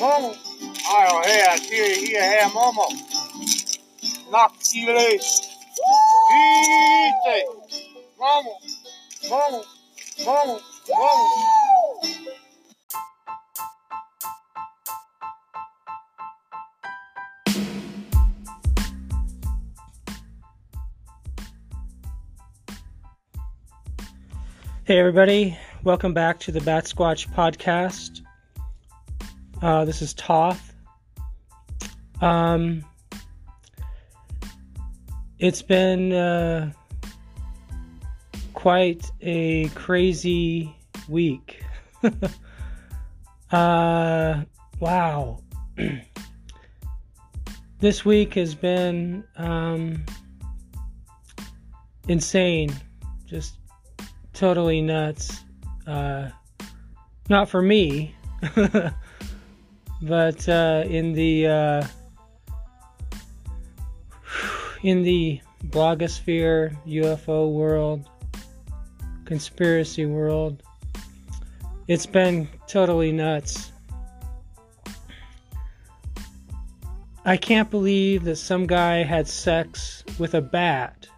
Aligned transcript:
Momo. 0.00 0.34
Ajo, 0.96 1.22
hea, 1.22 1.58
tiri 1.58 2.06
hia 2.06 2.24
hea 2.24 2.48
momo. 2.48 2.86
Nakile. 4.30 5.20
Ite. 6.34 7.46
Momo. 8.18 8.60
Momo. 9.30 9.64
Momo. 10.24 10.60
Momo. 10.88 11.24
Hey, 24.84 24.98
everybody. 24.98 25.58
Welcome 25.82 26.12
back 26.12 26.38
to 26.40 26.52
the 26.52 26.60
Bat 26.60 26.84
Squatch 26.84 27.28
podcast. 27.32 28.25
Uh, 29.62 29.86
this 29.86 30.02
is 30.02 30.12
Toth. 30.14 30.74
Um, 32.20 32.84
it's 35.38 35.62
been 35.62 36.12
uh, 36.12 36.72
quite 38.52 39.10
a 39.22 39.68
crazy 39.68 40.76
week. 41.08 41.62
uh, 43.50 44.42
wow. 44.78 45.40
this 47.80 48.04
week 48.04 48.34
has 48.34 48.54
been 48.54 49.24
um, 49.36 50.04
insane. 52.08 52.74
Just 53.24 53.54
totally 54.34 54.82
nuts. 54.82 55.44
Uh, 55.86 56.28
not 57.30 57.48
for 57.48 57.62
me, 57.62 58.14
but 60.02 60.48
uh, 60.48 60.84
in 60.86 61.12
the 61.12 61.46
uh, 61.46 61.86
in 64.82 65.02
the 65.02 65.40
blogosphere, 65.66 66.76
UFO 66.86 67.52
world, 67.52 68.08
conspiracy 69.24 70.06
world, 70.06 70.62
it's 71.88 72.06
been 72.06 72.48
totally 72.66 73.12
nuts. 73.12 73.72
I 77.24 77.36
can't 77.36 77.70
believe 77.70 78.22
that 78.24 78.36
some 78.36 78.66
guy 78.66 79.02
had 79.02 79.26
sex 79.26 80.04
with 80.18 80.34
a 80.34 80.40
bat 80.40 81.08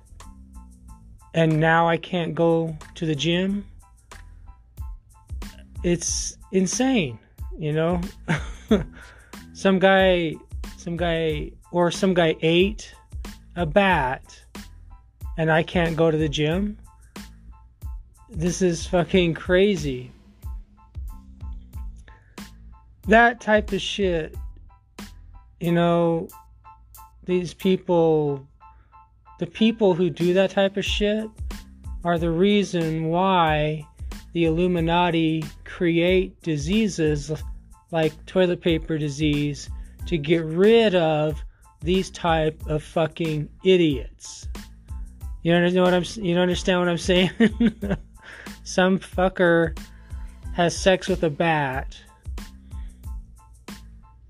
and 1.34 1.60
now 1.60 1.88
I 1.88 1.96
can't 1.96 2.34
go 2.34 2.76
to 2.94 3.06
the 3.06 3.14
gym. 3.14 3.64
It's 5.84 6.36
insane, 6.50 7.18
you 7.58 7.72
know. 7.72 8.00
some 9.52 9.78
guy, 9.78 10.34
some 10.76 10.96
guy, 10.96 11.50
or 11.72 11.90
some 11.90 12.14
guy 12.14 12.36
ate 12.42 12.94
a 13.56 13.66
bat, 13.66 14.40
and 15.36 15.50
I 15.50 15.62
can't 15.62 15.96
go 15.96 16.10
to 16.10 16.16
the 16.16 16.28
gym. 16.28 16.78
This 18.30 18.62
is 18.62 18.86
fucking 18.86 19.34
crazy. 19.34 20.12
That 23.08 23.40
type 23.40 23.72
of 23.72 23.80
shit, 23.80 24.36
you 25.60 25.72
know, 25.72 26.28
these 27.24 27.52
people 27.54 28.46
the 29.38 29.46
people 29.46 29.94
who 29.94 30.10
do 30.10 30.34
that 30.34 30.50
type 30.50 30.76
of 30.76 30.84
shit 30.84 31.28
are 32.04 32.18
the 32.18 32.30
reason 32.30 33.04
why 33.04 33.86
the 34.32 34.46
Illuminati 34.46 35.44
create 35.78 36.42
diseases 36.42 37.30
like 37.92 38.12
toilet 38.26 38.60
paper 38.60 38.98
disease 38.98 39.70
to 40.06 40.18
get 40.18 40.44
rid 40.44 40.96
of 40.96 41.40
these 41.80 42.10
type 42.10 42.60
of 42.66 42.82
fucking 42.82 43.48
idiots. 43.64 44.48
You 45.44 45.52
understand 45.52 45.84
what 45.84 45.94
I'm 45.94 46.24
you 46.24 46.34
don't 46.34 46.42
understand 46.42 46.80
what 46.80 46.88
I'm 46.88 46.98
saying? 46.98 47.30
Some 48.64 48.98
fucker 48.98 49.78
has 50.52 50.76
sex 50.76 51.06
with 51.06 51.22
a 51.22 51.30
bat. 51.30 51.96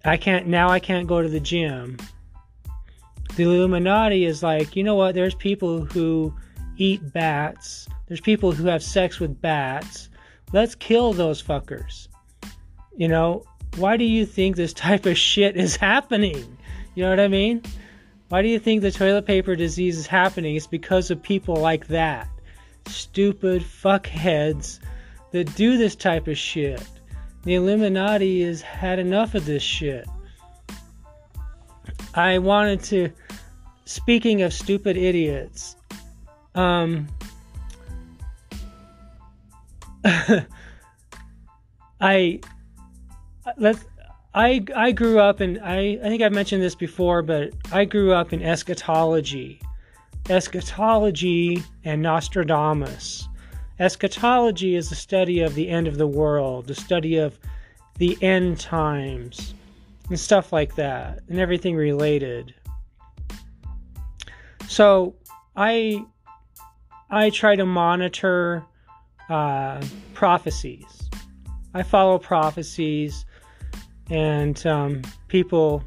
I 0.04 0.18
can't 0.18 0.46
now 0.46 0.68
I 0.68 0.78
can't 0.78 1.08
go 1.08 1.22
to 1.22 1.28
the 1.30 1.40
gym 1.40 1.96
the 3.38 3.44
Illuminati 3.44 4.24
is 4.24 4.42
like, 4.42 4.74
you 4.74 4.82
know 4.82 4.96
what? 4.96 5.14
There's 5.14 5.34
people 5.34 5.84
who 5.84 6.34
eat 6.76 7.12
bats. 7.12 7.88
There's 8.08 8.20
people 8.20 8.50
who 8.50 8.66
have 8.66 8.82
sex 8.82 9.20
with 9.20 9.40
bats. 9.40 10.08
Let's 10.52 10.74
kill 10.74 11.12
those 11.12 11.42
fuckers. 11.42 12.08
You 12.96 13.08
know, 13.08 13.44
why 13.76 13.96
do 13.96 14.04
you 14.04 14.26
think 14.26 14.56
this 14.56 14.72
type 14.72 15.06
of 15.06 15.16
shit 15.16 15.56
is 15.56 15.76
happening? 15.76 16.58
You 16.94 17.04
know 17.04 17.10
what 17.10 17.20
I 17.20 17.28
mean? 17.28 17.62
Why 18.28 18.42
do 18.42 18.48
you 18.48 18.58
think 18.58 18.82
the 18.82 18.90
toilet 18.90 19.26
paper 19.26 19.56
disease 19.56 19.96
is 19.98 20.06
happening? 20.06 20.56
It's 20.56 20.66
because 20.66 21.10
of 21.10 21.22
people 21.22 21.56
like 21.56 21.86
that. 21.88 22.28
Stupid 22.86 23.62
fuckheads 23.62 24.80
that 25.30 25.54
do 25.54 25.76
this 25.78 25.94
type 25.96 26.28
of 26.28 26.36
shit. 26.36 26.82
The 27.44 27.54
Illuminati 27.54 28.42
has 28.42 28.60
had 28.60 28.98
enough 28.98 29.34
of 29.34 29.44
this 29.46 29.62
shit. 29.62 30.06
I 32.14 32.38
wanted 32.38 32.82
to 32.84 33.12
speaking 33.84 34.42
of 34.42 34.52
stupid 34.52 34.96
idiots, 34.96 35.76
um, 36.54 37.08
I 42.00 42.40
let's 43.56 43.84
I 44.34 44.64
I 44.74 44.92
grew 44.92 45.18
up 45.18 45.40
in 45.40 45.58
I 45.60 45.94
I 45.94 46.08
think 46.08 46.22
I've 46.22 46.32
mentioned 46.32 46.62
this 46.62 46.74
before, 46.74 47.22
but 47.22 47.52
I 47.72 47.84
grew 47.84 48.12
up 48.12 48.32
in 48.32 48.42
eschatology, 48.42 49.60
eschatology 50.28 51.62
and 51.84 52.02
Nostradamus. 52.02 53.28
Eschatology 53.78 54.74
is 54.74 54.88
the 54.88 54.94
study 54.94 55.40
of 55.40 55.54
the 55.54 55.68
end 55.68 55.86
of 55.86 55.98
the 55.98 56.06
world, 56.06 56.66
the 56.66 56.74
study 56.74 57.16
of 57.16 57.38
the 57.98 58.18
end 58.22 58.58
times, 58.60 59.54
and 60.08 60.18
stuff 60.18 60.52
like 60.52 60.74
that, 60.76 61.20
and 61.28 61.38
everything 61.38 61.74
related. 61.74 62.54
So 64.68 65.14
I 65.56 66.04
I 67.10 67.30
try 67.30 67.56
to 67.56 67.64
monitor 67.64 68.64
uh, 69.28 69.82
prophecies. 70.14 71.10
I 71.74 71.82
follow 71.82 72.18
prophecies 72.18 73.24
and 74.10 74.66
um, 74.66 75.02
people 75.28 75.84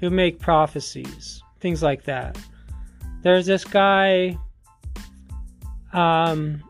who 0.00 0.10
make 0.10 0.38
prophecies, 0.38 1.42
things 1.60 1.82
like 1.82 2.04
that. 2.04 2.38
There's 3.22 3.46
this 3.46 3.64
guy. 3.64 4.38
Um, 5.92 6.62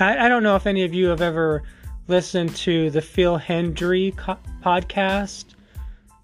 I, 0.00 0.26
I 0.26 0.28
don't 0.28 0.42
know 0.42 0.56
if 0.56 0.66
any 0.66 0.84
of 0.84 0.94
you 0.94 1.06
have 1.06 1.20
ever 1.20 1.62
listened 2.08 2.56
to 2.56 2.90
the 2.90 3.02
Phil 3.02 3.38
Hendrie 3.38 4.16
co- 4.16 4.38
podcast. 4.62 5.54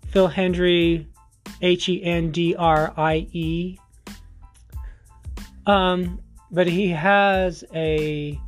Phil 0.08 0.28
Hendrie, 0.28 1.06
H 1.60 1.88
E 1.88 2.02
N 2.02 2.30
D 2.30 2.54
R 2.56 2.92
I 2.96 3.26
E. 3.32 3.78
Um, 5.66 6.20
but 6.54 6.68
he 6.68 6.88
has 6.88 7.64
a 7.74 8.38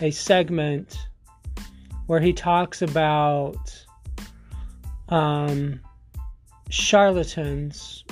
a 0.00 0.10
segment 0.10 0.96
where 2.06 2.18
he 2.18 2.32
talks 2.32 2.80
about 2.80 3.86
um, 5.10 5.78
charlatans 6.70 8.04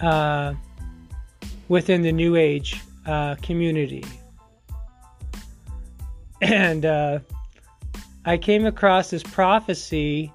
uh, 0.00 0.54
within 1.68 2.00
the 2.00 2.10
New 2.10 2.34
Age 2.34 2.80
uh, 3.06 3.34
community, 3.36 4.04
and 6.40 6.86
uh, 6.86 7.18
I 8.24 8.38
came 8.38 8.64
across 8.64 9.10
this 9.10 9.22
prophecy. 9.22 10.32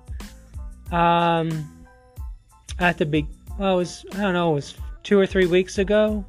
Um, 0.92 1.76
at 2.80 2.98
the 2.98 3.06
big 3.06 3.26
well, 3.58 3.74
it 3.74 3.78
was 3.78 4.06
I 4.14 4.18
don't 4.18 4.34
know, 4.34 4.52
it 4.52 4.56
was 4.56 4.76
two 5.04 5.20
or 5.20 5.26
three 5.26 5.48
weeks 5.48 5.80
ago. 5.80 6.24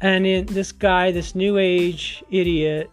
And 0.00 0.26
in, 0.26 0.46
this 0.46 0.72
guy, 0.72 1.10
this 1.12 1.34
new 1.34 1.58
age 1.58 2.22
idiot, 2.30 2.90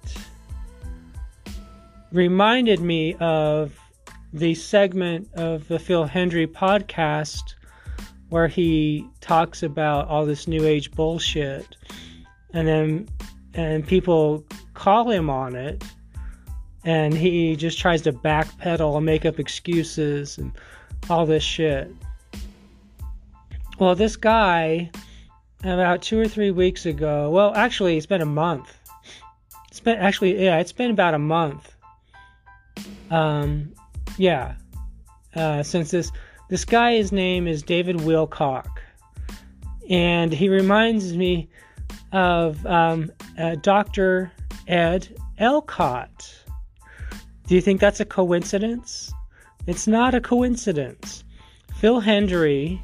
reminded 2.12 2.80
me 2.80 3.16
of 3.16 3.78
the 4.34 4.56
segment 4.56 5.28
of 5.34 5.68
the 5.68 5.80
Phil 5.80 6.08
Hendrie 6.08 6.48
podcast 6.48 7.56
where 8.30 8.48
he 8.48 9.06
talks 9.20 9.62
about 9.62 10.08
all 10.08 10.26
this 10.26 10.48
new 10.48 10.66
age 10.66 10.92
bullshit 10.92 11.76
and 12.54 12.68
then 12.68 13.10
and 13.54 13.86
people 13.86 14.46
call 14.74 15.10
him 15.10 15.30
on 15.30 15.56
it 15.56 15.84
and 16.84 17.14
he 17.14 17.56
just 17.56 17.78
tries 17.78 18.02
to 18.02 18.14
backpedal 18.14 18.96
and 18.96 19.06
make 19.06 19.26
up 19.26 19.40
excuses 19.40 20.38
and 20.38 20.52
all 21.10 21.26
this 21.26 21.44
shit. 21.44 21.94
Well, 23.80 23.96
this 23.96 24.16
guy, 24.16 24.90
about 25.64 26.02
two 26.02 26.20
or 26.20 26.28
three 26.28 26.52
weeks 26.52 26.86
ago, 26.86 27.30
well, 27.30 27.54
actually, 27.56 27.98
it's 27.98 28.06
been 28.06 28.22
a 28.22 28.26
month. 28.26 28.78
It's 29.70 29.80
been 29.80 29.98
actually, 29.98 30.44
yeah, 30.44 30.60
it's 30.60 30.72
been 30.72 30.92
about 30.92 31.14
a 31.14 31.20
month. 31.20 31.74
Um, 33.10 33.74
yeah. 34.18 34.56
Uh, 35.36 35.64
since 35.64 35.92
this 35.92 36.12
this 36.50 36.66
guy's 36.66 37.14
name 37.14 37.48
is 37.48 37.64
David 37.64 37.98
Wilcock, 37.98 38.68
and 39.90 40.34
he 40.34 40.50
reminds 40.50 41.16
me 41.16 41.50
of 42.12 42.66
um, 42.66 43.10
uh, 43.38 43.56
Dr. 43.56 44.32
Ed 44.68 45.08
Elcott. 45.38 46.36
Do 47.48 47.56
you 47.56 47.62
think 47.62 47.80
that's 47.80 48.02
a 48.02 48.06
coincidence? 48.06 49.14
It's 49.68 49.88
not 49.88 50.14
a 50.14 50.20
coincidence. 50.20 51.24
Phil 51.76 52.02
Hendrie 52.02 52.82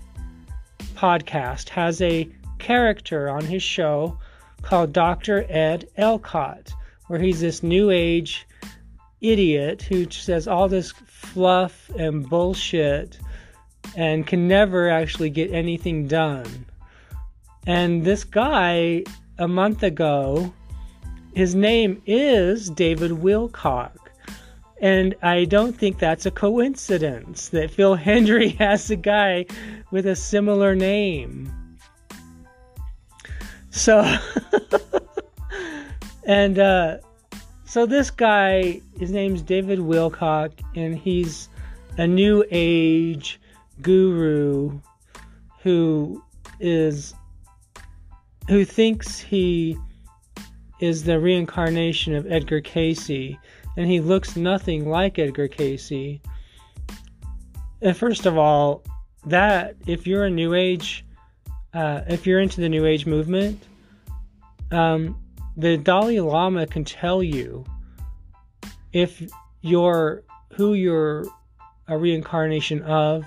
podcast 0.96 1.68
has 1.70 2.02
a 2.02 2.30
character 2.58 3.30
on 3.30 3.46
his 3.46 3.64
show 3.64 4.18
called 4.62 4.94
Dr. 4.94 5.46
Ed 5.50 5.88
Elcott, 5.98 6.72
where 7.08 7.20
he's 7.20 7.40
this 7.40 7.64
new 7.64 7.90
age 7.90 8.48
idiot 9.22 9.82
who 9.82 10.10
says 10.10 10.48
all 10.48 10.68
this 10.68 10.92
fluff 10.92 11.90
and 11.98 12.30
bullshit 12.30 13.20
and 13.96 14.28
can 14.28 14.48
never 14.48 14.90
actually 14.90 15.30
get 15.30 15.52
anything 15.52 16.08
done. 16.08 16.66
And 17.66 18.04
this 18.04 18.24
guy, 18.24 19.04
a 19.38 19.48
month 19.48 19.84
ago, 19.84 20.54
his 21.34 21.56
name 21.56 22.02
is 22.06 22.70
David 22.70 23.12
Wilcock. 23.12 23.92
And 24.80 25.16
I 25.24 25.46
don't 25.46 25.76
think 25.76 25.98
that's 25.98 26.26
a 26.26 26.32
coincidence 26.32 27.50
that 27.50 27.72
Phil 27.72 27.98
Hendrie 27.98 28.56
has 28.58 28.92
a 28.92 28.96
guy 28.96 29.46
with 29.92 30.06
a 30.06 30.16
similar 30.16 30.76
name. 30.76 31.52
So, 33.78 34.18
and 36.26 36.58
uh, 36.58 36.98
so 37.66 37.86
this 37.86 38.10
guy, 38.10 38.82
his 38.98 39.12
name's 39.12 39.44
David 39.44 39.78
Wilcock, 39.78 40.52
and 40.76 40.98
he's 40.98 41.48
a 41.98 42.08
new 42.08 42.44
age 42.50 43.40
guru 43.84 44.80
who 45.62 46.24
is 46.60 47.14
who 48.50 48.66
thinks 48.66 49.20
he 49.20 49.78
is 50.80 51.04
the 51.04 51.20
reincarnation 51.20 52.16
of 52.16 52.32
Edgar 52.32 52.62
Cayce, 52.62 53.38
and 53.78 53.88
he 53.88 54.00
looks 54.00 54.36
nothing 54.36 54.90
like 54.90 55.20
Edgar 55.20 55.48
Cayce. 55.48 56.20
And 57.82 57.96
first 57.96 58.26
of 58.26 58.40
all, 58.40 58.84
that 59.26 59.76
if 59.86 60.08
you're 60.08 60.26
a 60.26 60.32
New 60.32 60.56
Age, 60.56 61.06
uh, 61.74 62.02
if 62.08 62.26
you're 62.26 62.40
into 62.40 62.62
the 62.62 62.70
New 62.70 62.86
Age 62.86 63.06
movement, 63.06 63.67
um, 64.72 65.22
the 65.56 65.78
Dalai 65.78 66.20
Lama 66.20 66.68
can 66.68 66.84
tell 66.84 67.24
you 67.24 67.66
if 68.94 69.22
you're 69.62 70.24
who 70.54 70.74
you're 70.74 71.26
a 71.88 71.98
reincarnation 71.98 72.82
of. 72.84 73.26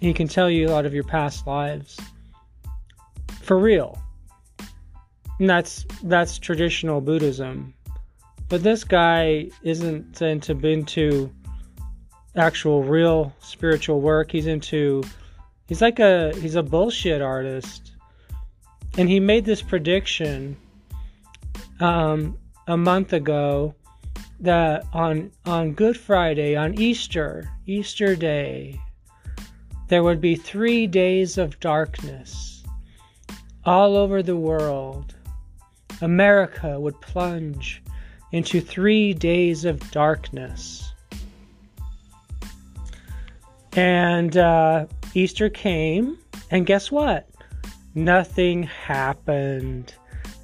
He 0.00 0.14
can 0.14 0.28
tell 0.28 0.48
you 0.48 0.66
a 0.66 0.70
lot 0.70 0.86
of 0.86 0.94
your 0.94 1.04
past 1.04 1.46
lives 1.46 1.98
for 3.42 3.58
real. 3.58 4.00
And 5.38 5.48
that's 5.48 5.84
that's 6.04 6.38
traditional 6.38 7.00
Buddhism. 7.00 7.74
But 8.48 8.62
this 8.62 8.84
guy 8.84 9.50
isn't 9.62 10.20
into 10.20 10.52
into 10.66 11.32
actual 12.36 12.82
real 12.82 13.34
spiritual 13.40 14.00
work. 14.00 14.30
He's 14.30 14.46
into 14.46 15.02
he's 15.68 15.80
like 15.82 15.98
a 15.98 16.34
he's 16.36 16.54
a 16.54 16.62
bullshit 16.62 17.22
artist. 17.22 17.89
And 18.98 19.08
he 19.08 19.20
made 19.20 19.44
this 19.44 19.62
prediction 19.62 20.56
um, 21.80 22.38
a 22.66 22.76
month 22.76 23.12
ago 23.12 23.74
that 24.40 24.84
on 24.92 25.30
on 25.44 25.72
Good 25.72 25.96
Friday, 25.96 26.56
on 26.56 26.78
Easter, 26.78 27.48
Easter 27.66 28.16
Day, 28.16 28.80
there 29.88 30.02
would 30.02 30.20
be 30.20 30.34
three 30.34 30.86
days 30.86 31.38
of 31.38 31.60
darkness 31.60 32.64
all 33.64 33.96
over 33.96 34.22
the 34.22 34.36
world. 34.36 35.14
America 36.00 36.80
would 36.80 37.00
plunge 37.00 37.82
into 38.32 38.60
three 38.60 39.12
days 39.12 39.64
of 39.64 39.90
darkness. 39.90 40.92
And 43.72 44.36
uh, 44.36 44.86
Easter 45.14 45.48
came, 45.48 46.18
and 46.50 46.66
guess 46.66 46.90
what? 46.90 47.29
Nothing 47.94 48.62
happened. 48.62 49.94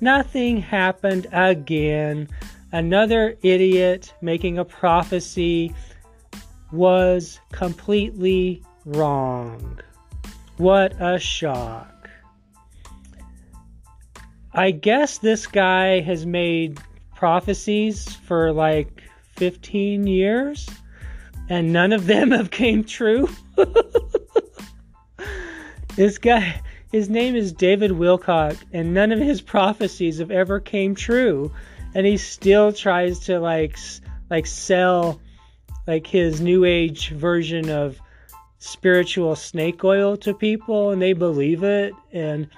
Nothing 0.01 0.59
happened 0.59 1.27
again. 1.33 2.29
Another 2.73 3.37
idiot 3.43 4.13
making 4.21 4.59
a 4.59 4.65
prophecy 4.65 5.73
was 6.73 7.41
completely 7.53 8.63
wrong. 8.85 9.79
What 10.57 10.95
a 11.01 11.19
shock. 11.19 12.11
I 14.53 14.71
guess 14.71 15.19
this 15.19 15.47
guy 15.47 16.01
has 16.01 16.27
made 16.27 16.81
prophecies 17.15 18.13
for 18.27 18.53
like 18.53 19.03
15 19.37 20.07
years 20.07 20.69
and 21.49 21.73
none 21.73 21.93
of 21.93 22.07
them 22.07 22.31
have 22.33 22.51
came 22.51 22.83
true. 22.83 23.29
this 25.97 26.19
guy 26.19 26.61
his 26.93 27.09
name 27.09 27.35
is 27.35 27.53
David 27.53 27.91
Wilcock 27.93 28.57
and 28.73 28.95
none 28.95 29.13
of 29.13 29.19
his 29.19 29.41
prophecies 29.41 30.19
have 30.19 30.31
ever 30.31 30.61
came 30.61 30.95
true 30.95 31.53
and 31.95 32.07
he 32.07 32.17
still 32.17 32.73
tries 32.73 33.19
to 33.21 33.41
like 33.41 33.79
like 34.31 34.47
sell 34.47 35.21
like 35.87 36.07
his 36.07 36.41
new 36.41 36.65
age 36.65 37.11
version 37.11 37.71
of 37.71 38.01
spiritual 38.59 39.37
snake 39.37 39.85
oil 39.85 40.17
to 40.17 40.35
people 40.35 40.91
and 40.91 41.01
they 41.01 41.13
believe 41.13 41.63
it 41.63 41.93
and 42.13 42.49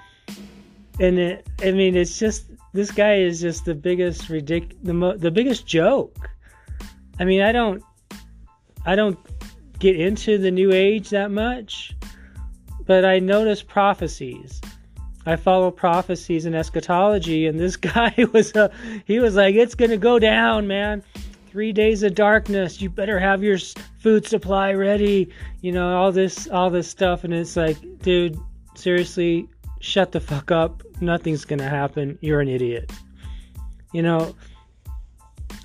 and 0.99 1.19
it, 1.19 1.47
I 1.61 1.71
mean 1.71 1.95
it's 1.95 2.19
just 2.19 2.45
this 2.73 2.91
guy 2.91 3.15
is 3.15 3.41
just 3.41 3.65
the 3.65 3.75
biggest 3.75 4.23
ridic 4.23 4.75
the 4.83 4.93
mo- 4.93 5.17
the 5.17 5.31
biggest 5.31 5.65
joke. 5.65 6.29
I 7.19 7.25
mean 7.25 7.41
I 7.41 7.51
don't 7.51 7.83
I 8.85 8.95
don't 8.95 9.17
get 9.79 9.99
into 9.99 10.37
the 10.37 10.51
new 10.51 10.71
age 10.71 11.09
that 11.09 11.31
much, 11.31 11.95
but 12.89 13.05
I 13.05 13.19
notice 13.19 13.61
prophecies. 13.61 14.59
I 15.27 15.35
follow 15.35 15.69
prophecies 15.69 16.47
and 16.47 16.55
eschatology 16.55 17.45
and 17.45 17.59
this 17.59 17.75
guy 17.93 18.11
was 18.33 18.55
a 18.55 18.71
he 19.05 19.19
was 19.19 19.35
like 19.35 19.53
it's 19.53 19.75
to 19.75 19.95
go 19.95 20.17
down, 20.17 20.65
man. 20.65 21.03
Three 21.51 21.71
days 21.71 22.01
of 22.01 22.15
darkness. 22.15 22.81
You 22.81 22.89
better 22.89 23.19
have 23.19 23.43
your 23.43 23.59
food 23.99 24.25
supply 24.25 24.73
ready. 24.73 25.29
You 25.61 25.71
know 25.71 25.95
all 25.95 26.11
this 26.11 26.47
all 26.47 26.71
this 26.71 26.87
stuff 26.87 27.23
and 27.23 27.31
it's 27.31 27.55
like 27.55 27.77
dude 27.99 28.39
seriously 28.73 29.47
shut 29.81 30.11
the 30.11 30.19
fuck 30.19 30.49
up. 30.49 30.81
Nothing's 30.99 31.45
gonna 31.45 31.69
happen. 31.69 32.17
You're 32.21 32.41
an 32.41 32.49
idiot. 32.49 32.91
You 33.93 34.01
know 34.01 34.35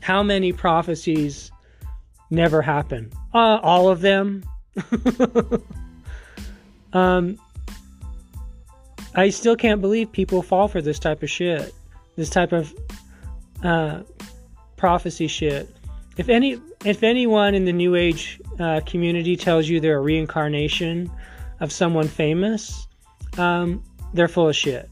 how 0.03 0.23
many 0.23 0.53
prophecies 0.53 1.51
never 2.29 2.61
happen? 2.61 3.11
Uh, 3.33 3.61
all 3.63 3.89
of 3.89 4.03
them 4.03 4.45
um 6.95 7.39
i 9.15 9.29
still 9.29 9.57
can't 9.57 9.81
believe 9.81 10.11
people 10.11 10.43
fall 10.43 10.69
for 10.69 10.81
this 10.81 10.99
type 10.99 11.23
of 11.23 11.31
shit 11.31 11.75
this 12.17 12.31
type 12.31 12.53
of 12.53 12.73
uh, 13.63 14.03
prophecy 14.77 15.27
shit. 15.27 15.69
If 16.17 16.29
any, 16.29 16.61
if 16.85 17.03
anyone 17.03 17.55
in 17.55 17.65
the 17.65 17.73
New 17.73 17.95
Age 17.95 18.41
uh, 18.61 18.81
community 18.87 19.37
tells 19.37 19.69
you 19.69 19.81
they're 19.81 19.99
a 19.99 20.03
reincarnation 20.03 21.11
of 21.61 21.73
someone 21.73 22.07
famous, 22.07 22.87
um, 23.39 23.83
they're 24.13 24.29
full 24.29 24.49
of 24.49 24.57
shit. 24.57 24.89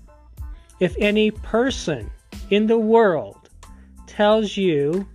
If 0.80 0.97
any 0.99 1.30
person 1.30 2.11
in 2.50 2.66
the 2.66 2.78
world 2.78 3.50
tells 4.06 4.56
you 4.56 5.06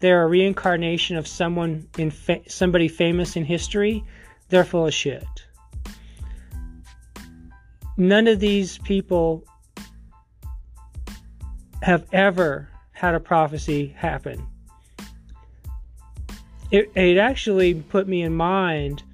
they're 0.00 0.24
a 0.24 0.26
reincarnation 0.26 1.16
of 1.16 1.28
someone 1.28 1.86
in 1.96 2.10
fa- 2.10 2.40
somebody 2.48 2.88
famous 2.88 3.36
in 3.36 3.44
history, 3.44 4.02
they're 4.48 4.64
full 4.64 4.86
of 4.86 4.94
shit. 4.94 5.24
None 8.02 8.26
of 8.26 8.40
these 8.40 8.78
people 8.78 9.44
have 11.82 12.04
ever 12.10 12.68
had 12.90 13.14
a 13.14 13.20
prophecy 13.20 13.94
happen. 13.96 14.44
It, 16.72 16.90
it 16.96 17.16
actually 17.16 17.74
put 17.74 18.08
me 18.08 18.22
in 18.22 18.34
mind 18.34 19.04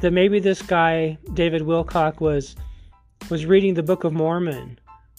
that 0.00 0.10
maybe 0.10 0.40
this 0.40 0.60
guy 0.60 1.18
David 1.34 1.62
Wilcock 1.62 2.18
was 2.18 2.56
was 3.30 3.46
reading 3.46 3.74
the 3.74 3.82
Book 3.84 4.02
of 4.02 4.12
Mormon. 4.12 4.76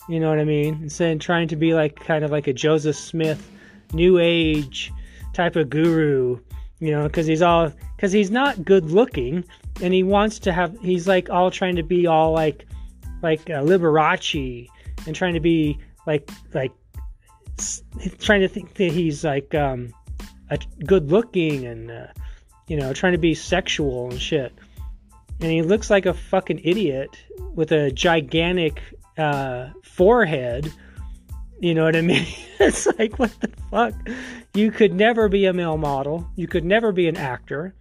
You 0.10 0.20
know 0.20 0.28
what 0.28 0.40
I 0.40 0.44
mean? 0.44 0.74
And 0.74 0.92
saying 0.92 1.20
trying 1.20 1.48
to 1.48 1.56
be 1.56 1.74
like 1.74 1.96
kind 1.96 2.26
of 2.26 2.32
like 2.32 2.48
a 2.48 2.54
Joseph 2.54 2.98
Smith, 2.98 3.50
New 3.94 4.20
Age 4.20 4.92
type 5.32 5.56
of 5.56 5.70
guru. 5.70 6.42
You 6.80 6.92
know, 6.92 7.04
because 7.04 7.28
he's 7.28 7.42
all 7.42 7.72
because 7.96 8.12
he's 8.12 8.32
not 8.32 8.66
good 8.66 8.92
looking, 8.92 9.46
and 9.82 9.94
he 9.94 10.04
wants 10.04 10.40
to 10.40 10.52
have. 10.52 10.78
He's 10.82 11.08
like 11.08 11.30
all 11.30 11.50
trying 11.50 11.78
to 11.78 11.84
be 11.84 12.06
all 12.06 12.34
like 12.34 12.66
like 13.24 13.50
uh, 13.50 13.64
Liberace 13.64 14.68
and 15.08 15.16
trying 15.16 15.34
to 15.34 15.40
be 15.40 15.80
like 16.06 16.30
like 16.54 16.72
trying 18.20 18.42
to 18.42 18.48
think 18.48 18.74
that 18.76 18.92
he's 18.92 19.24
like 19.24 19.56
um, 19.56 19.94
uh, 20.52 20.58
good 20.86 21.10
looking 21.10 21.66
and 21.66 21.90
uh, 21.90 22.08
you 22.68 22.78
know 22.78 22.94
trying 22.94 23.14
to 23.14 23.20
be 23.20 23.34
sexual 23.34 24.10
and 24.10 24.22
shit. 24.22 24.54
And 25.40 25.52
he 25.52 25.62
looks 25.62 25.90
like 25.90 26.06
a 26.06 26.14
fucking 26.14 26.62
idiot 26.64 27.18
with 27.56 27.72
a 27.72 27.92
gigantic 27.92 28.82
uh, 29.18 29.70
forehead. 29.84 30.72
You 31.60 31.74
know 31.74 31.84
what 31.86 31.96
I 31.96 32.02
mean? 32.02 32.28
it's 32.60 32.88
like 33.00 33.18
what 33.18 33.32
the 33.40 33.50
fuck? 33.72 33.94
You 34.54 34.72
could 34.72 34.94
never 34.94 35.30
be 35.30 35.46
a 35.46 35.54
male 35.54 35.78
model. 35.78 36.30
You 36.36 36.48
could 36.48 36.66
never 36.66 36.92
be 36.92 37.08
an 37.08 37.18
actor. 37.18 37.74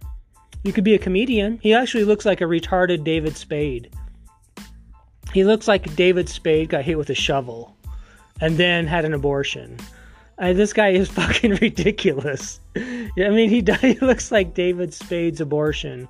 You 0.63 0.71
could 0.71 0.85
be 0.85 0.95
a 0.95 0.99
comedian. 0.99 1.59
He 1.61 1.73
actually 1.73 2.05
looks 2.05 2.25
like 2.25 2.39
a 2.39 2.45
retarded 2.45 3.03
David 3.03 3.35
Spade. 3.35 3.93
He 5.33 5.43
looks 5.43 5.67
like 5.67 5.95
David 5.95 6.29
Spade 6.29 6.69
got 6.69 6.83
hit 6.83 6.97
with 6.97 7.09
a 7.09 7.15
shovel 7.15 7.75
and 8.39 8.55
then 8.55 8.85
had 8.85 9.03
an 9.03 9.13
abortion. 9.13 9.77
Uh, 10.37 10.53
this 10.53 10.73
guy 10.73 10.89
is 10.89 11.09
fucking 11.11 11.55
ridiculous. 11.55 12.59
I 12.75 13.09
mean, 13.15 13.49
he, 13.49 13.63
he 13.81 13.99
looks 13.99 14.31
like 14.31 14.53
David 14.53 14.93
Spade's 14.93 15.41
abortion, 15.41 16.07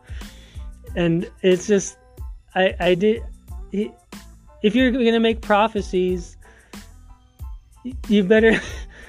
and 0.96 1.30
it's 1.42 1.68
just, 1.68 1.98
I, 2.54 2.76
I 2.80 2.96
did. 2.96 3.24
He, 3.72 3.92
if 4.62 4.76
you're 4.76 4.92
gonna 4.92 5.20
make 5.20 5.42
prophecies, 5.42 6.38
you 8.08 8.24
better, 8.24 8.60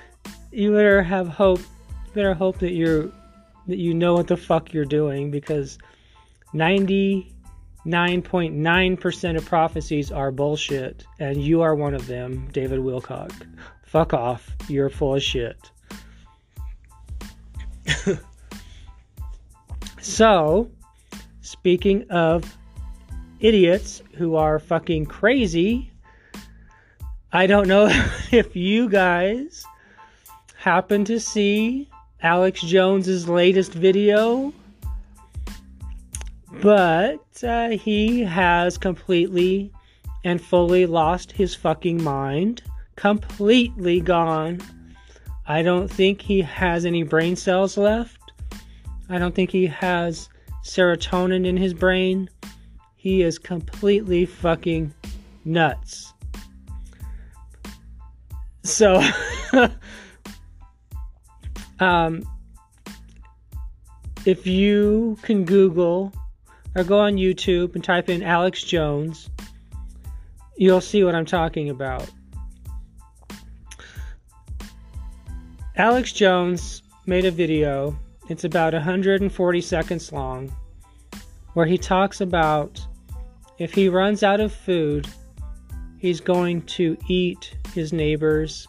you 0.52 0.72
better 0.72 1.02
have 1.02 1.28
hope. 1.28 1.60
You 1.60 2.12
better 2.14 2.34
hope 2.34 2.58
that 2.58 2.72
you're, 2.72 3.10
that 3.66 3.78
you 3.78 3.94
know 3.94 4.14
what 4.14 4.28
the 4.28 4.36
fuck 4.36 4.72
you're 4.72 4.84
doing 4.84 5.30
because, 5.30 5.78
ninety 6.52 7.33
9.9% 7.86 9.36
of 9.36 9.44
prophecies 9.44 10.10
are 10.10 10.30
bullshit, 10.30 11.04
and 11.18 11.42
you 11.42 11.60
are 11.60 11.74
one 11.74 11.94
of 11.94 12.06
them, 12.06 12.48
David 12.52 12.80
Wilcock. 12.80 13.32
Fuck 13.82 14.14
off. 14.14 14.50
You're 14.68 14.88
full 14.88 15.16
of 15.16 15.22
shit. 15.22 15.70
so, 20.00 20.70
speaking 21.42 22.10
of 22.10 22.56
idiots 23.40 24.02
who 24.14 24.36
are 24.36 24.58
fucking 24.58 25.04
crazy, 25.06 25.92
I 27.32 27.46
don't 27.46 27.68
know 27.68 27.88
if 28.32 28.56
you 28.56 28.88
guys 28.88 29.66
happen 30.56 31.04
to 31.04 31.20
see 31.20 31.90
Alex 32.22 32.62
Jones's 32.62 33.28
latest 33.28 33.74
video 33.74 34.54
but 36.60 37.42
uh, 37.42 37.70
he 37.70 38.22
has 38.22 38.78
completely 38.78 39.72
and 40.24 40.40
fully 40.40 40.86
lost 40.86 41.32
his 41.32 41.54
fucking 41.54 42.02
mind. 42.02 42.62
Completely 42.96 44.00
gone. 44.00 44.60
I 45.46 45.62
don't 45.62 45.88
think 45.88 46.22
he 46.22 46.40
has 46.40 46.86
any 46.86 47.02
brain 47.02 47.36
cells 47.36 47.76
left. 47.76 48.32
I 49.08 49.18
don't 49.18 49.34
think 49.34 49.50
he 49.50 49.66
has 49.66 50.28
serotonin 50.64 51.46
in 51.46 51.56
his 51.56 51.74
brain. 51.74 52.30
He 52.96 53.22
is 53.22 53.38
completely 53.38 54.24
fucking 54.24 54.94
nuts. 55.44 56.14
So, 58.62 59.02
um, 61.80 62.22
if 64.24 64.46
you 64.46 65.18
can 65.20 65.44
Google 65.44 66.14
or 66.74 66.84
go 66.84 66.98
on 66.98 67.14
YouTube 67.14 67.74
and 67.74 67.84
type 67.84 68.08
in 68.08 68.22
Alex 68.22 68.62
Jones, 68.62 69.30
you'll 70.56 70.80
see 70.80 71.04
what 71.04 71.14
I'm 71.14 71.24
talking 71.24 71.70
about. 71.70 72.10
Alex 75.76 76.12
Jones 76.12 76.82
made 77.06 77.24
a 77.24 77.30
video, 77.30 77.98
it's 78.28 78.44
about 78.44 78.72
140 78.72 79.60
seconds 79.60 80.12
long, 80.12 80.54
where 81.54 81.66
he 81.66 81.78
talks 81.78 82.20
about 82.20 82.80
if 83.58 83.72
he 83.72 83.88
runs 83.88 84.22
out 84.22 84.40
of 84.40 84.52
food, 84.52 85.08
he's 85.98 86.20
going 86.20 86.62
to 86.62 86.96
eat 87.08 87.56
his 87.72 87.92
neighbors, 87.92 88.68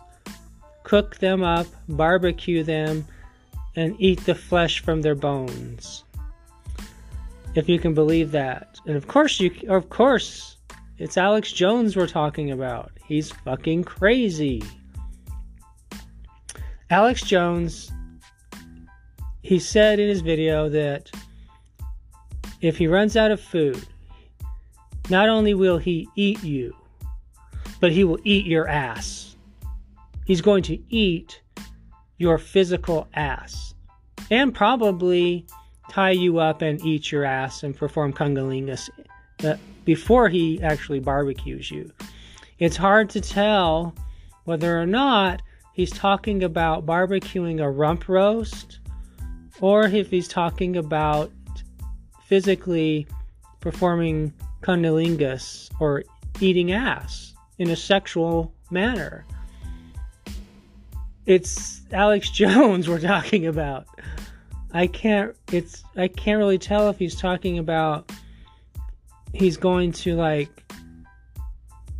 cook 0.84 1.18
them 1.18 1.44
up, 1.44 1.68
barbecue 1.90 2.64
them, 2.64 3.06
and 3.76 3.96
eat 4.00 4.24
the 4.26 4.36
flesh 4.36 4.80
from 4.80 5.02
their 5.02 5.16
bones 5.16 6.05
if 7.56 7.70
you 7.70 7.80
can 7.80 7.94
believe 7.94 8.32
that. 8.32 8.80
And 8.86 8.96
of 8.96 9.08
course 9.08 9.40
you 9.40 9.52
of 9.70 9.90
course 9.90 10.58
it's 10.98 11.18
Alex 11.18 11.52
Jones 11.52 11.96
we're 11.96 12.08
talking 12.08 12.52
about. 12.52 12.92
He's 13.08 13.32
fucking 13.32 13.84
crazy. 13.86 14.64
Alex 16.90 17.22
Jones 17.22 17.92
he 19.42 19.60
said 19.60 20.00
in 20.00 20.10
his 20.10 20.22
video 20.22 20.70
that 20.70 21.12
if 22.62 22.78
he 22.78 22.88
runs 22.88 23.16
out 23.16 23.32
of 23.32 23.40
food, 23.40 23.86
not 25.10 25.30
only 25.30 25.54
will 25.54 25.78
he 25.78 26.10
eat 26.16 26.44
you, 26.44 26.76
but 27.80 27.92
he 27.92 28.04
will 28.04 28.18
eat 28.24 28.48
your 28.48 28.68
ass. 28.68 29.36
He's 30.26 30.42
going 30.42 30.64
to 30.64 30.80
eat 30.90 31.42
your 32.18 32.40
physical 32.40 33.08
ass. 33.14 33.76
And 34.32 34.56
probably 34.56 35.46
tie 35.90 36.12
you 36.12 36.40
up 36.40 36.62
and 36.62 36.84
eat 36.86 37.12
your 37.12 37.24
ass 37.26 37.64
and 37.64 37.76
perform 37.76 38.14
cunnilingus 38.14 38.90
uh, 39.44 39.56
before 39.86 40.30
he 40.30 40.62
actually 40.62 41.00
barbecues 41.00 41.72
you. 41.72 41.92
It's 42.60 42.78
hard 42.78 43.10
to 43.12 43.22
tell 43.22 43.96
whether 44.46 44.80
or 44.80 44.86
not 44.86 45.42
he's 45.74 45.92
talking 45.92 46.44
about 46.44 46.86
barbecuing 46.86 47.62
a 47.62 47.70
rump 47.70 48.08
roast 48.08 48.80
or 49.62 49.86
if 49.86 50.10
he's 50.10 50.28
talking 50.28 50.78
about 50.78 51.32
physically 52.26 53.08
performing 53.60 54.34
cunnilingus 54.62 55.70
or 55.80 56.04
eating 56.40 56.72
ass 56.72 57.34
in 57.58 57.70
a 57.70 57.76
sexual 57.76 58.54
manner. 58.72 59.26
It's 61.26 61.82
Alex 61.92 62.30
Jones 62.32 62.88
we're 62.88 63.00
talking 63.00 63.48
about. 63.48 63.88
I 64.76 64.88
can't 64.88 65.34
it's 65.54 65.86
I 65.96 66.10
can't 66.10 66.38
really 66.38 66.58
tell 66.58 66.90
if 66.90 67.00
he's 67.00 67.16
talking 67.16 67.60
about 67.60 68.12
he's 69.34 69.56
going 69.56 69.94
to 69.94 70.16
like 70.16 70.50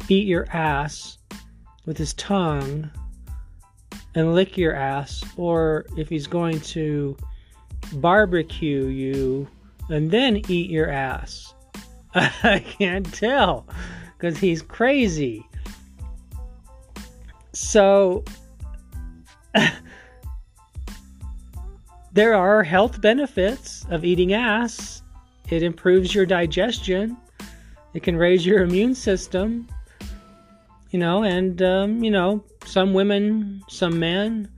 eat 0.10 0.28
your 0.28 0.46
ass 0.52 1.18
with 1.86 1.98
his 1.98 2.14
tongue 2.16 2.92
and 4.14 4.36
lick 4.36 4.58
your 4.58 4.76
ass 4.76 5.24
or 5.38 5.86
if 5.96 6.10
he's 6.10 6.28
going 6.28 6.60
to 6.62 7.16
barbecue 7.94 8.88
you 8.88 9.48
and 9.90 10.12
then 10.12 10.42
eat 10.50 10.70
your 10.70 10.90
ass. 10.90 11.54
I 12.14 12.60
can't 12.60 13.12
tell 13.14 13.68
because 14.18 14.38
he's 14.38 14.62
crazy. 14.62 15.46
So 17.54 18.26
There 22.16 22.34
are 22.34 22.64
health 22.64 23.02
benefits 23.02 23.86
of 23.90 24.06
eating 24.06 24.32
ass. 24.32 25.04
It 25.50 25.62
improves 25.62 26.16
your 26.16 26.26
digestion. 26.26 27.18
It 27.94 28.04
can 28.04 28.16
raise 28.16 28.46
your 28.46 28.64
immune 28.64 28.96
system. 28.96 29.68
You 30.92 31.00
know, 31.00 31.24
and, 31.24 31.62
um, 31.62 32.02
you 32.02 32.10
know, 32.10 32.42
some 32.64 32.94
women, 32.94 33.62
some 33.68 34.00
men 34.00 34.50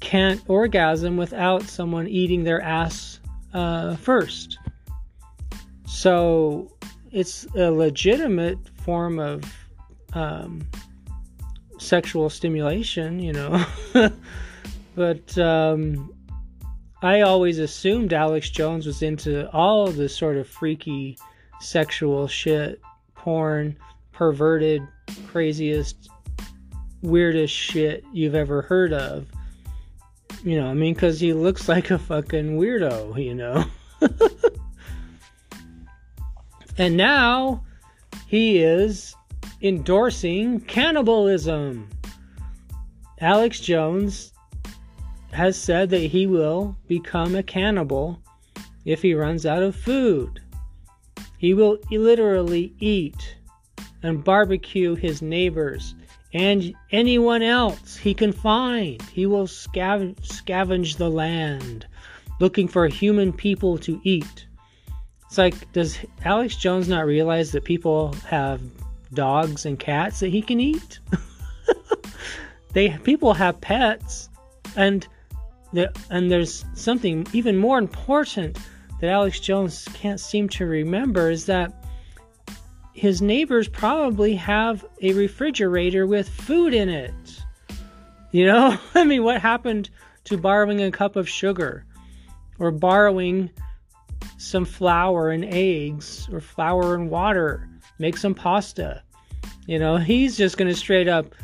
can't 0.00 0.40
orgasm 0.48 1.18
without 1.18 1.64
someone 1.64 2.08
eating 2.08 2.42
their 2.42 2.62
ass 2.62 3.20
uh, 3.52 3.94
first. 3.96 4.58
So 5.84 6.74
it's 7.10 7.44
a 7.54 7.70
legitimate 7.70 8.58
form 8.78 9.18
of 9.18 9.44
um, 10.14 10.66
sexual 11.78 12.30
stimulation, 12.30 13.20
you 13.20 13.34
know. 13.34 13.62
But 14.94 15.36
um, 15.38 16.12
I 17.02 17.22
always 17.22 17.58
assumed 17.58 18.12
Alex 18.12 18.50
Jones 18.50 18.86
was 18.86 19.02
into 19.02 19.50
all 19.50 19.88
the 19.88 20.08
sort 20.08 20.36
of 20.36 20.46
freaky 20.46 21.18
sexual 21.60 22.28
shit, 22.28 22.80
porn, 23.14 23.76
perverted, 24.12 24.86
craziest, 25.26 26.08
weirdest 27.02 27.54
shit 27.54 28.04
you've 28.12 28.34
ever 28.34 28.62
heard 28.62 28.92
of. 28.92 29.26
You 30.44 30.60
know, 30.60 30.68
I 30.68 30.74
mean, 30.74 30.94
because 30.94 31.18
he 31.20 31.32
looks 31.32 31.68
like 31.70 31.90
a 31.90 31.98
fucking 31.98 32.58
weirdo, 32.58 33.22
you 33.22 33.34
know? 33.34 33.64
and 36.78 36.96
now 36.96 37.64
he 38.28 38.58
is 38.58 39.14
endorsing 39.62 40.60
cannibalism. 40.60 41.88
Alex 43.20 43.60
Jones 43.60 44.31
has 45.32 45.56
said 45.56 45.90
that 45.90 45.98
he 45.98 46.26
will 46.26 46.76
become 46.86 47.34
a 47.34 47.42
cannibal 47.42 48.20
if 48.84 49.02
he 49.02 49.14
runs 49.14 49.46
out 49.46 49.62
of 49.62 49.74
food. 49.74 50.40
He 51.38 51.54
will 51.54 51.78
literally 51.90 52.74
eat 52.78 53.36
and 54.02 54.22
barbecue 54.22 54.94
his 54.94 55.22
neighbors 55.22 55.94
and 56.34 56.74
anyone 56.90 57.42
else 57.42 57.96
he 57.96 58.14
can 58.14 58.32
find. 58.32 59.00
He 59.02 59.26
will 59.26 59.46
scav- 59.46 60.16
scavenge 60.22 60.96
the 60.96 61.10
land 61.10 61.86
looking 62.40 62.68
for 62.68 62.86
human 62.88 63.32
people 63.32 63.78
to 63.78 64.00
eat. 64.02 64.46
It's 65.26 65.38
like, 65.38 65.72
does 65.72 65.98
Alex 66.24 66.56
Jones 66.56 66.88
not 66.88 67.06
realize 67.06 67.52
that 67.52 67.64
people 67.64 68.12
have 68.26 68.60
dogs 69.14 69.64
and 69.64 69.78
cats 69.78 70.20
that 70.20 70.28
he 70.28 70.42
can 70.42 70.60
eat? 70.60 70.98
they 72.72 72.90
people 72.98 73.34
have 73.34 73.60
pets, 73.60 74.28
and 74.76 75.06
and 76.10 76.30
there's 76.30 76.64
something 76.74 77.26
even 77.32 77.56
more 77.56 77.78
important 77.78 78.58
that 79.00 79.10
Alex 79.10 79.40
Jones 79.40 79.88
can't 79.94 80.20
seem 80.20 80.48
to 80.50 80.66
remember 80.66 81.30
is 81.30 81.46
that 81.46 81.84
his 82.92 83.22
neighbors 83.22 83.68
probably 83.68 84.34
have 84.36 84.84
a 85.00 85.12
refrigerator 85.14 86.06
with 86.06 86.28
food 86.28 86.74
in 86.74 86.88
it. 86.88 87.42
You 88.30 88.46
know, 88.46 88.78
I 88.94 89.04
mean, 89.04 89.24
what 89.24 89.40
happened 89.40 89.90
to 90.24 90.36
borrowing 90.36 90.82
a 90.82 90.90
cup 90.90 91.16
of 91.16 91.28
sugar 91.28 91.84
or 92.58 92.70
borrowing 92.70 93.50
some 94.38 94.64
flour 94.64 95.30
and 95.30 95.44
eggs 95.44 96.28
or 96.30 96.40
flour 96.40 96.94
and 96.94 97.10
water, 97.10 97.68
make 97.98 98.16
some 98.16 98.34
pasta? 98.34 99.02
You 99.66 99.78
know, 99.78 99.96
he's 99.96 100.36
just 100.36 100.56
going 100.56 100.70
to 100.70 100.76
straight 100.76 101.08
up 101.08 101.34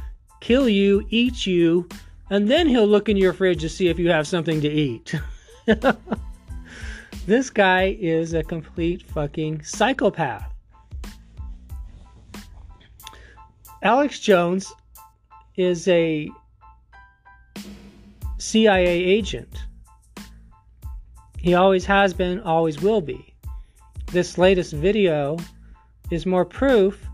kill 0.41 0.69
you, 0.69 1.05
eat 1.11 1.47
you, 1.47 1.89
and 2.31 2.49
then 2.49 2.69
he'll 2.69 2.87
look 2.87 3.09
in 3.09 3.17
your 3.17 3.33
fridge 3.33 3.61
to 3.63 3.69
see 3.69 3.89
if 3.89 3.99
you 3.99 4.11
have 4.11 4.27
something 4.27 4.61
to 4.61 4.69
eat. 4.69 5.15
this 7.27 7.51
guy 7.51 7.97
is 8.01 8.35
a 8.35 8.43
complete 8.43 9.03
fucking 9.03 9.63
psychopath. 9.63 10.53
Alex 13.83 14.19
Jones 14.19 14.73
is 15.57 15.87
a 15.89 16.29
CIA 18.39 18.87
agent. 18.87 19.65
He 21.39 21.55
always 21.55 21.87
has 21.87 22.13
been, 22.13 22.41
always 22.41 22.83
will 22.83 23.01
be. 23.01 23.35
This 24.13 24.37
latest 24.37 24.73
video 24.73 25.39
is 26.11 26.27
more 26.27 26.45
proof 26.45 27.07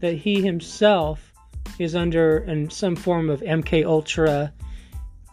that 0.00 0.14
he 0.14 0.40
himself 0.40 1.33
is 1.78 1.94
under 1.94 2.38
in 2.38 2.70
some 2.70 2.96
form 2.96 3.30
of 3.30 3.40
MK 3.40 3.84
Ultra 3.84 4.52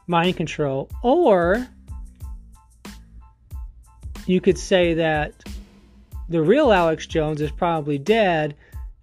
mind 0.07 0.35
control 0.37 0.89
or 1.03 1.67
you 4.25 4.41
could 4.41 4.57
say 4.57 4.93
that 4.95 5.33
the 6.29 6.41
real 6.41 6.71
Alex 6.71 7.05
Jones 7.07 7.41
is 7.41 7.51
probably 7.51 7.97
dead 7.97 8.55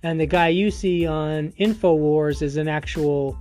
and 0.02 0.21
the 0.21 0.26
guy 0.26 0.49
you 0.49 0.71
see 0.71 1.07
on 1.07 1.52
InfoWars 1.59 2.42
is 2.42 2.57
an 2.57 2.68
actual 2.68 3.38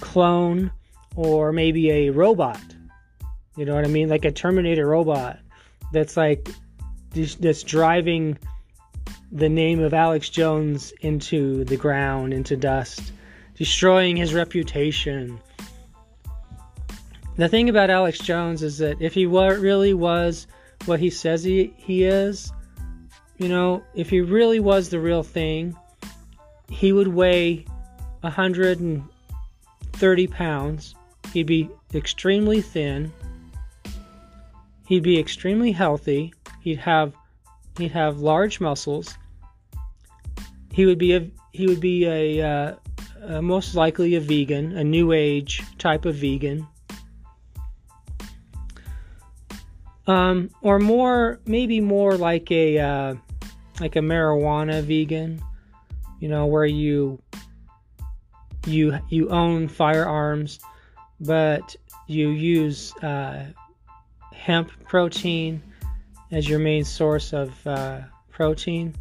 clone 0.00 0.70
or 1.16 1.52
maybe 1.52 1.90
a 1.90 2.10
robot. 2.10 2.60
You 3.56 3.64
know 3.64 3.74
what 3.74 3.84
I 3.84 3.88
mean? 3.88 4.08
Like 4.08 4.24
a 4.24 4.30
Terminator 4.30 4.86
robot 4.86 5.38
that's 5.92 6.16
like 6.16 6.48
that's 7.40 7.62
driving 7.62 8.38
the 9.32 9.48
name 9.48 9.80
of 9.80 9.92
Alex 9.92 10.28
Jones 10.28 10.92
into 11.00 11.64
the 11.64 11.76
ground, 11.76 12.32
into 12.32 12.56
dust, 12.56 13.12
destroying 13.56 14.16
his 14.16 14.34
reputation. 14.34 15.40
The 17.36 17.48
thing 17.48 17.68
about 17.68 17.90
Alex 17.90 18.18
Jones 18.18 18.62
is 18.62 18.78
that 18.78 19.00
if 19.00 19.14
he 19.14 19.26
really 19.26 19.94
was 19.94 20.46
what 20.86 21.00
he 21.00 21.10
says 21.10 21.44
he, 21.44 21.74
he 21.76 22.04
is, 22.04 22.52
you 23.38 23.48
know, 23.48 23.82
if 23.94 24.08
he 24.08 24.20
really 24.20 24.60
was 24.60 24.88
the 24.88 25.00
real 25.00 25.22
thing, 25.22 25.76
he 26.70 26.92
would 26.92 27.08
weigh 27.08 27.66
130 28.20 30.26
pounds. 30.28 30.94
He'd 31.32 31.46
be 31.46 31.68
extremely 31.94 32.62
thin. 32.62 33.12
He'd 34.86 35.02
be 35.02 35.18
extremely 35.18 35.72
healthy. 35.72 36.32
He'd 36.60 36.78
have 36.78 37.12
he'd 37.76 37.92
have 37.92 38.18
large 38.18 38.60
muscles. 38.60 39.16
He 40.76 40.84
would 40.84 40.98
be 40.98 41.16
a 41.16 41.26
he 41.52 41.66
would 41.66 41.80
be 41.80 42.04
a, 42.04 42.42
uh, 42.42 42.74
a 43.22 43.40
most 43.40 43.74
likely 43.74 44.14
a 44.14 44.20
vegan, 44.20 44.76
a 44.76 44.84
new 44.84 45.12
age 45.12 45.62
type 45.78 46.04
of 46.04 46.16
vegan. 46.16 46.66
Um, 50.06 50.50
or 50.60 50.78
more, 50.78 51.40
maybe 51.46 51.80
more 51.80 52.18
like 52.18 52.50
a 52.50 52.78
uh, 52.78 53.14
like 53.80 53.96
a 53.96 54.00
marijuana 54.00 54.82
vegan, 54.82 55.42
you 56.20 56.28
know, 56.28 56.44
where 56.44 56.66
you 56.66 57.22
you 58.66 58.98
you 59.08 59.30
own 59.30 59.68
firearms, 59.68 60.60
but 61.20 61.74
you 62.06 62.28
use 62.28 62.94
uh, 62.96 63.46
hemp 64.34 64.70
protein 64.84 65.62
as 66.32 66.46
your 66.46 66.58
main 66.58 66.84
source 66.84 67.32
of 67.32 67.66
uh, 67.66 68.00
protein 68.30 68.94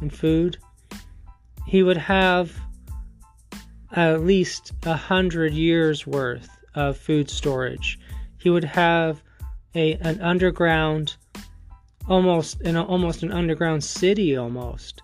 and 0.00 0.12
food. 0.12 0.58
He 1.66 1.82
would 1.82 1.96
have 1.96 2.52
at 3.92 4.22
least 4.22 4.72
a 4.84 4.94
hundred 4.94 5.52
years 5.52 6.06
worth 6.06 6.48
of 6.74 6.96
food 6.96 7.28
storage. 7.28 7.98
He 8.38 8.50
would 8.50 8.64
have 8.64 9.22
a 9.74 9.94
an 9.94 10.20
underground 10.20 11.16
almost 12.08 12.60
in 12.62 12.76
a, 12.76 12.84
almost 12.84 13.22
an 13.22 13.32
underground 13.32 13.84
city 13.84 14.36
almost 14.36 15.02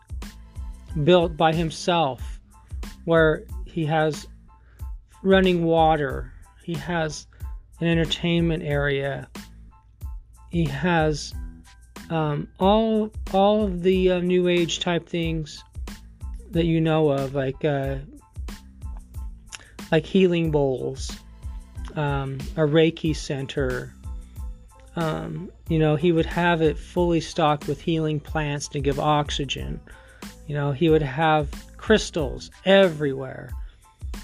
built 1.04 1.36
by 1.36 1.52
himself 1.52 2.40
where 3.04 3.44
he 3.64 3.84
has 3.84 4.26
running 5.22 5.64
water. 5.64 6.32
He 6.64 6.74
has 6.74 7.26
an 7.80 7.88
entertainment 7.88 8.62
area. 8.62 9.28
He 10.50 10.64
has 10.64 11.34
um, 12.10 12.48
all 12.58 13.10
all 13.32 13.64
of 13.64 13.82
the 13.82 14.12
uh, 14.12 14.20
new 14.20 14.48
age 14.48 14.80
type 14.80 15.08
things 15.08 15.62
that 16.56 16.66
you 16.66 16.80
know 16.80 17.10
of 17.10 17.34
like 17.34 17.64
uh, 17.64 17.96
like 19.92 20.04
healing 20.04 20.50
bowls 20.50 21.18
um, 21.94 22.38
a 22.56 22.60
reiki 22.60 23.14
center 23.14 23.94
um, 24.96 25.52
you 25.68 25.78
know, 25.78 25.94
he 25.94 26.10
would 26.10 26.26
have 26.26 26.62
it 26.62 26.78
fully 26.78 27.20
stocked 27.20 27.68
with 27.68 27.80
healing 27.80 28.18
plants 28.18 28.66
to 28.68 28.80
give 28.80 28.98
oxygen. 28.98 29.78
You 30.46 30.54
know, 30.54 30.72
he 30.72 30.88
would 30.88 31.02
have 31.02 31.48
crystals 31.76 32.50
everywhere. 32.64 33.50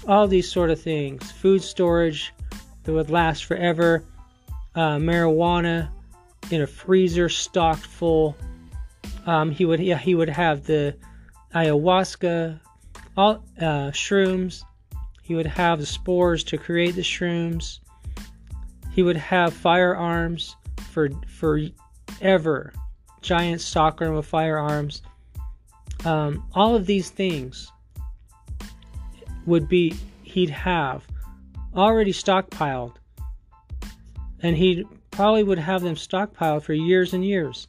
All 0.07 0.27
these 0.27 0.51
sort 0.51 0.71
of 0.71 0.81
things. 0.81 1.31
Food 1.31 1.61
storage 1.61 2.33
that 2.83 2.91
would 2.91 3.11
last 3.11 3.45
forever. 3.45 4.03
Uh, 4.75 4.97
marijuana 4.97 5.89
in 6.49 6.61
a 6.63 6.67
freezer 6.67 7.29
stocked 7.29 7.85
full. 7.85 8.35
Um, 9.27 9.51
he 9.51 9.65
would 9.65 9.79
yeah, 9.79 9.97
he 9.97 10.15
would 10.15 10.29
have 10.29 10.65
the 10.65 10.95
ayahuasca, 11.53 12.59
all 13.15 13.43
uh, 13.59 13.91
shrooms. 13.91 14.63
He 15.21 15.35
would 15.35 15.45
have 15.45 15.79
the 15.79 15.85
spores 15.85 16.43
to 16.45 16.57
create 16.57 16.95
the 16.95 17.01
shrooms. 17.01 17.79
He 18.91 19.03
would 19.03 19.17
have 19.17 19.53
firearms 19.53 20.55
for 20.91 21.09
forever. 21.27 22.73
Giant 23.21 23.61
stockroom 23.61 24.15
of 24.15 24.25
firearms. 24.25 25.01
Um, 26.05 26.45
all 26.53 26.75
of 26.75 26.85
these 26.85 27.09
things 27.09 27.71
would 29.45 29.69
be 29.69 29.95
he'd 30.23 30.49
have 30.49 31.05
already 31.75 32.11
stockpiled, 32.11 32.95
and 34.41 34.57
he 34.57 34.85
probably 35.11 35.43
would 35.43 35.59
have 35.59 35.81
them 35.81 35.95
stockpiled 35.95 36.63
for 36.63 36.73
years 36.73 37.13
and 37.13 37.25
years, 37.25 37.67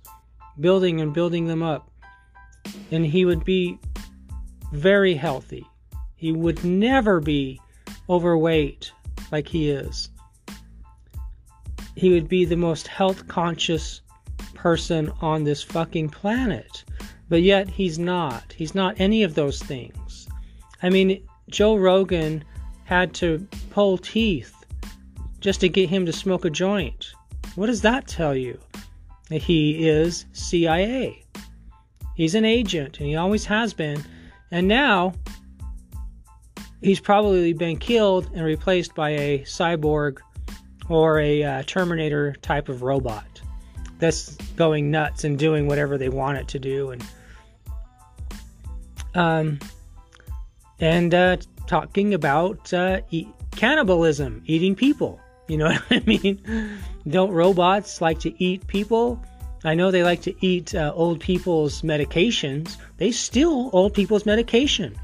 building 0.59 1.01
and 1.01 1.13
building 1.13 1.47
them 1.47 1.63
up, 1.63 1.91
and 2.91 3.05
he 3.05 3.25
would 3.25 3.45
be 3.45 3.79
very 4.73 5.15
healthy. 5.15 5.67
He 6.17 6.33
would 6.33 6.65
never 6.65 7.21
be 7.21 7.61
overweight 8.09 8.93
like 9.31 9.49
he 9.49 9.71
is 9.71 10.11
he 11.97 12.11
would 12.11 12.29
be 12.29 12.45
the 12.45 12.57
most 12.57 12.87
health 12.89 13.27
conscious 13.29 14.01
person 14.55 15.13
on 15.21 15.45
this 15.45 15.63
fucking 15.63 16.09
planet. 16.09 16.85
But 17.29 17.43
yet 17.43 17.69
he's 17.69 17.99
not. 17.99 18.53
He's 18.53 18.75
not 18.75 18.99
any 18.99 19.23
of 19.23 19.35
those 19.35 19.63
things. 19.63 20.29
I 20.83 20.91
mean, 20.91 21.27
Joe 21.49 21.77
Rogan 21.77 22.45
had 22.85 23.15
to 23.15 23.47
pull 23.71 23.99
teeth 23.99 24.55
just 25.41 25.61
to 25.61 25.69
get 25.69 25.89
him 25.89 26.05
to 26.07 26.13
smoke 26.13 26.45
a 26.45 26.51
joint. 26.51 27.13
What 27.55 27.67
does 27.67 27.83
that 27.83 28.07
tell 28.07 28.35
you? 28.35 28.59
He 29.31 29.89
is 29.89 30.27
CIA. 30.33 31.24
He's 32.15 32.35
an 32.35 32.45
agent, 32.45 32.99
and 32.99 33.09
he 33.09 33.17
always 33.17 33.45
has 33.47 33.75
been. 33.75 34.03
And 34.51 34.69
now 34.69 35.15
he's 36.81 37.01
probably 37.01 37.53
been 37.53 37.79
killed 37.79 38.31
and 38.35 38.45
replaced 38.45 38.95
by 38.95 39.11
a 39.11 39.39
cyborg 39.41 40.19
or 40.89 41.19
a 41.19 41.43
uh, 41.43 41.63
Terminator 41.67 42.35
type 42.43 42.69
of 42.69 42.83
robot 42.83 43.43
that's 43.99 44.37
going 44.57 44.91
nuts 44.91 45.25
and 45.25 45.39
doing 45.39 45.67
whatever 45.67 45.97
they 45.97 46.09
want 46.09 46.39
it 46.39 46.49
to 46.49 46.59
do, 46.59 46.91
and 46.91 47.05
um, 49.15 49.59
and 50.81 51.15
uh, 51.15 51.37
talking 51.67 52.15
about 52.15 52.73
uh, 52.73 53.01
eat, 53.11 53.29
cannibalism, 53.53 54.43
eating 54.47 54.75
people. 54.75 55.21
You 55.49 55.59
know 55.59 55.69
what 55.73 55.83
I 55.91 56.03
mean? 56.07 56.79
Don't 57.09 57.31
robots 57.31 58.01
like 58.01 58.21
to 58.21 58.43
eat 58.43 58.67
people? 58.67 59.23
I 59.65 59.75
know 59.75 59.91
they 59.91 60.05
like 60.05 60.23
to 60.23 60.35
eat 60.45 60.75
uh, 60.75 60.93
old 60.95 61.21
people's 61.21 61.83
medications. 61.83 62.77
They 62.99 63.11
steal 63.11 63.71
old 63.73 63.95
people's 63.95 64.27
medication. 64.27 64.95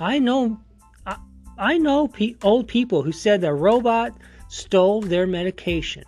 I 0.00 0.18
know, 0.18 0.58
I, 1.06 1.16
I 1.56 1.78
know 1.78 2.08
pe- 2.08 2.34
old 2.42 2.66
people 2.66 3.02
who 3.02 3.12
said 3.12 3.40
the 3.40 3.52
robot 3.52 4.12
stole 4.48 5.02
their 5.02 5.26
medication, 5.26 6.04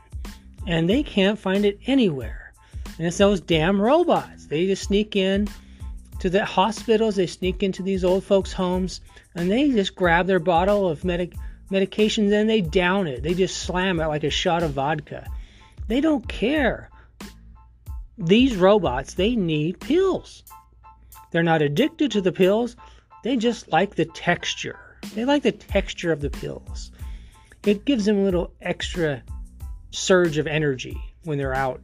and 0.67 0.91
they 0.91 1.03
can't 1.03 1.39
find 1.39 1.65
it 1.65 1.79
anywhere. 1.87 2.53
And 2.99 3.07
it's 3.07 3.19
those 3.19 3.41
damn 3.41 3.81
robots. 3.81 4.47
They 4.47 4.67
just 4.67 4.83
sneak 4.83 5.15
in 5.15 5.49
to 6.19 6.29
the 6.29 6.45
hospitals. 6.45 7.17
They 7.17 7.27
sneak 7.27 7.63
into 7.63 7.83
these 7.83 8.05
old 8.05 8.25
folks' 8.25 8.53
homes, 8.53 9.01
and 9.35 9.51
they 9.51 9.71
just 9.71 9.95
grab 9.95 10.27
their 10.27 10.41
bottle 10.41 10.89
of 10.89 11.05
medic 11.05 11.33
medication, 11.71 12.29
then 12.29 12.49
they 12.49 12.61
down 12.61 13.07
it. 13.07 13.23
They 13.23 13.35
just 13.35 13.59
slam 13.59 14.01
it 14.01 14.07
like 14.09 14.25
a 14.25 14.31
shot 14.31 14.65
of 14.65 14.73
vodka. 14.73 15.31
They 15.87 16.01
don't 16.01 16.27
care 16.29 16.90
these 18.21 18.57
robots, 18.57 19.15
they 19.15 19.35
need 19.35 19.81
pills. 19.81 20.45
They're 21.31 21.43
not 21.43 21.63
addicted 21.63 22.11
to 22.13 22.21
the 22.21 22.33
pills, 22.33 22.77
they 23.25 23.37
just 23.37 23.73
like 23.73 23.95
the 23.95 24.05
texture. 24.05 24.79
They 25.15 25.25
like 25.25 25.43
the 25.43 25.53
texture 25.53 26.13
of 26.13 26.21
the 26.21 26.31
pills. 26.31 26.91
It 27.65 27.85
gives 27.85 28.05
them 28.05 28.19
a 28.19 28.23
little 28.23 28.53
extra 28.61 29.23
surge 29.91 30.39
of 30.39 30.47
energy 30.47 30.99
when 31.25 31.39
they're 31.39 31.55
out 31.55 31.81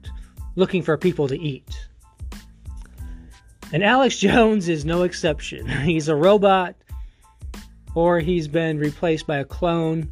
looking 0.54 0.82
for 0.82 0.96
people 0.96 1.28
to 1.28 1.38
eat. 1.38 1.88
And 3.72 3.82
Alex 3.82 4.18
Jones 4.20 4.68
is 4.68 4.84
no 4.84 5.02
exception. 5.02 5.66
He's 5.84 6.08
a 6.08 6.16
robot, 6.16 6.76
or 7.94 8.20
he's 8.20 8.46
been 8.46 8.78
replaced 8.78 9.26
by 9.26 9.38
a 9.38 9.44
clone, 9.44 10.10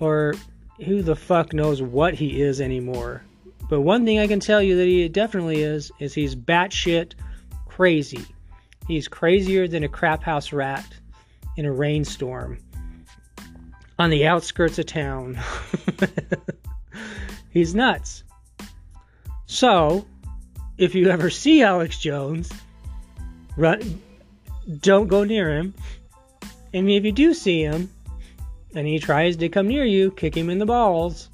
or 0.00 0.34
who 0.84 1.00
the 1.00 1.16
fuck 1.16 1.54
knows 1.54 1.80
what 1.80 2.12
he 2.12 2.42
is 2.42 2.60
anymore. 2.60 3.22
But 3.68 3.80
one 3.80 4.04
thing 4.04 4.18
I 4.18 4.26
can 4.26 4.40
tell 4.40 4.62
you 4.62 4.76
that 4.76 4.86
he 4.86 5.08
definitely 5.08 5.62
is 5.62 5.90
is 5.98 6.14
he's 6.14 6.34
batshit 6.34 7.14
crazy. 7.66 8.24
He's 8.86 9.08
crazier 9.08 9.66
than 9.66 9.84
a 9.84 9.88
crap 9.88 10.22
house 10.22 10.52
rat 10.52 10.86
in 11.56 11.64
a 11.64 11.72
rainstorm 11.72 12.58
on 13.98 14.10
the 14.10 14.26
outskirts 14.26 14.78
of 14.78 14.86
town. 14.86 15.38
he's 17.50 17.74
nuts. 17.74 18.24
So, 19.46 20.04
if 20.76 20.94
you 20.94 21.08
ever 21.08 21.30
see 21.30 21.62
Alex 21.62 21.98
Jones, 21.98 22.52
run, 23.56 24.02
don't 24.80 25.08
go 25.08 25.24
near 25.24 25.56
him. 25.56 25.74
And 26.72 26.90
if 26.90 27.04
you 27.04 27.12
do 27.12 27.32
see 27.32 27.62
him 27.62 27.90
and 28.74 28.86
he 28.86 28.98
tries 28.98 29.36
to 29.36 29.48
come 29.48 29.68
near 29.68 29.84
you, 29.84 30.10
kick 30.10 30.36
him 30.36 30.50
in 30.50 30.58
the 30.58 30.66
balls 30.66 31.30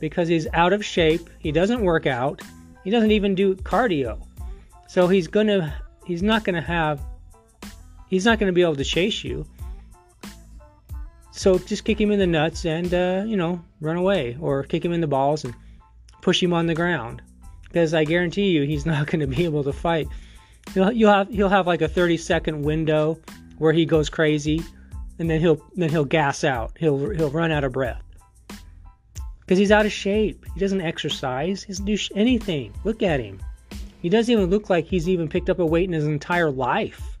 because 0.00 0.26
he's 0.26 0.48
out 0.52 0.72
of 0.72 0.84
shape. 0.84 1.30
He 1.38 1.52
doesn't 1.52 1.82
work 1.82 2.06
out. 2.06 2.42
He 2.82 2.90
doesn't 2.90 3.12
even 3.12 3.34
do 3.34 3.54
cardio. 3.54 4.26
So 4.88 5.06
he's 5.06 5.28
gonna 5.28 5.72
he's 6.04 6.22
not 6.22 6.42
gonna 6.42 6.62
have 6.62 7.00
he's 8.08 8.24
not 8.24 8.40
gonna 8.40 8.52
be 8.52 8.62
able 8.62 8.76
to 8.76 8.84
chase 8.84 9.22
you. 9.22 9.46
So 11.30 11.58
just 11.58 11.84
kick 11.84 12.00
him 12.00 12.10
in 12.10 12.18
the 12.18 12.26
nuts 12.26 12.64
and 12.64 12.92
uh, 12.92 13.22
you 13.26 13.36
know 13.36 13.62
run 13.80 13.96
away 13.96 14.36
or 14.40 14.64
kick 14.64 14.84
him 14.84 14.92
in 14.92 15.00
the 15.00 15.06
balls 15.06 15.44
and 15.44 15.54
push 16.22 16.42
him 16.42 16.52
on 16.52 16.66
the 16.66 16.74
ground 16.74 17.22
because 17.64 17.94
I 17.94 18.04
guarantee 18.04 18.50
you 18.50 18.62
he's 18.62 18.86
not 18.92 19.06
going 19.06 19.20
to 19.20 19.26
be 19.26 19.44
able 19.44 19.62
to 19.64 19.72
fight. 19.72 20.08
He'll, 20.74 20.90
you'll 20.90 21.12
have 21.12 21.28
he'll 21.28 21.48
have 21.48 21.66
like 21.66 21.82
a 21.82 21.88
30 21.88 22.16
second 22.16 22.62
window 22.62 23.18
where 23.58 23.72
he 23.72 23.84
goes 23.84 24.08
crazy 24.08 24.62
and 25.18 25.30
then 25.30 25.40
he'll 25.40 25.62
then 25.76 25.90
he'll 25.90 26.04
gas 26.04 26.42
out. 26.44 26.72
He'll 26.78 27.10
he'll 27.10 27.30
run 27.30 27.52
out 27.52 27.64
of 27.64 27.72
breath 27.72 28.02
because 29.50 29.58
he's 29.58 29.72
out 29.72 29.84
of 29.84 29.90
shape. 29.90 30.46
He 30.54 30.60
doesn't 30.60 30.80
exercise. 30.80 31.64
He 31.64 31.72
doesn't 31.72 31.84
do 31.84 31.98
anything. 32.14 32.72
Look 32.84 33.02
at 33.02 33.18
him. 33.18 33.40
He 34.00 34.08
doesn't 34.08 34.32
even 34.32 34.48
look 34.48 34.70
like 34.70 34.84
he's 34.84 35.08
even 35.08 35.28
picked 35.28 35.50
up 35.50 35.58
a 35.58 35.66
weight 35.66 35.88
in 35.88 35.92
his 35.92 36.06
entire 36.06 36.52
life. 36.52 37.18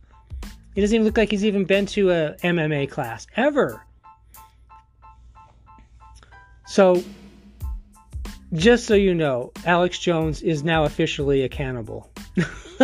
He 0.76 0.80
doesn't 0.80 0.94
even 0.94 1.04
look 1.04 1.16
like 1.16 1.32
he's 1.32 1.44
even 1.44 1.64
been 1.64 1.86
to 1.86 2.10
a 2.12 2.36
MMA 2.44 2.88
class 2.88 3.26
ever. 3.34 3.84
So, 6.68 7.02
just 8.52 8.86
so 8.86 8.94
you 8.94 9.12
know, 9.12 9.50
Alex 9.66 9.98
Jones 9.98 10.40
is 10.40 10.62
now 10.62 10.84
officially 10.84 11.42
a 11.42 11.48
cannibal. 11.48 12.12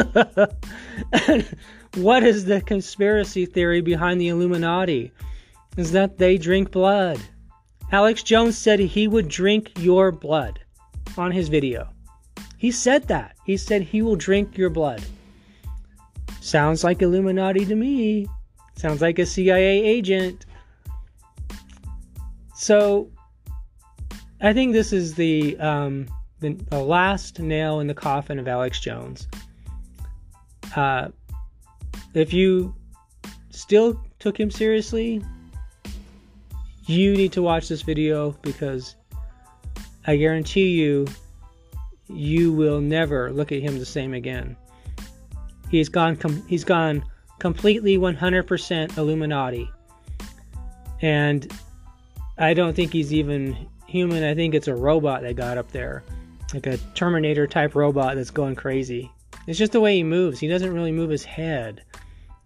what 1.95 2.25
is 2.25 2.47
the 2.47 2.63
conspiracy 2.67 3.47
theory 3.47 3.81
behind 3.81 4.21
the 4.21 4.27
Illuminati? 4.27 5.13
Is 5.77 5.93
that 5.93 6.19
they 6.19 6.37
drink 6.37 6.73
blood. 6.73 7.21
Alex 7.93 8.23
Jones 8.23 8.59
said 8.59 8.81
he 8.81 9.07
would 9.07 9.29
drink 9.29 9.71
your 9.79 10.11
blood 10.11 10.61
on 11.17 11.31
his 11.31 11.49
video. 11.49 11.89
He 12.59 12.71
said 12.71 13.07
that. 13.09 13.37
He 13.45 13.57
said 13.57 13.83
he 13.83 14.03
will 14.03 14.17
drink 14.17 14.59
your 14.59 14.71
blood. 14.71 15.03
Sounds 16.41 16.83
like 16.83 17.03
Illuminati 17.03 17.65
to 17.65 17.75
me. 17.75 18.27
Sounds 18.77 19.01
like 19.01 19.19
a 19.19 19.27
CIA 19.27 19.83
agent. 19.85 20.47
So, 22.55 23.11
I 24.41 24.53
think 24.53 24.73
this 24.73 24.93
is 24.93 25.15
the, 25.15 25.57
um, 25.59 26.07
the, 26.41 26.55
the 26.71 26.83
last 26.83 27.39
nail 27.39 27.81
in 27.81 27.87
the 27.87 27.95
coffin 27.95 28.39
of 28.39 28.49
Alex 28.49 28.81
Jones. 28.81 29.29
Uh, 30.75 31.09
if 32.15 32.33
you 32.33 32.75
still 33.51 34.01
took 34.19 34.39
him 34.39 34.51
seriously, 34.51 35.23
you 36.87 37.15
need 37.15 37.33
to 37.33 37.43
watch 37.43 37.69
this 37.69 37.83
video 37.83 38.33
because 38.43 38.97
I 40.07 40.17
guarantee 40.17 40.69
you, 40.69 41.07
you 42.09 42.53
will 42.53 42.81
never 42.81 43.33
look 43.33 43.51
at 43.51 43.61
him 43.61 43.79
the 43.79 43.87
same 43.87 44.15
again. 44.15 44.57
He's 45.71 45.89
gone. 45.89 46.17
Com- 46.17 46.47
he's 46.47 46.65
gone 46.65 47.05
completely 47.41 47.99
100% 47.99 48.97
Illuminati, 48.97 49.69
and 51.03 51.53
I 52.39 52.55
don't 52.55 52.75
think 52.75 52.93
he's 52.93 53.13
even 53.13 53.57
human. 53.89 54.23
I 54.23 54.35
think 54.35 54.55
it's 54.55 54.69
a 54.69 54.75
robot 54.75 55.23
that 55.23 55.35
got 55.35 55.59
up 55.59 55.73
there, 55.73 56.05
like 56.55 56.67
a 56.67 56.77
Terminator 56.95 57.49
type 57.49 57.75
robot 57.75 58.15
that's 58.15 58.31
going 58.31 58.55
crazy. 58.55 59.11
It's 59.49 59.59
just 59.59 59.73
the 59.73 59.81
way 59.81 59.97
he 59.97 60.05
moves. 60.05 60.39
He 60.39 60.49
doesn't 60.49 60.73
really 60.73 60.93
move 60.93 61.11
his 61.11 61.25
head. 61.25 61.83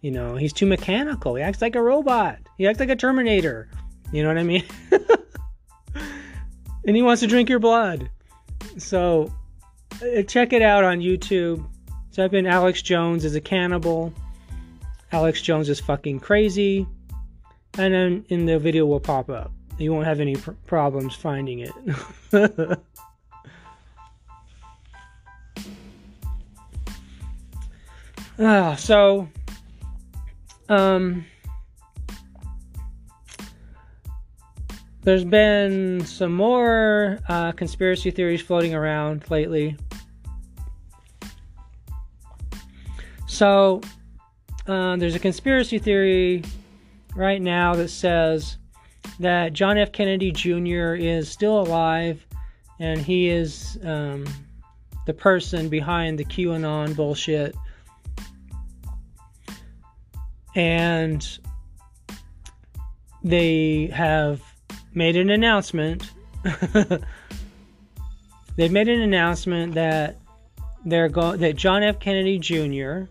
You 0.00 0.10
know, 0.10 0.36
he's 0.36 0.54
too 0.54 0.66
mechanical. 0.66 1.34
He 1.34 1.42
acts 1.42 1.60
like 1.60 1.76
a 1.76 1.82
robot. 1.82 2.38
He 2.56 2.66
acts 2.66 2.80
like 2.80 2.88
a 2.88 2.96
Terminator. 2.96 3.68
You 4.12 4.22
know 4.22 4.28
what 4.28 4.38
I 4.38 4.42
mean? 4.42 4.64
and 6.86 6.96
he 6.96 7.02
wants 7.02 7.20
to 7.20 7.26
drink 7.26 7.48
your 7.48 7.58
blood. 7.58 8.10
So 8.78 9.32
uh, 10.02 10.22
check 10.22 10.52
it 10.52 10.62
out 10.62 10.84
on 10.84 11.00
YouTube. 11.00 11.64
Type 12.12 12.34
in 12.34 12.46
Alex 12.46 12.82
Jones 12.82 13.24
is 13.24 13.34
a 13.36 13.40
cannibal. 13.40 14.12
Alex 15.12 15.42
Jones 15.42 15.68
is 15.68 15.80
fucking 15.80 16.20
crazy. 16.20 16.86
And 17.78 17.94
then 17.94 18.24
in 18.28 18.46
the 18.46 18.58
video 18.58 18.84
will 18.86 19.00
pop 19.00 19.30
up. 19.30 19.52
You 19.78 19.92
won't 19.92 20.06
have 20.06 20.20
any 20.20 20.36
pr- 20.36 20.50
problems 20.66 21.14
finding 21.14 21.60
it. 21.60 21.72
ah, 28.38 28.74
so 28.74 29.28
um 30.68 31.24
There's 35.02 35.24
been 35.24 36.04
some 36.04 36.32
more 36.32 37.18
uh, 37.28 37.52
conspiracy 37.52 38.10
theories 38.10 38.42
floating 38.42 38.74
around 38.74 39.30
lately. 39.30 39.76
So, 43.26 43.80
uh, 44.66 44.96
there's 44.96 45.14
a 45.14 45.18
conspiracy 45.18 45.78
theory 45.78 46.42
right 47.16 47.40
now 47.40 47.74
that 47.76 47.88
says 47.88 48.58
that 49.20 49.54
John 49.54 49.78
F. 49.78 49.90
Kennedy 49.92 50.32
Jr. 50.32 50.94
is 50.94 51.30
still 51.30 51.60
alive 51.60 52.26
and 52.78 53.00
he 53.00 53.28
is 53.28 53.78
um, 53.84 54.26
the 55.06 55.14
person 55.14 55.68
behind 55.70 56.18
the 56.18 56.24
QAnon 56.24 56.94
bullshit. 56.94 57.54
And 60.54 61.26
they 63.22 63.86
have 63.94 64.42
made 64.94 65.16
an 65.16 65.30
announcement. 65.30 66.10
They've 68.56 68.72
made 68.72 68.88
an 68.88 69.00
announcement 69.00 69.74
that 69.74 70.16
they're 70.84 71.08
going 71.08 71.40
that 71.40 71.56
John 71.56 71.82
F. 71.82 71.98
Kennedy 71.98 72.38
Jr. 72.38 73.04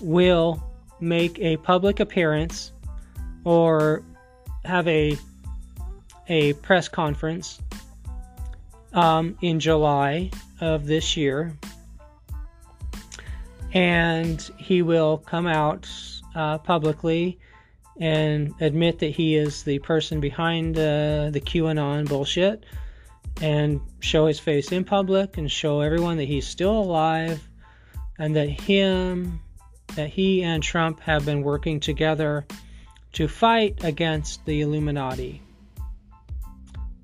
will 0.00 0.62
make 1.00 1.38
a 1.38 1.56
public 1.58 2.00
appearance 2.00 2.72
or 3.44 4.02
have 4.64 4.88
a 4.88 5.16
a 6.28 6.54
press 6.54 6.88
conference 6.88 7.60
um, 8.92 9.36
in 9.40 9.60
July 9.60 10.30
of 10.60 10.86
this 10.86 11.16
year, 11.16 11.56
and 13.72 14.40
he 14.56 14.82
will 14.82 15.18
come 15.18 15.46
out 15.46 15.88
uh, 16.34 16.58
publicly 16.58 17.38
and 18.00 18.54
admit 18.60 18.98
that 18.98 19.10
he 19.10 19.36
is 19.36 19.62
the 19.62 19.78
person 19.80 20.20
behind 20.20 20.76
uh, 20.76 21.30
the 21.30 21.40
QAnon 21.40 22.08
bullshit 22.08 22.64
and 23.40 23.80
show 24.00 24.26
his 24.26 24.38
face 24.38 24.72
in 24.72 24.84
public 24.84 25.38
and 25.38 25.50
show 25.50 25.80
everyone 25.80 26.16
that 26.16 26.24
he's 26.24 26.46
still 26.46 26.78
alive 26.78 27.46
and 28.18 28.36
that 28.36 28.48
him 28.48 29.40
that 29.94 30.10
he 30.10 30.42
and 30.42 30.62
Trump 30.62 31.00
have 31.00 31.24
been 31.24 31.42
working 31.42 31.80
together 31.80 32.46
to 33.12 33.28
fight 33.28 33.82
against 33.82 34.44
the 34.44 34.60
Illuminati. 34.60 35.40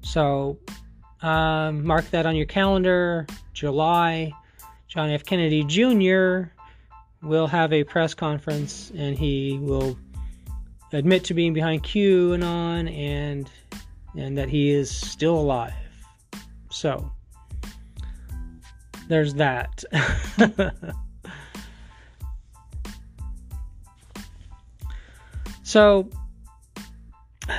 So 0.02 0.59
um, 1.22 1.87
mark 1.87 2.11
that 2.11 2.26
on 2.26 2.37
your 2.37 2.46
calendar. 2.46 3.26
July, 3.55 4.33
John 4.88 5.11
F. 5.11 5.24
Kennedy 5.24 5.64
Jr. 5.64 6.50
will 7.22 7.46
have 7.46 7.72
a 7.72 7.85
press 7.85 8.12
conference 8.12 8.92
and 8.94 9.16
he 9.16 9.59
will 9.61 9.96
admit 10.92 11.24
to 11.24 11.35
being 11.35 11.52
behind 11.55 11.83
QAnon 11.83 12.35
and 12.35 12.44
on, 12.44 12.88
and 12.88 13.50
and 14.16 14.38
that 14.38 14.48
he 14.48 14.70
is 14.70 14.90
still 14.90 15.37
alive. 15.38 15.72
So 16.70 17.11
there's 19.09 19.35
that. 19.35 19.85
so 25.62 26.09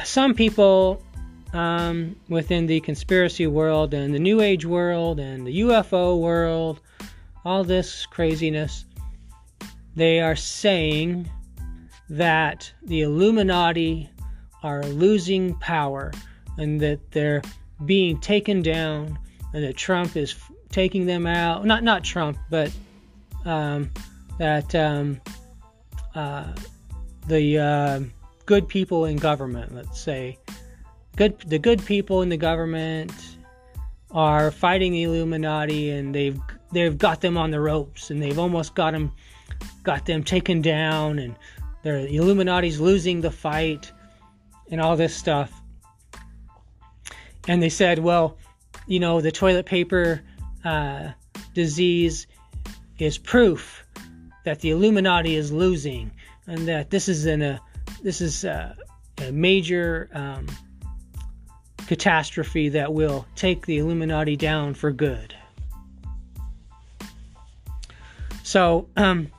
some 0.04 0.34
people 0.34 1.02
um, 1.54 2.16
within 2.30 2.66
the 2.68 2.80
conspiracy 2.82 3.48
world 3.48 3.94
and 3.94 4.14
the 4.14 4.20
New 4.20 4.42
Age 4.42 4.66
world 4.66 5.20
and 5.20 5.46
the 5.46 5.62
UFO 5.62 6.20
world, 6.20 6.82
all 7.46 7.64
this 7.64 8.06
craziness, 8.06 8.86
they 9.96 10.20
are 10.20 10.36
saying 10.36 11.30
that 12.14 12.72
the 12.84 13.02
Illuminati 13.02 14.08
are 14.62 14.84
losing 14.84 15.56
power 15.56 16.12
and 16.60 16.80
that 16.80 17.12
they're 17.12 17.42
being 17.86 18.20
taken 18.20 18.62
down 18.62 19.18
and 19.54 19.64
that 19.64 19.76
Trump 19.76 20.16
is 20.16 20.36
taking 20.70 21.08
them 21.08 21.26
out. 21.26 21.66
Not 21.66 21.84
not 21.84 22.04
Trump, 22.04 22.38
but 22.52 22.72
um, 23.46 23.90
that 24.38 24.76
um, 24.76 25.20
uh, 26.14 26.54
the 27.28 27.58
uh, 27.58 28.00
good 28.46 28.68
people 28.68 29.06
in 29.06 29.18
government, 29.18 29.74
let's 29.74 30.00
say, 30.00 30.38
good 31.16 31.40
the 31.48 31.58
good 31.58 31.84
people 31.84 32.22
in 32.22 32.30
the 32.30 32.38
government 32.38 33.12
are 34.12 34.52
fighting 34.52 34.92
the 34.92 35.02
Illuminati 35.02 35.90
and 35.90 36.14
they've 36.14 36.40
they've 36.72 36.96
got 36.96 37.22
them 37.22 37.40
on 37.40 37.50
the 37.50 37.60
ropes 37.60 38.12
and 38.12 38.22
they've 38.22 38.38
almost 38.38 38.76
got 38.76 38.92
them 38.92 39.12
got 39.82 40.06
them 40.06 40.24
taken 40.24 40.62
down 40.62 41.18
and 41.18 41.36
the 41.84 42.16
Illuminati's 42.16 42.80
losing 42.80 43.22
the 43.22 43.32
fight 43.32 43.92
and 44.72 44.82
all 44.82 44.96
this 44.96 45.16
stuff. 45.16 45.52
And 47.48 47.62
they 47.62 47.70
said, 47.70 48.00
well, 48.00 48.38
you 48.88 49.00
know, 49.00 49.22
the 49.22 49.32
toilet 49.32 49.66
paper 49.66 50.22
uh, 50.64 51.10
disease 51.54 52.28
is 52.98 53.18
proof 53.18 53.86
that 54.46 54.60
the 54.60 54.72
Illuminati 54.72 55.36
is 55.36 55.52
losing, 55.52 56.12
and 56.48 56.68
that 56.68 56.90
this 56.90 57.08
is 57.08 57.26
in 57.26 57.42
a 57.42 57.62
this 58.02 58.22
is 58.22 58.44
a, 58.44 58.76
a 59.20 59.32
major 59.32 60.10
um, 60.14 60.48
catastrophe 61.88 62.70
that 62.70 62.94
will 62.94 63.26
take 63.36 63.66
the 63.66 63.78
Illuminati 63.78 64.36
down 64.36 64.74
for 64.74 64.92
good. 64.92 65.36
So, 68.44 68.90
um, 68.98 69.32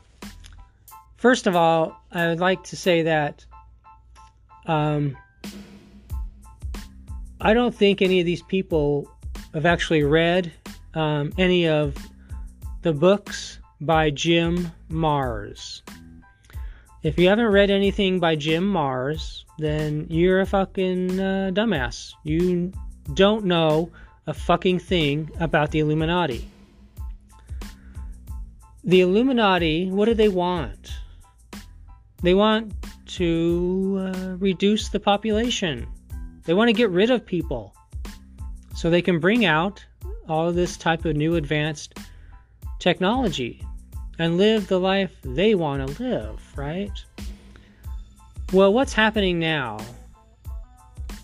first 1.16 1.46
of 1.46 1.54
all, 1.54 2.00
I 2.14 2.28
would 2.28 2.38
like 2.38 2.62
to 2.64 2.76
say 2.76 3.02
that 3.02 3.44
um, 4.66 5.16
I 7.40 7.52
don't 7.52 7.74
think 7.74 8.00
any 8.00 8.20
of 8.20 8.26
these 8.26 8.42
people 8.42 9.10
have 9.52 9.66
actually 9.66 10.04
read 10.04 10.52
um, 10.94 11.32
any 11.38 11.68
of 11.68 11.96
the 12.82 12.92
books 12.92 13.58
by 13.80 14.10
Jim 14.10 14.70
Marrs. 14.90 15.82
If 17.02 17.18
you 17.18 17.28
haven't 17.28 17.48
read 17.48 17.70
anything 17.70 18.20
by 18.20 18.36
Jim 18.36 18.72
Marrs, 18.72 19.44
then 19.58 20.06
you're 20.08 20.40
a 20.40 20.46
fucking 20.46 21.20
uh, 21.20 21.50
dumbass. 21.52 22.12
You 22.22 22.72
don't 23.12 23.44
know 23.44 23.90
a 24.26 24.32
fucking 24.32 24.78
thing 24.78 25.30
about 25.40 25.72
the 25.72 25.80
Illuminati. 25.80 26.48
The 28.84 29.00
Illuminati, 29.00 29.90
what 29.90 30.06
do 30.06 30.14
they 30.14 30.28
want? 30.28 30.92
They 32.24 32.32
want 32.32 32.72
to 33.18 33.98
uh, 34.00 34.36
reduce 34.38 34.88
the 34.88 34.98
population. 34.98 35.86
They 36.44 36.54
want 36.54 36.68
to 36.68 36.72
get 36.72 36.88
rid 36.88 37.10
of 37.10 37.26
people 37.26 37.74
so 38.74 38.88
they 38.88 39.02
can 39.02 39.20
bring 39.20 39.44
out 39.44 39.84
all 40.26 40.48
of 40.48 40.54
this 40.54 40.78
type 40.78 41.04
of 41.04 41.16
new 41.16 41.34
advanced 41.34 41.98
technology 42.78 43.62
and 44.18 44.38
live 44.38 44.68
the 44.68 44.80
life 44.80 45.14
they 45.22 45.54
want 45.54 45.86
to 45.86 46.02
live, 46.02 46.40
right? 46.56 46.90
Well, 48.54 48.72
what's 48.72 48.94
happening 48.94 49.38
now? 49.38 49.80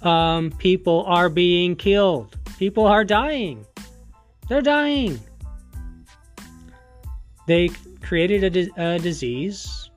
Um, 0.02 0.50
people 0.58 1.04
are 1.06 1.30
being 1.30 1.76
killed. 1.76 2.36
People 2.58 2.86
are 2.86 3.04
dying. 3.04 3.64
They're 4.50 4.60
dying. 4.60 5.18
They 7.46 7.70
created 8.02 8.44
a, 8.44 8.50
di- 8.50 8.70
a 8.76 8.98
disease 8.98 9.89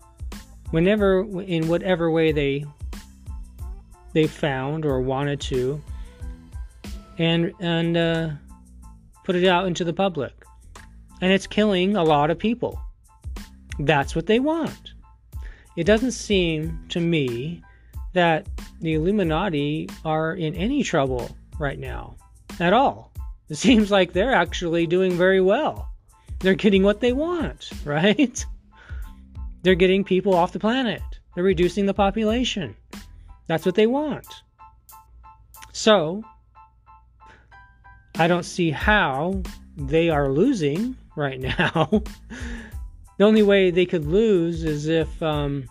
whenever 0.73 1.21
in 1.43 1.67
whatever 1.67 2.09
way 2.09 2.31
they 2.31 2.65
they 4.13 4.25
found 4.25 4.87
or 4.87 4.99
wanted 5.01 5.39
to 5.39 5.79
and 7.19 7.53
and 7.59 7.95
uh, 7.95 8.29
put 9.23 9.35
it 9.35 9.47
out 9.47 9.67
into 9.67 9.83
the 9.83 9.93
public. 9.93 10.33
And 11.21 11.31
it's 11.31 11.45
killing 11.45 11.95
a 11.95 12.03
lot 12.03 12.31
of 12.31 12.39
people. 12.39 12.81
That's 13.77 14.15
what 14.15 14.25
they 14.25 14.39
want. 14.39 14.93
It 15.77 15.83
doesn't 15.83 16.11
seem 16.11 16.79
to 16.89 16.99
me 16.99 17.61
that 18.13 18.47
the 18.81 18.95
illuminati 18.95 19.89
are 20.03 20.33
in 20.33 20.55
any 20.55 20.81
trouble 20.81 21.37
right 21.59 21.77
now 21.77 22.15
at 22.59 22.73
all. 22.73 23.11
It 23.47 23.55
seems 23.67 23.91
like 23.91 24.11
they're 24.11 24.33
actually 24.33 24.87
doing 24.87 25.11
very 25.11 25.39
well. 25.39 25.87
They're 26.39 26.55
getting 26.55 26.81
what 26.81 26.99
they 26.99 27.13
want 27.13 27.69
right 27.85 28.43
they're 29.63 29.75
getting 29.75 30.03
people 30.03 30.33
off 30.33 30.51
the 30.51 30.59
planet. 30.59 31.01
They're 31.33 31.43
reducing 31.43 31.85
the 31.85 31.93
population. 31.93 32.75
That's 33.47 33.65
what 33.65 33.75
they 33.75 33.87
want. 33.87 34.27
So, 35.71 36.23
I 38.15 38.27
don't 38.27 38.43
see 38.43 38.69
how 38.69 39.41
they 39.75 40.09
are 40.09 40.29
losing 40.29 40.95
right 41.15 41.39
now. 41.39 41.89
the 43.17 43.25
only 43.25 43.41
way 43.41 43.71
they 43.71 43.85
could 43.85 44.05
lose 44.05 44.63
is 44.63 44.87
if 44.87 45.23
um, 45.23 45.67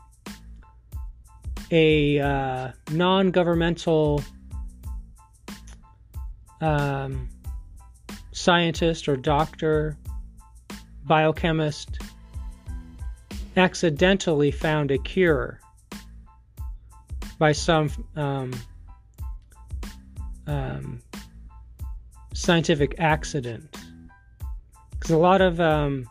a 1.71 2.19
uh, 2.19 2.73
non 2.91 3.31
governmental 3.31 4.23
um, 6.61 7.29
scientist 8.33 9.09
or 9.09 9.17
doctor, 9.17 9.97
biochemist, 11.05 11.99
accidentally 13.57 14.51
found 14.51 14.91
a 14.91 14.99
cure 14.99 15.61
by 17.39 17.53
some 17.53 17.91
um, 18.17 18.53
um, 20.47 21.01
scientific 22.35 22.95
accident. 22.99 23.77
Because 24.93 25.11
a 25.11 25.19
lot 25.19 25.41
of 25.41 25.61
um, 25.61 26.09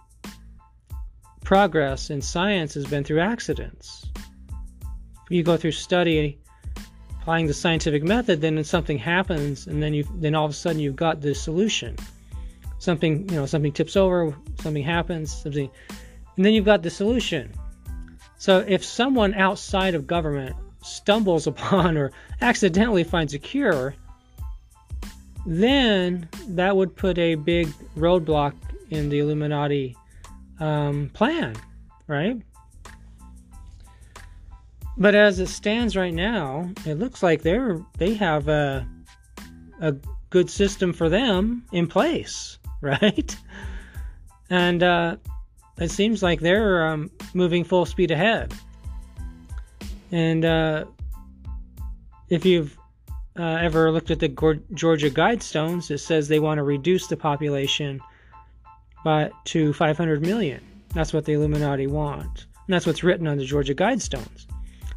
progress 1.44 2.10
in 2.10 2.22
science 2.22 2.74
has 2.74 2.86
been 2.86 3.04
through 3.04 3.22
accidents. 3.22 4.06
You 5.30 5.44
go 5.44 5.58
through 5.58 5.72
study 5.72 6.42
applying 7.22 7.46
the 7.46 7.54
scientific 7.54 8.04
method, 8.04 8.42
then 8.42 8.64
something 8.64 8.98
happens, 8.98 9.68
and 9.68 9.82
then 9.82 9.94
you 9.94 10.06
then 10.16 10.34
all 10.34 10.46
of 10.46 10.52
a 10.52 10.56
sudden 10.56 10.80
you've 10.80 10.96
got 10.96 11.22
the 11.22 11.36
solution. 11.36 11.96
Something 12.80 13.30
you 13.30 13.36
know, 13.36 13.46
something 13.46 13.72
tips 13.72 13.96
over, 13.96 14.36
something 14.60 14.84
happens, 14.84 15.32
something 15.32 15.70
and 16.36 16.46
then 16.46 16.54
you've 16.54 16.66
got 16.66 16.84
the 16.84 16.90
solution. 16.90 17.52
So 18.38 18.66
if 18.68 18.84
someone 18.84 19.34
outside 19.34 19.96
of 19.96 20.08
government 20.08 20.56
stumbles 20.82 21.48
upon 21.54 21.98
or 21.98 22.12
accidentally 22.42 23.04
finds 23.04 23.34
a 23.34 23.40
cure, 23.40 23.96
then 25.46 26.30
that 26.50 26.76
would 26.76 26.96
put 26.96 27.18
a 27.18 27.36
big 27.36 27.68
roadblock 27.98 28.54
in 28.90 29.10
the 29.10 29.20
Illuminati 29.20 29.96
um, 30.60 31.10
plan, 31.14 31.56
right? 32.08 32.42
But 34.98 35.16
as 35.16 35.40
it 35.40 35.48
stands 35.48 35.96
right 35.96 36.14
now, 36.14 36.70
it 36.86 36.96
looks 36.96 37.24
like 37.24 37.42
they're 37.42 37.80
they 37.98 38.14
have 38.16 38.48
a 38.48 38.88
a 39.80 39.96
good 40.30 40.50
system 40.50 40.94
for 40.94 41.10
them 41.10 41.66
in 41.72 41.88
place, 41.88 42.60
right? 42.82 43.36
And 44.50 44.84
uh, 44.84 45.16
it 45.82 45.92
seems 45.92 46.22
like 46.22 46.40
they're 46.40 46.88
um, 46.88 47.10
moving 47.34 47.64
full 47.64 47.86
speed 47.86 48.12
ahead. 48.12 48.54
And 50.12 50.46
uh, 50.46 50.86
if 52.30 52.46
you've 52.46 52.78
uh, 53.40 53.44
ever 53.44 53.92
looked 53.92 54.12
at 54.12 54.20
the 54.20 54.28
Georgia 54.74 55.10
Guidestones, 55.10 55.90
it 55.90 56.00
says 56.00 56.28
they 56.28 56.40
want 56.40 56.58
to 56.58 56.64
reduce 56.64 57.08
the 57.08 57.18
population 57.18 58.00
by 59.04 59.32
to 59.46 59.74
500 59.74 60.22
million. 60.22 60.62
That's 60.94 61.14
what 61.14 61.26
the 61.26 61.34
Illuminati 61.34 61.88
want, 61.88 62.46
and 62.54 62.74
that's 62.74 62.86
what's 62.86 63.04
written 63.04 63.26
on 63.28 63.38
the 63.38 63.46
Georgia 63.46 63.74
Guidestones. 63.74 64.46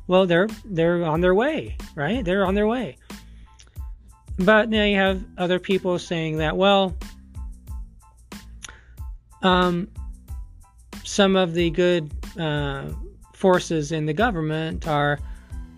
Well, 0.09 0.27
they're 0.27 0.49
they're 0.65 1.05
on 1.05 1.21
their 1.21 1.35
way, 1.35 1.77
right? 1.95 2.25
They're 2.25 2.45
on 2.45 2.55
their 2.55 2.67
way. 2.67 2.97
But 4.37 4.69
now 4.69 4.85
you 4.85 4.97
have 4.97 5.25
other 5.39 5.61
people 5.61 5.99
saying 6.01 6.39
that, 6.39 6.57
well, 6.57 6.97
um, 9.43 9.89
some 11.05 11.37
of 11.37 11.55
the 11.55 11.71
good 11.71 12.11
uh, 12.39 12.89
forces 13.35 13.93
in 13.93 14.07
the 14.07 14.13
government 14.13 14.89
are 14.89 15.21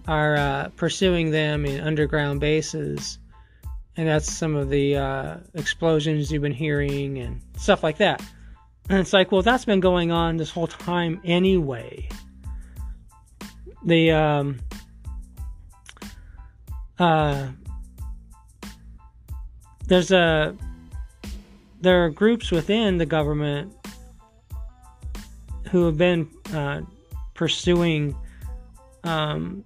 are 0.08 0.36
uh, 0.36 0.68
pursuing 0.76 1.32
them 1.32 1.66
in 1.66 1.80
underground 1.80 2.40
bases, 2.40 3.18
and 3.96 4.08
that's 4.08 4.32
some 4.32 4.54
of 4.54 4.70
the 4.70 4.96
uh, 4.96 5.36
explosions 5.54 6.30
you've 6.30 6.42
been 6.42 6.52
hearing 6.52 7.18
and 7.18 7.40
stuff 7.56 7.82
like 7.82 7.98
that. 7.98 8.22
And 8.88 9.00
it's 9.00 9.12
like, 9.12 9.32
well, 9.32 9.42
that's 9.42 9.64
been 9.64 9.80
going 9.80 10.12
on 10.12 10.36
this 10.36 10.50
whole 10.50 10.68
time 10.68 11.20
anyway. 11.24 12.08
The 13.84 14.12
um, 14.12 14.60
uh, 16.98 17.48
there's 19.88 20.12
a 20.12 20.56
there 21.80 22.04
are 22.04 22.10
groups 22.10 22.50
within 22.50 22.98
the 22.98 23.06
government 23.06 23.75
who 25.76 25.84
have 25.84 25.98
been 25.98 26.26
uh, 26.54 26.80
pursuing 27.34 28.16
um, 29.04 29.62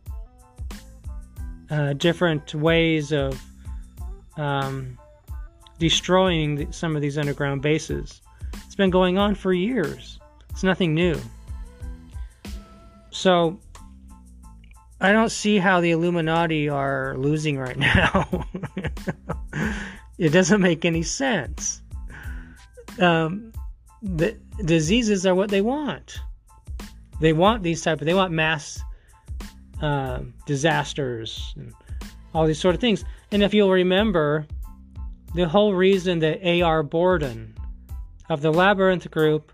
uh, 1.70 1.92
different 1.92 2.52
ways 2.52 3.12
of 3.12 3.40
um, 4.36 4.98
destroying 5.78 6.56
the, 6.56 6.72
some 6.72 6.96
of 6.96 7.02
these 7.02 7.16
underground 7.16 7.62
bases. 7.62 8.22
It's 8.66 8.74
been 8.74 8.90
going 8.90 9.18
on 9.18 9.36
for 9.36 9.52
years. 9.52 10.18
It's 10.50 10.64
nothing 10.64 10.94
new. 10.94 11.16
So 13.10 13.60
I 15.00 15.12
don't 15.12 15.30
see 15.30 15.58
how 15.58 15.80
the 15.80 15.92
Illuminati 15.92 16.68
are 16.68 17.14
losing 17.18 17.56
right 17.56 17.78
now. 17.78 18.48
it 20.18 20.30
doesn't 20.30 20.60
make 20.60 20.84
any 20.84 21.04
sense. 21.04 21.82
Um, 22.98 23.52
the 24.02 24.36
diseases 24.64 25.26
are 25.26 25.34
what 25.34 25.50
they 25.50 25.60
want. 25.60 26.20
They 27.20 27.32
want 27.32 27.62
these 27.62 27.82
type 27.82 28.00
of. 28.00 28.06
They 28.06 28.14
want 28.14 28.32
mass 28.32 28.80
uh, 29.82 30.20
disasters 30.46 31.52
and 31.56 31.72
all 32.34 32.46
these 32.46 32.60
sort 32.60 32.74
of 32.74 32.80
things. 32.80 33.04
And 33.32 33.42
if 33.42 33.52
you'll 33.52 33.70
remember, 33.70 34.46
the 35.34 35.48
whole 35.48 35.74
reason 35.74 36.18
that 36.20 36.44
A.R. 36.46 36.82
Borden 36.82 37.54
of 38.28 38.40
the 38.40 38.52
Labyrinth 38.52 39.10
Group 39.10 39.52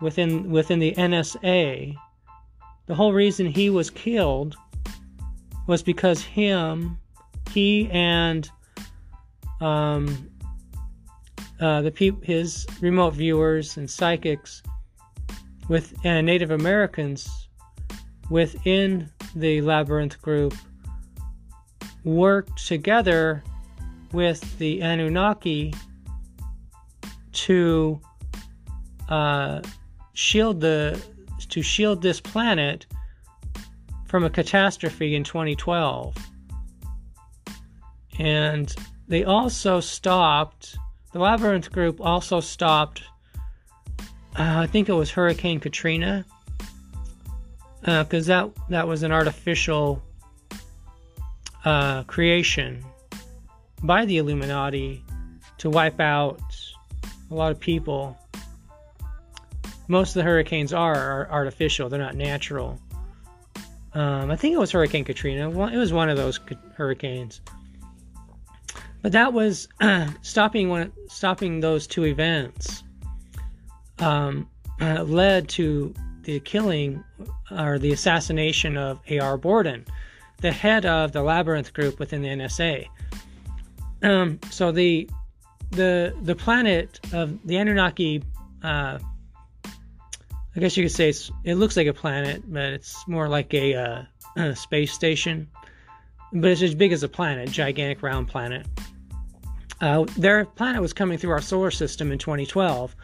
within 0.00 0.50
within 0.50 0.78
the 0.78 0.92
NSA, 0.92 1.94
the 2.86 2.94
whole 2.94 3.12
reason 3.12 3.46
he 3.46 3.70
was 3.70 3.90
killed 3.90 4.56
was 5.66 5.82
because 5.82 6.22
him, 6.22 6.98
he 7.52 7.88
and 7.90 8.50
um, 9.60 10.29
uh, 11.60 11.82
the 11.82 11.90
his 12.22 12.66
remote 12.80 13.14
viewers 13.14 13.76
and 13.76 13.88
psychics 13.88 14.62
with 15.68 16.04
Native 16.04 16.50
Americans 16.50 17.48
within 18.30 19.10
the 19.34 19.60
labyrinth 19.60 20.20
group 20.22 20.54
worked 22.04 22.66
together 22.66 23.42
with 24.12 24.58
the 24.58 24.82
Anunnaki 24.82 25.74
to 27.32 28.00
uh, 29.08 29.60
shield 30.14 30.60
the 30.60 31.00
to 31.48 31.62
shield 31.62 32.02
this 32.02 32.20
planet 32.20 32.86
from 34.06 34.24
a 34.24 34.30
catastrophe 34.30 35.14
in 35.14 35.24
2012. 35.24 36.16
And 38.18 38.74
they 39.08 39.24
also 39.24 39.80
stopped 39.80 40.76
the 41.12 41.18
Labyrinth 41.18 41.72
group 41.72 42.00
also 42.00 42.40
stopped, 42.40 43.02
uh, 44.38 44.60
I 44.60 44.66
think 44.66 44.88
it 44.88 44.92
was 44.92 45.10
Hurricane 45.10 45.60
Katrina, 45.60 46.24
because 47.80 48.28
uh, 48.30 48.44
that, 48.44 48.68
that 48.68 48.88
was 48.88 49.02
an 49.02 49.12
artificial 49.12 50.02
uh, 51.64 52.04
creation 52.04 52.84
by 53.82 54.04
the 54.04 54.18
Illuminati 54.18 55.02
to 55.58 55.70
wipe 55.70 56.00
out 56.00 56.40
a 57.30 57.34
lot 57.34 57.50
of 57.50 57.60
people. 57.60 58.16
Most 59.88 60.10
of 60.10 60.14
the 60.14 60.22
hurricanes 60.22 60.72
are, 60.72 60.94
are 60.94 61.28
artificial, 61.30 61.88
they're 61.88 61.98
not 61.98 62.14
natural. 62.14 62.78
Um, 63.92 64.30
I 64.30 64.36
think 64.36 64.54
it 64.54 64.58
was 64.58 64.70
Hurricane 64.70 65.04
Katrina. 65.04 65.50
Well 65.50 65.68
it 65.68 65.76
was 65.76 65.92
one 65.92 66.08
of 66.08 66.16
those 66.16 66.38
hurricanes. 66.76 67.40
But 69.02 69.12
that 69.12 69.32
was 69.32 69.68
stopping 70.22 70.68
one, 70.68 70.92
stopping 71.08 71.60
those 71.60 71.86
two 71.86 72.04
events 72.06 72.82
um, 73.98 74.48
uh, 74.80 75.02
led 75.02 75.48
to 75.50 75.94
the 76.22 76.40
killing 76.40 77.02
or 77.50 77.78
the 77.78 77.92
assassination 77.92 78.76
of 78.76 79.00
A.R. 79.08 79.36
Borden, 79.36 79.84
the 80.38 80.52
head 80.52 80.86
of 80.86 81.12
the 81.12 81.22
Labyrinth 81.22 81.72
group 81.72 81.98
within 81.98 82.22
the 82.22 82.28
NSA. 82.28 82.86
Um, 84.02 84.38
so 84.50 84.72
the 84.72 85.08
the 85.70 86.14
the 86.22 86.34
planet 86.34 86.98
of 87.12 87.38
the 87.46 87.56
Anunnaki, 87.56 88.22
uh, 88.62 88.98
I 89.64 90.60
guess 90.60 90.76
you 90.76 90.84
could 90.84 90.92
say 90.92 91.12
it 91.44 91.54
looks 91.54 91.76
like 91.76 91.86
a 91.86 91.94
planet, 91.94 92.42
but 92.46 92.64
it's 92.64 93.06
more 93.06 93.28
like 93.28 93.52
a, 93.54 93.74
uh, 93.74 94.02
a 94.36 94.56
space 94.56 94.92
station. 94.92 95.48
But 96.32 96.50
it's 96.50 96.62
as 96.62 96.74
big 96.74 96.92
as 96.92 97.02
a 97.02 97.08
planet, 97.08 97.50
gigantic 97.50 98.02
round 98.02 98.28
planet. 98.28 98.66
Uh, 99.80 100.04
their 100.18 100.44
planet 100.44 100.82
was 100.82 100.92
coming 100.92 101.16
through 101.16 101.30
our 101.30 101.40
solar 101.40 101.70
system 101.70 102.12
in 102.12 102.18
2012, 102.18 102.94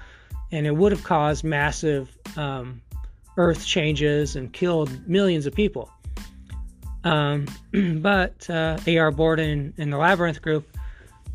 and 0.53 0.67
it 0.67 0.77
would 0.77 0.93
have 0.93 1.05
caused 1.05 1.43
massive 1.43 2.17
um, 2.37 2.83
Earth 3.37 3.67
changes 3.67 4.37
and 4.37 4.53
killed 4.53 5.09
millions 5.09 5.47
of 5.47 5.55
people. 5.55 5.91
Um, 7.05 7.47
but 8.01 8.49
uh, 8.51 8.79
A.R. 8.87 9.11
Borden 9.11 9.73
and 9.79 9.93
the 9.93 9.97
Labyrinth 9.97 10.43
Group 10.43 10.77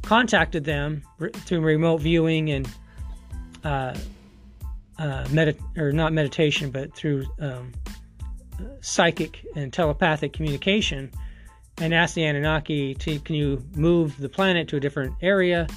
contacted 0.02 0.64
them 0.64 1.04
re- 1.20 1.32
through 1.32 1.62
remote 1.62 2.02
viewing 2.02 2.52
and 2.52 2.70
uh, 3.64 3.96
uh, 5.00 5.54
or 5.78 5.92
not 5.92 6.14
meditation, 6.14 6.72
but 6.72 6.94
through 6.94 7.26
um, 7.40 7.72
psychic 8.82 9.46
and 9.56 9.72
telepathic 9.74 10.34
communication 10.34 11.12
and 11.82 11.96
ask 11.96 12.14
the 12.14 12.24
Anunnaki 12.24 12.94
to 12.94 13.20
can 13.20 13.36
you 13.36 13.62
move 13.76 14.16
the 14.18 14.30
planet 14.30 14.68
to 14.70 14.78
a 14.78 14.80
different 14.80 15.16
area? 15.22 15.68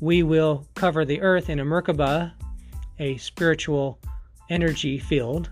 We 0.00 0.22
will 0.22 0.66
cover 0.74 1.04
the 1.04 1.20
Earth 1.20 1.50
in 1.50 1.58
a 1.58 1.64
Merkaba, 1.64 2.32
a 3.00 3.16
spiritual 3.16 3.98
energy 4.48 4.98
field, 4.98 5.50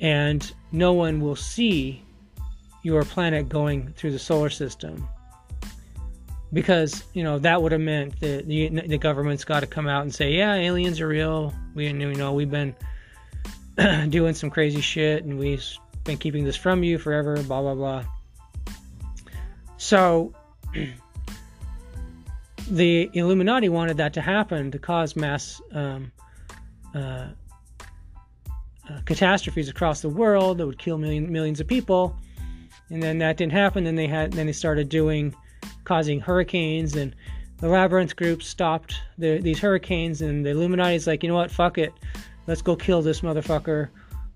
and 0.00 0.50
no 0.70 0.92
one 0.92 1.20
will 1.20 1.34
see 1.34 2.04
your 2.84 3.04
planet 3.04 3.48
going 3.48 3.92
through 3.96 4.12
the 4.12 4.18
solar 4.18 4.50
system. 4.50 5.06
Because 6.52 7.04
you 7.12 7.24
know 7.24 7.38
that 7.40 7.60
would 7.60 7.72
have 7.72 7.80
meant 7.80 8.18
that 8.20 8.46
the, 8.46 8.68
the 8.68 8.98
government's 8.98 9.44
got 9.44 9.60
to 9.60 9.66
come 9.66 9.88
out 9.88 10.02
and 10.02 10.14
say, 10.14 10.32
"Yeah, 10.32 10.54
aliens 10.54 11.00
are 11.00 11.08
real. 11.08 11.52
We 11.74 11.88
you 11.88 12.14
know 12.14 12.32
we've 12.32 12.50
been 12.50 12.74
doing 14.10 14.34
some 14.34 14.50
crazy 14.50 14.80
shit, 14.80 15.24
and 15.24 15.38
we've 15.38 15.64
been 16.04 16.18
keeping 16.18 16.44
this 16.44 16.56
from 16.56 16.82
you 16.84 16.98
forever." 16.98 17.34
Blah 17.42 17.62
blah 17.62 17.74
blah. 17.74 18.04
So 19.80 20.34
the 22.70 23.10
Illuminati 23.14 23.70
wanted 23.70 23.96
that 23.96 24.12
to 24.12 24.20
happen 24.20 24.70
to 24.72 24.78
cause 24.78 25.16
mass 25.16 25.58
um, 25.72 26.12
uh, 26.94 26.98
uh, 26.98 27.28
catastrophes 29.06 29.70
across 29.70 30.02
the 30.02 30.10
world 30.10 30.58
that 30.58 30.66
would 30.66 30.78
kill 30.78 30.98
million, 30.98 31.32
millions 31.32 31.60
of 31.60 31.66
people. 31.66 32.14
And 32.90 33.02
then 33.02 33.16
that 33.18 33.38
didn't 33.38 33.52
happen. 33.52 33.84
Then 33.84 33.94
they 33.94 34.06
had 34.06 34.32
then 34.32 34.44
they 34.44 34.52
started 34.52 34.90
doing 34.90 35.34
causing 35.84 36.20
hurricanes 36.20 36.94
and 36.94 37.16
the 37.56 37.68
labyrinth 37.68 38.16
group 38.16 38.42
stopped 38.42 39.00
the, 39.16 39.38
these 39.40 39.60
hurricanes 39.60 40.20
and 40.20 40.44
the 40.44 40.50
Illuminati's 40.50 41.06
like, 41.06 41.22
you 41.22 41.30
know 41.30 41.36
what, 41.36 41.50
fuck 41.50 41.78
it, 41.78 41.94
let's 42.46 42.60
go 42.60 42.76
kill 42.76 43.00
this 43.00 43.22
motherfucker. 43.22 43.88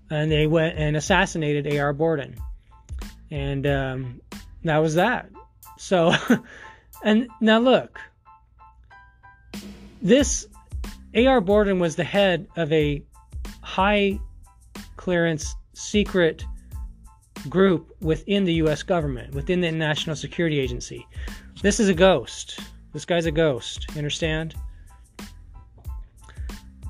And 0.09 0.31
they 0.31 0.47
went 0.47 0.79
and 0.79 0.97
assassinated 0.97 1.67
A.R. 1.67 1.93
Borden. 1.93 2.35
And 3.29 3.67
um, 3.67 4.21
that 4.63 4.79
was 4.79 4.95
that. 4.95 5.29
So, 5.77 6.13
and 7.03 7.27
now 7.41 7.59
look, 7.59 7.99
this 10.01 10.47
A.R. 11.13 11.41
Borden 11.41 11.79
was 11.79 11.95
the 11.95 12.03
head 12.03 12.47
of 12.55 12.71
a 12.71 13.03
high 13.61 14.19
clearance 14.97 15.55
secret 15.73 16.45
group 17.49 17.95
within 18.01 18.43
the 18.43 18.53
U.S. 18.53 18.83
government, 18.83 19.33
within 19.33 19.61
the 19.61 19.71
National 19.71 20.15
Security 20.15 20.59
Agency. 20.59 21.05
This 21.61 21.79
is 21.79 21.89
a 21.89 21.93
ghost. 21.93 22.59
This 22.93 23.05
guy's 23.05 23.25
a 23.25 23.31
ghost. 23.31 23.85
You 23.91 23.97
understand? 23.97 24.55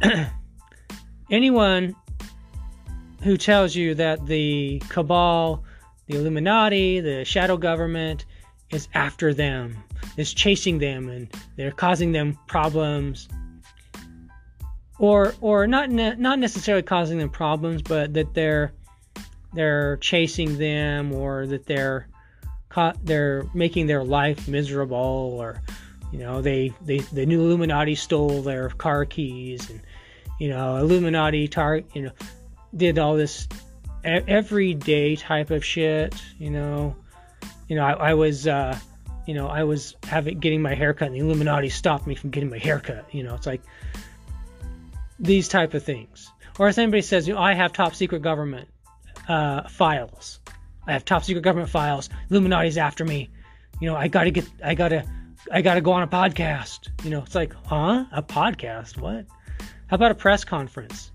Anyone 1.32 1.96
who 3.24 3.38
tells 3.38 3.76
you 3.76 3.96
that 3.96 4.26
the 4.28 4.82
cabal, 4.90 5.64
the 6.06 6.16
Illuminati, 6.18 7.00
the 7.00 7.26
shadow 7.26 7.58
government 7.58 8.26
is 8.76 8.88
after 8.93 9.34
them, 9.34 9.76
is 10.17 10.34
chasing 10.34 10.78
them, 10.78 11.09
and 11.09 11.34
they're 11.55 11.71
causing 11.71 12.11
them 12.11 12.38
problems, 12.47 13.28
or 14.99 15.34
or 15.41 15.65
not 15.65 15.89
ne- 15.89 16.15
not 16.15 16.39
necessarily 16.39 16.84
causing 16.84 17.17
them 17.17 17.30
problems, 17.30 17.82
but 17.82 18.13
that 18.13 18.34
they're 18.34 18.73
they're 19.53 19.97
chasing 19.97 20.57
them, 20.57 21.13
or 21.13 21.47
that 21.47 21.65
they're 21.65 22.07
they're 23.03 23.45
making 23.53 23.88
their 23.88 24.03
life 24.03 24.47
miserable, 24.47 25.38
or 25.39 25.61
you 26.11 26.19
know 26.19 26.41
they 26.41 26.73
they 26.82 26.99
the 26.99 27.26
new 27.26 27.41
Illuminati 27.41 27.95
stole 27.95 28.41
their 28.41 28.69
car 28.69 29.05
keys, 29.05 29.69
and 29.69 29.82
you 30.39 30.49
know 30.49 30.76
Illuminati 30.78 31.47
tar 31.47 31.82
you 31.93 32.03
know 32.03 32.11
did 32.76 32.99
all 32.99 33.15
this 33.15 33.47
everyday 34.03 35.15
type 35.15 35.49
of 35.49 35.63
shit, 35.63 36.13
you 36.38 36.49
know. 36.51 36.95
You 37.68 37.76
know, 37.76 37.84
I, 37.84 37.91
I 37.91 38.13
was 38.13 38.47
uh 38.47 38.78
you 39.26 39.34
know, 39.34 39.47
I 39.47 39.63
was 39.63 39.95
having 40.03 40.39
getting 40.39 40.61
my 40.61 40.76
haircut 40.76 41.07
and 41.07 41.16
the 41.16 41.20
Illuminati 41.20 41.70
stopped 41.70 42.05
me 42.05 42.16
from 42.16 42.30
getting 42.30 42.49
my 42.49 42.59
haircut. 42.59 43.05
You 43.11 43.24
know, 43.24 43.34
it's 43.36 43.47
like 43.47 43.61
these 45.20 45.47
type 45.47 45.74
of 45.74 45.84
things. 45.84 46.32
Or 46.59 46.70
if 46.70 46.78
anybody 46.78 47.01
says, 47.01 47.28
you 47.28 47.34
know, 47.34 47.41
I 47.41 47.53
have 47.53 47.74
top 47.74 47.95
secret 47.95 48.22
government 48.22 48.70
uh, 49.28 49.68
files. 49.68 50.39
I 50.88 50.93
have 50.93 51.03
top 51.03 51.24
secret 51.24 51.41
government 51.41 51.70
files. 51.70 52.09
Illuminati's 52.30 52.78
after 52.78 53.03
me. 53.03 53.30
You 53.82 53.89
know, 53.89 53.95
I 53.95 54.07
gotta 54.07 54.32
get, 54.32 54.45
I 54.63 54.76
gotta, 54.76 55.03
I 55.51 55.61
gotta 55.61 55.82
go 55.82 55.91
on 55.91 56.03
a 56.03 56.07
podcast. 56.07 56.89
You 57.03 57.09
know, 57.09 57.24
it's 57.24 57.36
like, 57.36 57.53
huh? 57.66 58.05
A 58.11 58.22
podcast? 58.22 58.97
What? 58.97 59.26
How 59.88 59.95
about 59.95 60.11
a 60.11 60.16
press 60.16 60.43
conference? 60.43 61.11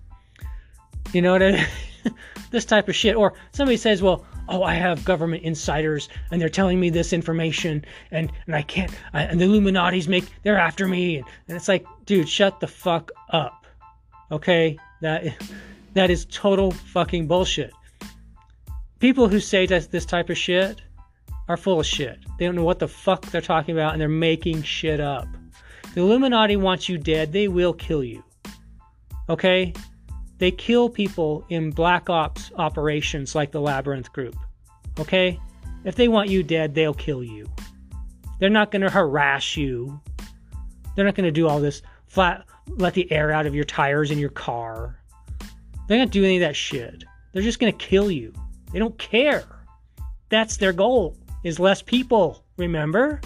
You 1.13 1.23
know 1.23 1.33
what 1.33 1.43
I 1.43 1.53
mean? 1.53 1.67
this 2.51 2.65
type 2.65 2.89
of 2.89 2.95
shit. 2.95 3.17
Or 3.17 3.35
somebody 3.53 3.77
says, 3.77 4.03
well, 4.03 4.25
oh, 4.49 4.63
I 4.63 4.75
have 4.75 5.05
government 5.05 5.43
insiders 5.43 6.09
and 6.31 6.41
they're 6.41 6.49
telling 6.49 6.79
me 6.81 6.91
this 6.91 7.13
information 7.13 7.85
and, 8.11 8.33
and 8.47 8.55
I 8.55 8.63
can't, 8.63 8.93
I, 9.13 9.23
and 9.23 9.41
the 9.41 9.45
Illuminati's 9.45 10.09
make, 10.09 10.25
they're 10.43 10.59
after 10.59 10.87
me. 10.87 11.19
And, 11.19 11.27
and 11.49 11.57
it's 11.57 11.69
like, 11.69 11.87
dude, 12.07 12.29
shut 12.29 12.61
the 12.61 12.67
fuck 12.67 13.11
up. 13.31 13.67
Okay? 14.31 14.79
That, 15.01 15.25
that 15.95 16.11
is 16.11 16.27
total 16.27 16.71
fucking 16.71 17.27
bullshit. 17.27 17.73
People 18.99 19.29
who 19.29 19.41
say 19.41 19.67
that 19.67 19.91
this 19.91 20.05
type 20.05 20.29
of 20.29 20.37
shit 20.37 20.83
are 21.49 21.57
full 21.57 21.81
of 21.81 21.87
shit. 21.87 22.19
They 22.39 22.47
don't 22.47 22.55
know 22.55 22.65
what 22.65 22.79
the 22.79 22.89
fuck 22.89 23.27
they're 23.27 23.41
talking 23.41 23.75
about 23.75 23.93
and 23.93 24.01
they're 24.01 24.09
making 24.09 24.63
shit 24.63 25.01
up. 25.01 25.27
The 25.95 26.03
Illuminati 26.03 26.57
wants 26.57 26.89
you 26.89 26.99
dead, 26.99 27.33
they 27.33 27.49
will 27.49 27.73
kill 27.73 28.05
you. 28.05 28.23
Okay? 29.29 29.73
They 30.41 30.51
kill 30.51 30.89
people 30.89 31.45
in 31.51 31.71
black 31.71 32.09
ops 32.09 32.51
operations 32.57 33.35
like 33.35 33.53
the 33.53 33.61
Labyrinth 33.61 34.11
Group. 34.11 34.37
Okay? 34.99 35.39
If 35.85 35.97
they 35.97 36.09
want 36.09 36.31
you 36.31 36.43
dead, 36.43 36.75
they'll 36.75 36.95
kill 36.95 37.23
you. 37.23 37.47
They're 38.39 38.49
not 38.49 38.71
going 38.71 38.81
to 38.81 38.91
harass 38.91 39.55
you. 39.59 40.01
They're 40.97 41.05
not 41.05 41.15
going 41.15 41.27
to 41.27 41.31
do 41.31 41.47
all 41.47 41.61
this 41.61 41.83
flat, 42.07 42.47
let 42.67 42.95
the 42.95 43.13
air 43.13 43.31
out 43.31 43.45
of 43.45 43.55
your 43.55 43.65
tires 43.65 44.11
in 44.11 44.19
your 44.19 44.31
car. 44.31 44.99
They're 45.87 45.99
not 45.99 46.11
do 46.11 46.25
any 46.25 46.37
of 46.37 46.41
that 46.41 46.57
shit. 46.57 47.05
They're 47.33 47.43
just 47.43 47.59
going 47.59 47.73
to 47.73 47.79
kill 47.79 48.11
you. 48.11 48.33
They 48.73 48.79
don't 48.79 48.99
care. 48.99 49.45
That's 50.31 50.57
their 50.57 50.73
goal, 50.73 51.19
is 51.45 51.61
less 51.61 51.83
people, 51.83 52.45
remember? 52.57 53.21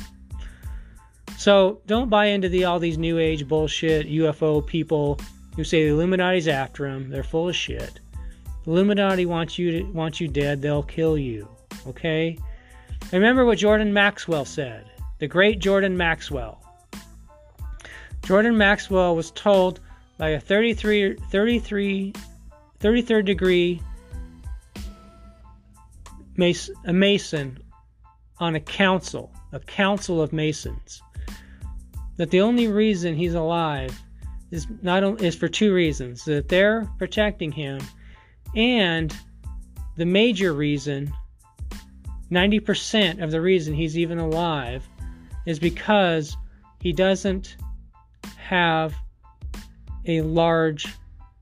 So 1.36 1.80
don't 1.86 2.10
buy 2.10 2.26
into 2.26 2.48
the 2.48 2.64
all 2.64 2.80
these 2.80 2.98
new 2.98 3.18
age 3.18 3.46
bullshit 3.46 4.08
UFO 4.08 4.66
people 4.66 5.20
who 5.56 5.64
say 5.64 5.84
the 5.84 5.92
Illuminati's 5.92 6.48
after 6.48 6.88
them. 6.88 7.10
They're 7.10 7.22
full 7.22 7.48
of 7.48 7.56
shit. 7.56 8.00
The 8.64 8.70
Illuminati 8.70 9.26
wants 9.26 9.58
you 9.58 9.70
to 9.72 9.82
wants 9.92 10.20
you 10.20 10.28
dead. 10.28 10.62
They'll 10.62 10.82
kill 10.82 11.18
you. 11.18 11.48
Okay. 11.86 12.38
Remember 13.12 13.44
what 13.44 13.58
Jordan 13.58 13.92
Maxwell 13.92 14.44
said. 14.44 14.90
The 15.18 15.28
great 15.28 15.58
Jordan 15.58 15.96
Maxwell. 15.96 16.60
Jordan 18.24 18.56
Maxwell 18.56 19.14
was 19.14 19.30
told 19.32 19.80
by 20.16 20.30
a 20.30 20.40
33, 20.40 21.16
33, 21.30 22.14
33rd 22.80 23.24
degree 23.26 23.82
mason, 26.36 26.74
a 26.86 26.92
mason 26.92 27.58
on 28.38 28.54
a 28.54 28.60
council, 28.60 29.30
a 29.52 29.60
council 29.60 30.22
of 30.22 30.32
masons, 30.32 31.02
that 32.16 32.30
the 32.30 32.40
only 32.40 32.68
reason 32.68 33.14
he's 33.14 33.34
alive 33.34 34.03
is 34.50 34.66
not 34.82 35.02
only 35.02 35.26
is 35.26 35.34
for 35.34 35.48
two 35.48 35.72
reasons 35.72 36.24
that 36.24 36.48
they're 36.48 36.88
protecting 36.98 37.52
him 37.52 37.80
and 38.54 39.16
the 39.96 40.06
major 40.06 40.52
reason 40.52 41.12
90% 42.30 43.22
of 43.22 43.30
the 43.30 43.40
reason 43.40 43.74
he's 43.74 43.96
even 43.96 44.18
alive 44.18 44.88
is 45.46 45.58
because 45.58 46.36
he 46.80 46.92
doesn't 46.92 47.56
have 48.36 48.94
a 50.06 50.20
large 50.22 50.86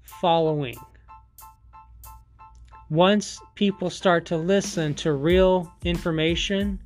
following. 0.02 0.76
Once 2.90 3.40
people 3.54 3.90
start 3.90 4.26
to 4.26 4.36
listen 4.36 4.94
to 4.94 5.12
real 5.12 5.72
information 5.84 6.78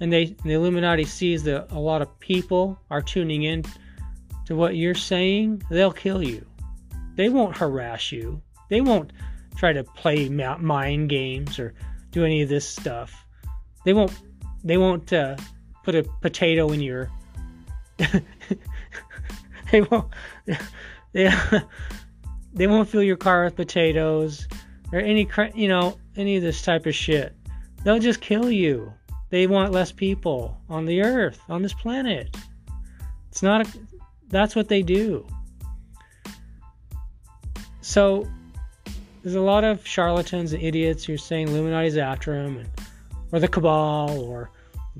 and 0.00 0.12
they 0.12 0.36
the 0.44 0.52
Illuminati 0.52 1.04
sees 1.04 1.42
that 1.42 1.70
a 1.72 1.78
lot 1.78 2.02
of 2.02 2.18
people 2.20 2.78
are 2.90 3.02
tuning 3.02 3.44
in 3.44 3.64
to 4.50 4.56
what 4.56 4.74
you're 4.74 4.96
saying, 4.96 5.62
they'll 5.70 5.92
kill 5.92 6.24
you. 6.24 6.44
They 7.14 7.28
won't 7.28 7.56
harass 7.56 8.10
you. 8.10 8.42
They 8.68 8.80
won't 8.80 9.12
try 9.56 9.72
to 9.72 9.84
play 9.84 10.28
mind 10.28 11.08
games 11.08 11.60
or 11.60 11.72
do 12.10 12.24
any 12.24 12.42
of 12.42 12.48
this 12.48 12.66
stuff. 12.66 13.14
They 13.84 13.92
won't. 13.92 14.12
They 14.64 14.76
won't 14.76 15.12
uh, 15.12 15.36
put 15.84 15.94
a 15.94 16.02
potato 16.20 16.72
in 16.72 16.80
your. 16.80 17.08
they 19.70 19.82
won't. 19.82 20.08
They, 21.12 21.28
they 22.54 22.68
won't 22.68 22.88
fill 22.88 23.02
your 23.02 23.16
car 23.16 23.42
with 23.42 23.56
potatoes 23.56 24.46
or 24.92 25.00
any 25.00 25.28
you 25.56 25.66
know 25.66 25.98
any 26.16 26.36
of 26.36 26.42
this 26.44 26.62
type 26.62 26.86
of 26.86 26.94
shit. 26.94 27.34
They'll 27.82 27.98
just 27.98 28.20
kill 28.20 28.48
you. 28.48 28.92
They 29.30 29.48
want 29.48 29.72
less 29.72 29.90
people 29.90 30.56
on 30.68 30.86
the 30.86 31.02
earth 31.02 31.40
on 31.48 31.62
this 31.62 31.74
planet. 31.74 32.36
It's 33.28 33.42
not 33.42 33.66
a 33.66 33.80
that's 34.30 34.54
what 34.54 34.68
they 34.68 34.82
do. 34.82 35.26
So 37.80 38.28
there's 39.22 39.34
a 39.34 39.40
lot 39.40 39.64
of 39.64 39.86
charlatans 39.86 40.52
and 40.52 40.62
idiots 40.62 41.04
who 41.04 41.14
are 41.14 41.18
saying 41.18 41.48
Illuminati's 41.48 41.98
after 41.98 42.34
him, 42.34 42.58
and, 42.58 42.68
or 43.32 43.40
the 43.40 43.48
cabal, 43.48 44.20
or 44.20 44.50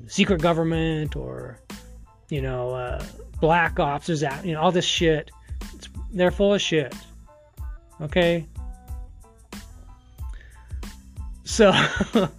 secret 0.07 0.41
government, 0.41 1.15
or 1.15 1.59
you 2.29 2.41
know, 2.41 2.71
uh, 2.71 3.03
black 3.39 3.79
ops 3.79 4.09
is 4.09 4.23
out. 4.23 4.45
You 4.45 4.53
know, 4.53 4.61
all 4.61 4.71
this 4.71 4.85
shit. 4.85 5.31
It's, 5.75 5.89
they're 6.11 6.31
full 6.31 6.53
of 6.53 6.61
shit. 6.61 6.93
Okay. 8.01 8.45
So 11.45 11.73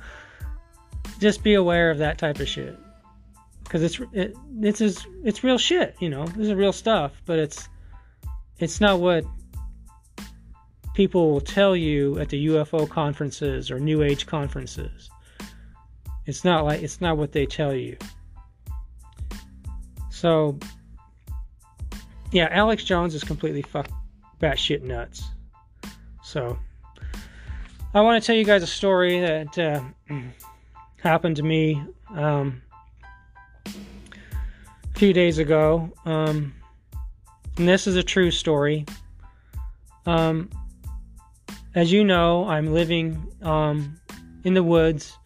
just 1.18 1.42
be 1.42 1.54
aware 1.54 1.90
of 1.90 1.98
that 1.98 2.18
type 2.18 2.40
of 2.40 2.48
shit 2.48 2.78
because 3.72 3.82
it's 3.82 4.12
it, 4.12 4.36
it's 4.60 4.82
is 4.82 5.06
it's 5.24 5.42
real 5.42 5.56
shit. 5.56 5.96
You 5.98 6.10
know, 6.10 6.26
this 6.26 6.48
is 6.48 6.54
real 6.54 6.74
stuff, 6.74 7.12
but 7.24 7.38
it's 7.38 7.70
it's 8.58 8.82
not 8.82 9.00
what 9.00 9.24
people 10.92 11.30
will 11.30 11.40
tell 11.40 11.74
you 11.74 12.18
at 12.18 12.28
the 12.28 12.48
UFO 12.48 12.86
conferences 12.86 13.70
or 13.70 13.80
New 13.80 14.02
Age 14.02 14.26
conferences. 14.26 15.08
It's 16.26 16.44
not 16.44 16.66
like 16.66 16.82
it's 16.82 17.00
not 17.00 17.16
what 17.16 17.32
they 17.32 17.46
tell 17.46 17.72
you. 17.72 17.96
So, 20.10 20.58
yeah, 22.30 22.48
Alex 22.50 22.84
Jones 22.84 23.14
is 23.14 23.24
completely 23.24 23.62
fuck 23.62 23.88
batshit 24.38 24.82
nuts. 24.82 25.24
So, 26.22 26.58
I 27.94 28.02
want 28.02 28.22
to 28.22 28.26
tell 28.26 28.36
you 28.36 28.44
guys 28.44 28.62
a 28.62 28.66
story 28.66 29.18
that 29.20 29.58
uh, 29.58 29.80
happened 31.02 31.36
to 31.36 31.42
me. 31.42 31.82
Um, 32.14 32.60
few 35.02 35.12
days 35.12 35.38
ago. 35.38 35.90
Um, 36.04 36.54
and 37.56 37.66
this 37.66 37.88
is 37.88 37.96
a 37.96 38.04
true 38.04 38.30
story. 38.30 38.86
Um, 40.06 40.48
as 41.74 41.90
you 41.90 42.04
know, 42.04 42.48
I'm 42.48 42.72
living 42.72 43.20
um, 43.42 43.98
in 44.44 44.54
the 44.54 44.62
woods 44.62 45.18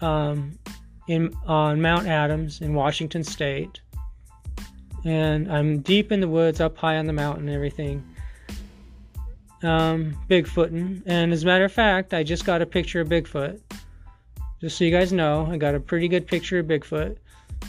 um, 0.00 0.58
in 1.06 1.32
on 1.46 1.80
Mount 1.80 2.08
Adams 2.08 2.60
in 2.60 2.74
Washington 2.74 3.22
State, 3.22 3.80
and 5.04 5.46
I'm 5.48 5.78
deep 5.78 6.10
in 6.10 6.20
the 6.20 6.26
woods, 6.26 6.60
up 6.60 6.76
high 6.76 6.96
on 6.96 7.06
the 7.06 7.12
mountain, 7.12 7.46
and 7.46 7.54
everything. 7.54 8.04
um, 9.62 10.18
Bigfooting. 10.28 11.04
And 11.06 11.32
as 11.32 11.44
a 11.44 11.46
matter 11.46 11.64
of 11.64 11.72
fact, 11.72 12.14
I 12.14 12.24
just 12.24 12.44
got 12.44 12.62
a 12.62 12.66
picture 12.66 13.00
of 13.00 13.08
Bigfoot. 13.08 13.60
Just 14.60 14.76
so 14.76 14.82
you 14.82 14.90
guys 14.90 15.12
know, 15.12 15.46
I 15.48 15.56
got 15.56 15.76
a 15.76 15.80
pretty 15.80 16.08
good 16.08 16.26
picture 16.26 16.58
of 16.58 16.66
Bigfoot. 16.66 17.18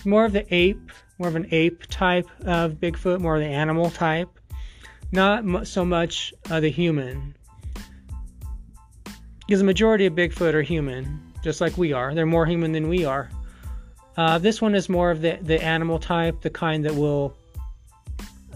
More 0.06 0.26
of 0.26 0.34
the 0.34 0.46
ape, 0.54 0.92
more 1.18 1.28
of 1.28 1.36
an 1.36 1.48
ape 1.52 1.86
type 1.88 2.28
of 2.46 2.74
Bigfoot, 2.74 3.20
more 3.20 3.36
of 3.36 3.42
the 3.42 3.48
animal 3.48 3.90
type. 3.90 4.30
Not 5.12 5.68
so 5.68 5.84
much 5.84 6.34
uh, 6.50 6.60
the 6.60 6.70
human. 6.70 7.36
Because 9.46 9.60
the 9.60 9.66
majority 9.66 10.06
of 10.06 10.14
Bigfoot 10.14 10.54
are 10.54 10.62
human, 10.62 11.20
just 11.44 11.60
like 11.62 11.78
we 11.78 11.94
are. 11.94 12.14
They're 12.14 12.26
more 12.26 12.46
human 12.46 12.72
than 12.72 12.88
we 12.88 13.06
are. 13.06 13.30
Uh, 14.16 14.38
this 14.38 14.62
one 14.62 14.76
is 14.76 14.90
more 14.90 15.12
of 15.12 15.22
the, 15.22 15.40
the 15.42 15.64
animal 15.64 15.98
type, 15.98 16.42
the 16.42 16.50
kind 16.50 16.86
that 16.86 16.94
will 16.94 17.36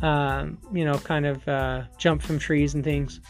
um, 0.04 0.58
you 0.74 0.84
know, 0.84 0.98
kind 1.00 1.26
of 1.26 1.48
uh, 1.48 1.84
jump 1.98 2.22
from 2.22 2.38
trees 2.38 2.76
and 2.76 2.84
things 2.84 3.22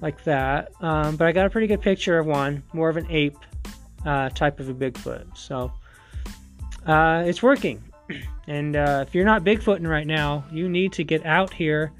like 0.00 0.22
that. 0.24 0.70
Um, 0.80 1.16
but 1.16 1.26
I 1.26 1.32
got 1.32 1.46
a 1.46 1.50
pretty 1.50 1.66
good 1.66 1.82
picture 1.82 2.16
of 2.16 2.26
one, 2.26 2.62
more 2.72 2.88
of 2.88 2.96
an 2.96 3.06
ape 3.10 3.36
uh, 4.06 4.28
type 4.30 4.60
of 4.60 4.68
a 4.68 4.74
Bigfoot. 4.74 5.36
So 5.36 5.72
uh, 6.86 7.22
it's 7.26 7.42
working. 7.42 7.82
And 8.46 8.76
uh, 8.76 9.04
if 9.06 9.14
you're 9.14 9.24
not 9.24 9.44
Bigfooting 9.44 9.86
right 9.86 10.06
now, 10.06 10.44
you 10.50 10.68
need 10.68 10.92
to 10.94 11.04
get 11.04 11.24
out 11.24 11.54
here 11.54 11.92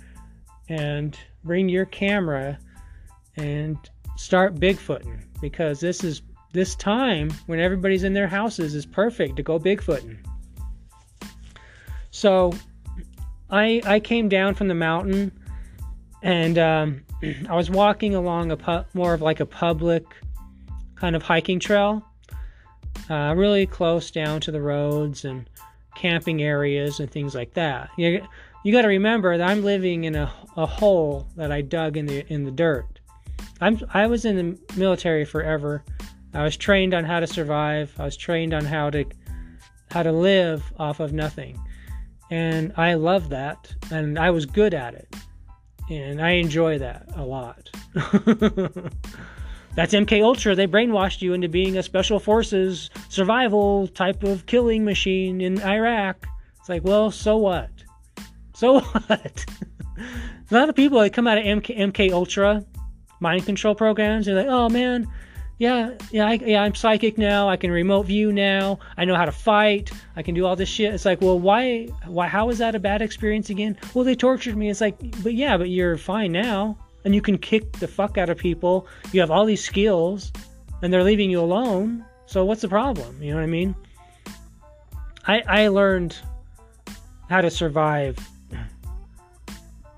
and 0.68 1.16
bring 1.45 1.68
your 1.68 1.87
camera 1.87 2.59
and 3.37 3.76
start 4.16 4.57
Bigfooting 4.57 5.22
because 5.41 5.80
this 5.80 6.05
is 6.05 6.22
this 6.53 6.74
time 6.74 7.30
when 7.47 7.59
everybody's 7.59 8.05
in 8.05 8.12
their 8.12 8.28
houses 8.28 8.74
is 8.74 8.85
perfect 8.85 9.37
to 9.37 9.43
go 9.43 9.59
Bigfooting. 9.59 10.18
So 12.11 12.53
I 13.51 13.80
I 13.85 14.01
came 14.01 14.28
down 14.28 14.55
from 14.55 14.68
the 14.68 14.74
mountain, 14.74 15.33
and 16.22 16.59
um, 16.59 17.05
I 17.49 17.55
was 17.55 17.70
walking 17.70 18.14
along 18.14 18.51
a 18.51 18.57
pu- 18.57 18.85
more 18.95 19.14
of 19.14 19.22
like 19.22 19.41
a 19.41 19.47
public 19.47 20.05
kind 20.95 21.16
of 21.16 21.22
hiking 21.22 21.59
trail, 21.59 22.05
uh, 23.11 23.34
really 23.36 23.66
close 23.66 24.11
down 24.11 24.40
to 24.43 24.51
the 24.51 24.61
roads 24.61 25.24
and 25.24 25.49
camping 25.95 26.43
areas 26.43 27.01
and 27.01 27.11
things 27.11 27.34
like 27.34 27.55
that. 27.55 27.90
You 27.97 28.26
you 28.64 28.72
got 28.72 28.82
to 28.82 28.88
remember 28.88 29.36
that 29.36 29.49
I'm 29.49 29.64
living 29.64 30.05
in 30.05 30.14
a, 30.14 30.32
a 30.57 30.66
hole 30.66 31.26
that 31.36 31.51
I 31.51 31.62
dug 31.62 31.97
in 31.97 32.07
the 32.07 32.24
in 32.32 32.45
the 32.45 32.51
dirt. 32.51 33.01
I'm 33.61 33.80
I 33.93 34.07
was 34.07 34.24
in 34.24 34.36
the 34.36 34.76
military 34.76 35.24
forever. 35.24 35.84
I 36.34 36.43
was 36.43 36.57
trained 36.57 36.95
on 36.95 37.05
how 37.05 37.20
to 37.20 37.26
survive. 37.26 37.93
I 37.99 38.05
was 38.05 38.16
trained 38.16 38.55
on 38.55 38.64
how 38.64 38.90
to 38.90 39.05
how 39.90 40.03
to 40.03 40.12
live 40.12 40.72
off 40.78 41.01
of 41.01 41.12
nothing 41.12 41.59
and 42.32 42.72
I 42.78 42.95
love 42.95 43.28
that, 43.28 43.74
and 43.90 44.18
I 44.18 44.30
was 44.30 44.47
good 44.47 44.72
at 44.72 44.95
it, 44.95 45.14
and 45.90 46.18
I 46.22 46.30
enjoy 46.30 46.78
that 46.78 47.05
a 47.14 47.22
lot. 47.22 47.68
That's 49.75 49.95
MK 49.95 50.23
Ultra. 50.23 50.55
They 50.55 50.66
brainwashed 50.66 51.23
you 51.23 51.33
into 51.33 51.49
being 51.49 51.79
a 51.79 51.83
special 51.83 52.18
forces 52.18 52.91
survival 53.09 53.89
type 53.89 54.23
of 54.23 54.45
killing 54.47 54.85
machine 54.85 55.41
in 55.41 55.62
Iraq. 55.62 56.27
It's 56.61 56.68
like, 56.68 56.85
well, 56.85 57.11
so 57.11 57.39
what? 57.39 57.70
So 58.55 58.81
what? 58.81 59.47
a 60.51 60.55
lot 60.55 60.68
of 60.68 60.77
people 60.77 61.01
that 61.01 61.11
come 61.11 61.27
out 61.27 61.39
of 61.39 61.45
MK, 61.45 61.79
MK 61.79 62.12
Ultra 62.12 62.64
mind 63.20 63.47
control 63.47 63.75
programs, 63.75 64.27
they're 64.27 64.35
like, 64.35 64.47
oh 64.47 64.68
man, 64.68 65.09
yeah, 65.59 65.93
yeah, 66.11 66.27
I, 66.27 66.33
yeah, 66.35 66.62
I'm 66.62 66.75
psychic 66.75 67.16
now. 67.16 67.49
I 67.49 67.57
can 67.57 67.70
remote 67.70 68.07
view 68.07 68.33
now. 68.33 68.81
I 68.97 69.05
know 69.05 69.14
how 69.14 69.25
to 69.25 69.33
fight. 69.33 69.93
I 70.16 70.23
can 70.23 70.35
do 70.35 70.45
all 70.45 70.57
this 70.57 70.68
shit. 70.68 70.93
It's 70.93 71.05
like, 71.05 71.20
well, 71.20 71.39
why, 71.39 71.87
why, 72.07 72.27
how 72.27 72.51
is 72.51 72.59
that 72.59 72.75
a 72.75 72.81
bad 72.81 73.01
experience 73.01 73.49
again? 73.49 73.79
Well, 73.95 74.05
they 74.05 74.16
tortured 74.16 74.57
me. 74.57 74.70
It's 74.70 74.81
like, 74.81 74.99
but 75.23 75.35
yeah, 75.35 75.57
but 75.57 75.70
you're 75.70 75.97
fine 75.97 76.33
now, 76.33 76.77
and 77.05 77.15
you 77.15 77.21
can 77.21 77.39
kick 77.39 77.73
the 77.73 77.89
fuck 77.89 78.19
out 78.19 78.31
of 78.31 78.39
people. 78.39 78.87
You 79.13 79.21
have 79.21 79.31
all 79.31 79.45
these 79.45 79.65
skills, 79.65 80.33
and 80.83 80.93
they're 80.93 81.05
leaving 81.05 81.31
you 81.31 81.41
alone. 81.41 82.05
So 82.27 82.45
what's 82.45 82.63
the 82.63 82.69
problem? 82.69 83.23
You 83.23 83.31
know 83.31 83.37
what 83.37 83.45
I 83.45 83.47
mean? 83.47 83.75
I 85.27 85.43
I 85.47 85.69
learned 85.69 86.17
how 87.29 87.41
to 87.41 87.51
survive. 87.51 88.19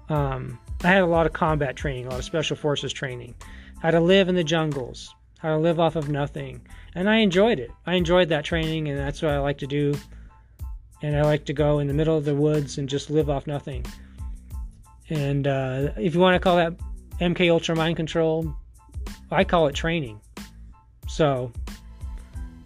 Um, 0.09 0.59
I 0.83 0.89
had 0.89 1.03
a 1.03 1.07
lot 1.07 1.25
of 1.25 1.33
combat 1.33 1.77
training, 1.77 2.07
a 2.07 2.11
lot 2.11 2.19
of 2.19 2.25
special 2.25 2.57
forces 2.57 2.93
training, 2.93 3.35
how 3.81 3.91
to 3.91 4.01
live 4.01 4.29
in 4.29 4.35
the 4.35 4.45
jungles 4.45 5.15
how 5.45 5.51
to 5.51 5.59
live 5.59 5.79
off 5.79 5.95
of 5.95 6.09
nothing. 6.09 6.63
And 6.95 7.09
I 7.09 7.17
enjoyed 7.17 7.59
it. 7.59 7.71
I 7.85 7.97
enjoyed 7.97 8.31
that 8.31 8.47
training, 8.47 8.89
and 8.89 8.99
that's 8.99 9.21
what 9.21 9.31
I 9.31 9.39
like 9.41 9.59
to 9.59 9.67
do. 9.67 9.95
And 11.03 11.15
I 11.15 11.21
like 11.21 11.45
to 11.45 11.53
go 11.53 11.81
in 11.81 11.87
the 11.87 11.93
middle 11.93 12.17
of 12.17 12.25
the 12.25 12.35
woods 12.35 12.79
and 12.79 12.89
just 12.89 13.11
live 13.11 13.29
off 13.29 13.47
nothing. 13.47 13.85
And 15.11 15.47
uh, 15.47 15.91
if 15.99 16.15
you 16.15 16.21
want 16.21 16.35
to 16.35 16.41
call 16.41 16.57
that 16.57 16.73
MK 17.21 17.51
Ultra 17.51 17.77
mind 17.77 17.97
control, 17.97 18.55
I 19.31 19.45
call 19.45 19.67
it 19.69 19.75
training. 19.75 20.21
So, 21.09 21.53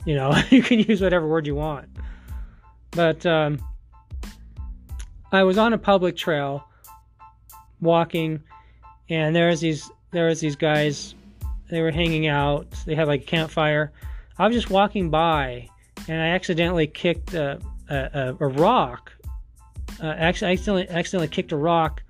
you 0.04 0.14
know, 0.14 0.34
you 0.50 0.62
can 0.62 0.80
use 0.80 1.00
whatever 1.00 1.26
word 1.26 1.46
you 1.46 1.54
want. 1.54 1.88
But 2.92 3.24
um, 3.26 3.58
I 5.32 5.42
was 5.42 5.58
on 5.58 5.72
a 5.72 5.78
public 5.78 6.16
trail 6.16 6.64
walking, 7.80 8.42
and 9.08 9.34
there's 9.34 9.60
these 9.60 9.90
there 10.10 10.26
was 10.26 10.40
these 10.40 10.56
guys 10.56 11.14
they 11.70 11.82
were 11.82 11.90
hanging 11.90 12.26
out. 12.26 12.66
They 12.86 12.94
had 12.94 13.08
like 13.08 13.22
a 13.22 13.26
campfire. 13.26 13.92
I 14.38 14.46
was 14.46 14.56
just 14.56 14.70
walking 14.70 15.10
by, 15.10 15.68
and 16.08 16.20
I 16.20 16.28
accidentally 16.28 16.86
kicked 16.86 17.34
a, 17.34 17.60
a, 17.90 18.36
a 18.40 18.46
rock. 18.46 19.12
Uh, 20.00 20.14
actually, 20.16 20.48
I 20.48 20.52
accidentally, 20.52 20.88
accidentally 20.88 21.28
kicked 21.28 21.52
a 21.52 21.56
rock, 21.56 22.02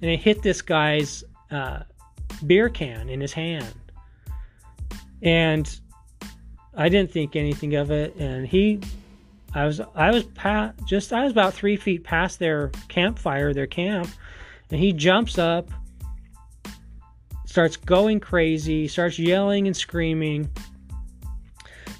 and 0.00 0.10
it 0.10 0.20
hit 0.20 0.42
this 0.42 0.62
guy's 0.62 1.24
uh, 1.50 1.80
beer 2.46 2.68
can 2.68 3.08
in 3.08 3.20
his 3.20 3.32
hand. 3.32 3.74
And 5.22 5.80
I 6.76 6.88
didn't 6.88 7.10
think 7.10 7.36
anything 7.36 7.74
of 7.74 7.90
it. 7.90 8.14
And 8.16 8.46
he, 8.46 8.80
I 9.54 9.66
was, 9.66 9.80
I 9.94 10.10
was 10.10 10.24
pa- 10.24 10.72
just, 10.84 11.12
I 11.12 11.24
was 11.24 11.32
about 11.32 11.54
three 11.54 11.76
feet 11.76 12.04
past 12.04 12.38
their 12.38 12.68
campfire, 12.88 13.52
their 13.52 13.66
camp, 13.66 14.08
and 14.70 14.78
he 14.80 14.92
jumps 14.92 15.38
up 15.38 15.70
starts 17.48 17.78
going 17.78 18.20
crazy, 18.20 18.86
starts 18.86 19.18
yelling 19.18 19.66
and 19.66 19.76
screaming, 19.76 20.48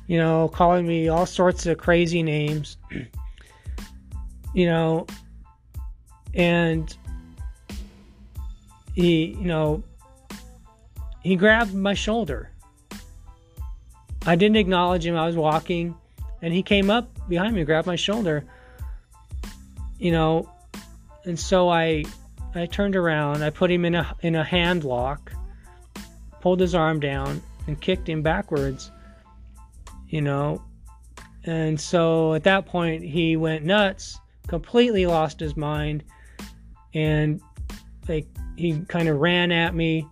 you 0.06 0.18
know, 0.18 0.48
calling 0.48 0.86
me 0.86 1.08
all 1.08 1.24
sorts 1.24 1.64
of 1.64 1.78
crazy 1.78 2.22
names, 2.22 2.76
you 4.54 4.66
know, 4.66 5.06
and 6.34 6.96
he, 8.98 9.26
you 9.26 9.44
know, 9.44 9.84
he 11.22 11.36
grabbed 11.36 11.72
my 11.72 11.94
shoulder. 11.94 12.50
I 14.26 14.34
didn't 14.34 14.56
acknowledge 14.56 15.06
him. 15.06 15.16
I 15.16 15.24
was 15.24 15.36
walking, 15.36 15.94
and 16.42 16.52
he 16.52 16.64
came 16.64 16.90
up 16.90 17.08
behind 17.28 17.54
me, 17.54 17.62
grabbed 17.62 17.86
my 17.86 17.94
shoulder. 17.94 18.42
You 20.00 20.10
know, 20.10 20.50
and 21.24 21.38
so 21.38 21.68
I 21.68 22.06
I 22.56 22.66
turned 22.66 22.96
around. 22.96 23.44
I 23.44 23.50
put 23.50 23.70
him 23.70 23.84
in 23.84 23.94
a 23.94 24.16
in 24.20 24.34
a 24.34 24.42
hand 24.42 24.82
lock, 24.82 25.32
pulled 26.40 26.58
his 26.58 26.74
arm 26.74 26.98
down, 26.98 27.40
and 27.68 27.80
kicked 27.80 28.08
him 28.08 28.22
backwards. 28.22 28.90
You 30.08 30.22
know, 30.22 30.60
and 31.44 31.80
so 31.80 32.34
at 32.34 32.42
that 32.44 32.66
point 32.66 33.04
he 33.04 33.36
went 33.36 33.64
nuts, 33.64 34.18
completely 34.48 35.06
lost 35.06 35.38
his 35.38 35.56
mind, 35.56 36.02
and 36.94 37.40
like 38.08 38.26
he 38.56 38.80
kind 38.88 39.08
of 39.08 39.18
ran 39.18 39.52
at 39.52 39.74
me, 39.74 40.06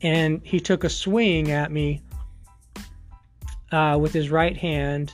and 0.00 0.40
he 0.44 0.60
took 0.60 0.84
a 0.84 0.88
swing 0.88 1.50
at 1.50 1.70
me 1.70 2.00
uh, 3.70 3.98
with 4.00 4.12
his 4.12 4.30
right 4.30 4.56
hand, 4.56 5.12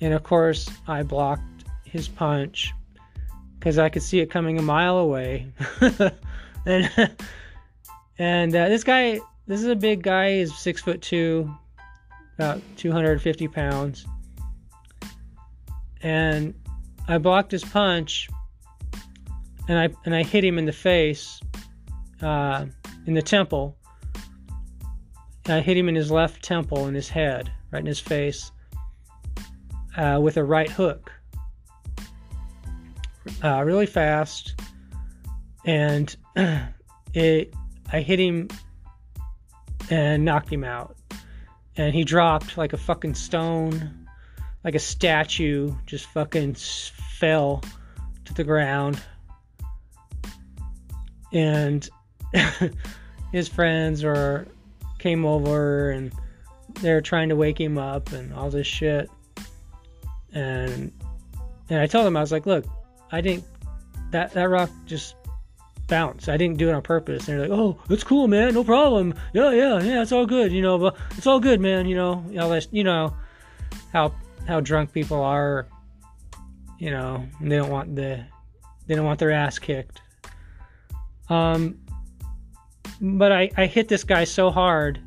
and 0.00 0.14
of 0.14 0.22
course 0.22 0.70
I 0.86 1.02
blocked 1.02 1.64
his 1.84 2.08
punch 2.08 2.72
because 3.58 3.78
I 3.78 3.88
could 3.88 4.02
see 4.02 4.20
it 4.20 4.30
coming 4.30 4.58
a 4.58 4.62
mile 4.62 4.98
away. 4.98 5.52
and 6.66 6.90
and 8.18 8.54
uh, 8.54 8.68
this 8.68 8.84
guy, 8.84 9.20
this 9.46 9.60
is 9.60 9.66
a 9.66 9.76
big 9.76 10.02
guy. 10.02 10.38
He's 10.38 10.56
six 10.56 10.82
foot 10.82 11.00
two, 11.00 11.52
about 12.38 12.60
250 12.76 13.48
pounds. 13.48 14.06
And 16.02 16.54
I 17.06 17.18
blocked 17.18 17.52
his 17.52 17.62
punch, 17.62 18.28
and 19.68 19.78
I 19.78 19.88
and 20.04 20.14
I 20.14 20.22
hit 20.22 20.44
him 20.44 20.58
in 20.58 20.64
the 20.64 20.72
face, 20.72 21.40
uh, 22.20 22.66
in 23.06 23.14
the 23.14 23.22
temple. 23.22 23.76
I 25.46 25.60
hit 25.60 25.76
him 25.76 25.88
in 25.88 25.94
his 25.94 26.10
left 26.10 26.42
temple, 26.42 26.86
in 26.86 26.94
his 26.94 27.08
head, 27.08 27.50
right 27.72 27.80
in 27.80 27.86
his 27.86 28.00
face, 28.00 28.52
uh, 29.96 30.20
with 30.22 30.36
a 30.36 30.44
right 30.44 30.70
hook. 30.70 31.12
Uh, 33.42 33.62
really 33.64 33.86
fast, 33.86 34.60
and 35.64 36.14
it 37.14 37.54
I 37.92 38.00
hit 38.00 38.18
him 38.18 38.48
and 39.90 40.24
knocked 40.24 40.48
him 40.48 40.64
out, 40.64 40.96
and 41.76 41.94
he 41.94 42.04
dropped 42.04 42.56
like 42.56 42.72
a 42.72 42.76
fucking 42.78 43.14
stone, 43.14 44.06
like 44.64 44.74
a 44.74 44.80
statue, 44.80 45.74
just 45.86 46.06
fucking 46.06 46.54
fell 46.54 47.62
to 48.24 48.34
the 48.34 48.44
ground, 48.44 49.00
and 51.32 51.88
his 53.32 53.48
friends 53.48 54.04
or 54.04 54.46
came 54.98 55.24
over 55.24 55.90
and 55.90 56.12
they're 56.80 57.00
trying 57.00 57.28
to 57.28 57.36
wake 57.36 57.60
him 57.60 57.78
up 57.78 58.12
and 58.12 58.32
all 58.34 58.50
this 58.50 58.66
shit. 58.66 59.10
And 60.32 60.92
and 61.68 61.80
I 61.80 61.86
told 61.86 62.06
him 62.06 62.16
I 62.16 62.20
was 62.20 62.32
like, 62.32 62.46
look, 62.46 62.64
I 63.10 63.20
didn't 63.20 63.44
that 64.10 64.32
that 64.32 64.48
rock 64.48 64.70
just 64.86 65.16
bounced. 65.88 66.28
I 66.28 66.36
didn't 66.36 66.58
do 66.58 66.68
it 66.68 66.72
on 66.72 66.82
purpose. 66.82 67.28
And 67.28 67.38
they're 67.38 67.48
like, 67.48 67.58
oh, 67.58 67.78
it's 67.90 68.04
cool, 68.04 68.28
man, 68.28 68.54
no 68.54 68.64
problem. 68.64 69.14
Yeah, 69.32 69.50
yeah, 69.50 69.80
yeah, 69.80 70.02
it's 70.02 70.12
all 70.12 70.26
good, 70.26 70.52
you 70.52 70.62
know. 70.62 70.78
But 70.78 70.96
it's 71.16 71.26
all 71.26 71.40
good, 71.40 71.60
man. 71.60 71.86
You 71.86 71.96
know, 71.96 72.24
all 72.40 72.48
this, 72.48 72.68
you 72.70 72.84
know 72.84 73.14
how 73.92 74.14
how 74.46 74.60
drunk 74.60 74.92
people 74.92 75.20
are. 75.20 75.66
You 76.78 76.90
know, 76.90 77.26
they 77.40 77.56
don't 77.56 77.70
want 77.70 77.94
the 77.94 78.24
they 78.86 78.94
don't 78.94 79.04
want 79.04 79.18
their 79.18 79.30
ass 79.30 79.58
kicked. 79.58 80.00
Um, 81.32 81.78
but 83.00 83.32
I, 83.32 83.50
I 83.56 83.64
hit 83.64 83.88
this 83.88 84.04
guy 84.04 84.24
so 84.24 84.50
hard. 84.50 85.00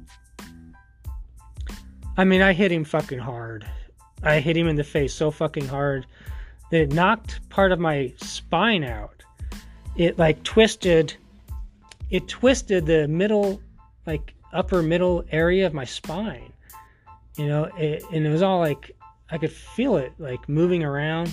I 2.17 2.23
mean, 2.23 2.41
I 2.41 2.53
hit 2.53 2.71
him 2.71 2.83
fucking 2.83 3.19
hard. 3.19 3.69
I 4.23 4.39
hit 4.39 4.57
him 4.57 4.67
in 4.67 4.75
the 4.75 4.83
face 4.83 5.13
so 5.13 5.29
fucking 5.29 5.67
hard 5.67 6.07
that 6.71 6.81
it 6.81 6.93
knocked 6.93 7.47
part 7.49 7.71
of 7.71 7.79
my 7.79 8.11
spine 8.17 8.83
out. 8.83 9.21
It 9.97 10.17
like 10.17 10.41
twisted, 10.43 11.15
it 12.09 12.27
twisted 12.27 12.87
the 12.87 13.07
middle, 13.07 13.61
like 14.07 14.33
upper 14.51 14.81
middle 14.81 15.23
area 15.31 15.67
of 15.67 15.73
my 15.75 15.85
spine. 15.85 16.51
You 17.37 17.47
know, 17.47 17.65
it, 17.77 18.03
and 18.11 18.25
it 18.25 18.29
was 18.29 18.41
all 18.41 18.59
like, 18.59 18.95
I 19.29 19.37
could 19.37 19.51
feel 19.51 19.97
it 19.97 20.11
like 20.17 20.49
moving 20.49 20.83
around. 20.83 21.31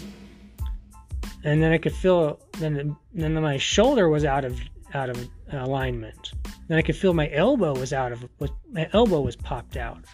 And 1.44 1.62
then 1.62 1.72
I 1.72 1.78
could 1.78 1.94
feel, 1.94 2.38
then, 2.58 2.94
then 3.14 3.34
my 3.34 3.56
shoulder 3.56 4.08
was 4.10 4.24
out 4.24 4.44
of 4.44 4.60
out 4.94 5.10
of 5.10 5.16
uh, 5.52 5.58
alignment. 5.58 6.32
Then 6.68 6.78
I 6.78 6.82
could 6.82 6.96
feel 6.96 7.14
my 7.14 7.30
elbow 7.30 7.74
was 7.74 7.92
out 7.92 8.12
of 8.12 8.28
my 8.70 8.88
elbow 8.92 9.20
was 9.20 9.36
popped 9.36 9.76
out. 9.76 10.04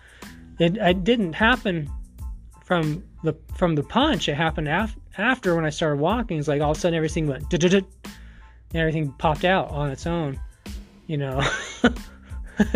It, 0.59 0.77
it 0.77 1.05
didn't 1.05 1.35
happen 1.35 1.91
from 2.65 3.05
the 3.23 3.35
from 3.57 3.75
the 3.75 3.83
punch. 3.83 4.29
It 4.29 4.35
happened 4.35 4.69
af- 4.69 4.97
after 5.17 5.55
when 5.55 5.65
I 5.65 5.71
started 5.71 6.01
walking. 6.01 6.39
It's 6.39 6.49
like 6.49 6.61
all 6.61 6.73
of 6.73 6.77
a 6.77 6.81
sudden 6.81 6.97
everything 6.97 7.27
went 7.27 7.53
and 7.53 7.85
everything 8.75 9.13
popped 9.19 9.45
out 9.45 9.71
on 9.71 9.91
its 9.91 10.07
own. 10.07 10.39
You 11.07 11.19
know. 11.19 11.43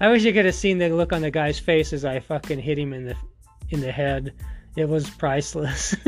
I 0.00 0.08
wish 0.08 0.24
you 0.24 0.32
could 0.32 0.44
have 0.44 0.54
seen 0.54 0.78
the 0.78 0.88
look 0.88 1.12
on 1.12 1.22
the 1.22 1.30
guy's 1.30 1.58
face 1.58 1.92
as 1.92 2.04
I 2.04 2.20
fucking 2.20 2.58
hit 2.58 2.78
him 2.78 2.92
in 2.92 3.06
the 3.06 3.16
in 3.70 3.80
the 3.80 3.92
head. 3.92 4.34
It 4.76 4.88
was 4.88 5.08
priceless. 5.08 5.94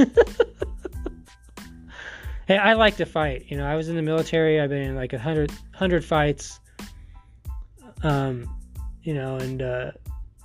hey, 2.47 2.57
I 2.57 2.75
like 2.75 2.97
to 2.97 3.07
fight. 3.07 3.47
You 3.49 3.57
know, 3.57 3.67
I 3.67 3.75
was 3.75 3.89
in 3.89 3.97
the 3.97 4.03
military. 4.03 4.61
I've 4.61 4.71
been 4.71 4.83
in 4.83 4.97
like 4.97 5.13
a 5.13 5.19
hundred 5.19 5.53
hundred 5.75 6.05
fights. 6.05 6.61
Um, 8.03 8.49
you 9.03 9.15
know, 9.15 9.37
and 9.37 9.63
uh, 9.63 9.93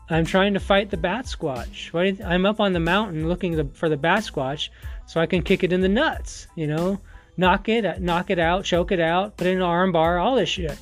I'm 0.10 0.26
trying 0.26 0.54
to 0.54 0.60
fight 0.60 0.90
the 0.90 0.98
bat 0.98 1.26
squatch. 1.26 2.22
I'm 2.26 2.46
up 2.46 2.60
on 2.60 2.74
the 2.74 2.80
mountain 2.80 3.28
looking 3.28 3.72
for 3.72 3.88
the 3.88 3.98
bat 3.98 4.24
squatch 4.24 4.70
so 5.08 5.22
I 5.22 5.26
can 5.26 5.42
kick 5.42 5.64
it 5.64 5.72
in 5.72 5.82
the 5.82 5.90
nuts. 5.90 6.48
You 6.56 6.68
know, 6.68 7.00
knock 7.38 7.70
it, 7.70 8.02
knock 8.02 8.30
it 8.30 8.40
out, 8.40 8.66
choke 8.66 8.92
it 8.92 9.00
out, 9.00 9.38
put 9.38 9.48
it 9.48 9.52
in 9.52 9.58
an 9.58 9.64
arm 9.64 9.92
bar, 9.92 10.20
all 10.20 10.36
this 10.36 10.50
shit. 10.50 10.78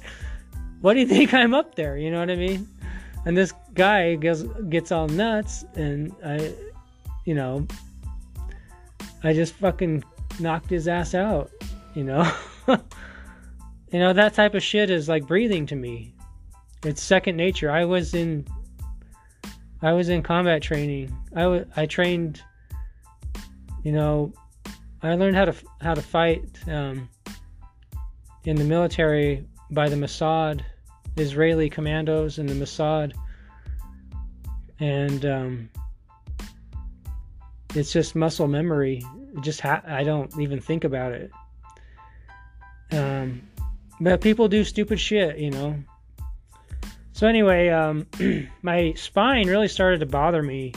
What 0.82 0.94
do 0.94 1.00
you 1.00 1.08
think 1.16 1.34
I'm 1.34 1.54
up 1.54 1.76
there? 1.76 1.98
You 1.98 2.12
know 2.12 2.20
what 2.20 2.32
I 2.32 2.36
mean? 2.36 2.68
And 3.26 3.36
this 3.36 3.54
guy 3.74 4.16
gets 4.16 4.44
gets 4.70 4.92
all 4.92 5.08
nuts, 5.10 5.66
and 5.76 6.16
I, 6.26 6.54
you 7.26 7.36
know, 7.36 7.68
I 9.24 9.34
just 9.34 9.54
fucking 9.56 10.04
knocked 10.40 10.70
his 10.70 10.88
ass 10.88 11.14
out, 11.14 11.52
you 11.94 12.04
know? 12.04 12.32
you 12.68 14.00
know, 14.00 14.14
that 14.14 14.34
type 14.34 14.54
of 14.56 14.64
shit 14.64 14.90
is 14.90 15.10
like 15.10 15.28
breathing 15.28 15.66
to 15.68 15.76
me. 15.76 16.14
It's 16.84 17.02
second 17.02 17.36
nature. 17.36 17.72
I 17.72 17.86
was 17.86 18.14
in 18.14 18.46
I 19.82 19.94
was 19.94 20.10
in 20.10 20.24
combat 20.24 20.62
training. 20.62 21.16
I, 21.36 21.42
w- 21.42 21.66
I 21.76 21.86
trained 21.86 22.44
you 23.84 23.92
know, 23.92 24.34
I 25.02 25.16
learned 25.16 25.36
how 25.36 25.46
to 25.46 25.56
how 25.82 25.94
to 25.94 26.02
fight 26.02 26.44
um, 26.68 27.10
in 28.46 28.56
the 28.58 28.64
military 28.64 29.46
by 29.72 29.88
the 29.88 29.96
Mossad, 29.96 30.62
Israeli 31.16 31.70
commandos 31.70 32.40
and 32.40 32.50
the 32.50 32.54
Mossad, 32.54 33.14
and 34.80 35.26
um, 35.26 35.70
it's 37.76 37.94
just 37.94 38.16
muscle 38.16 38.48
memory. 38.48 39.04
It 39.40 39.44
just 39.44 39.62
ha- 39.62 39.84
I 39.88 40.04
don't 40.04 40.38
even 40.38 40.60
think 40.60 40.84
about 40.84 41.14
it. 41.14 41.32
Um, 42.92 43.42
but 44.02 44.20
people 44.20 44.50
do 44.50 44.66
stupid 44.66 45.00
shit, 45.00 45.38
you 45.38 45.50
know. 45.50 45.82
So 47.14 47.26
anyway, 47.26 47.70
um, 47.70 48.06
my 48.62 48.94
spine 48.98 49.48
really 49.48 49.70
started 49.70 50.02
to 50.02 50.06
bother 50.06 50.44
me 50.44 50.74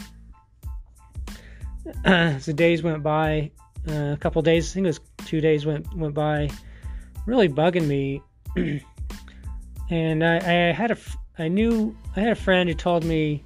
as 2.04 2.46
the 2.46 2.52
days 2.52 2.84
went 2.84 3.02
by. 3.02 3.50
Uh, 3.88 4.12
a 4.12 4.16
couple 4.16 4.40
days, 4.42 4.70
I 4.70 4.74
think 4.74 4.84
it 4.84 4.90
was 4.90 5.00
two 5.26 5.40
days 5.40 5.66
went 5.66 5.92
went 5.96 6.14
by, 6.14 6.48
really 7.26 7.48
bugging 7.48 7.88
me. 7.88 8.22
and 9.90 10.24
I, 10.24 10.36
I, 10.36 10.72
had 10.72 10.92
a, 10.92 10.98
I 11.36 11.48
knew 11.48 11.96
I 12.14 12.20
had 12.20 12.30
a 12.30 12.36
friend 12.36 12.68
who 12.68 12.76
told 12.76 13.02
me 13.02 13.42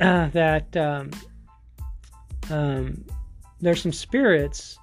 uh, 0.00 0.28
that 0.28 0.76
um, 0.76 1.12
um, 2.50 3.06
there's 3.62 3.80
some 3.80 3.92
spirits 3.92 4.78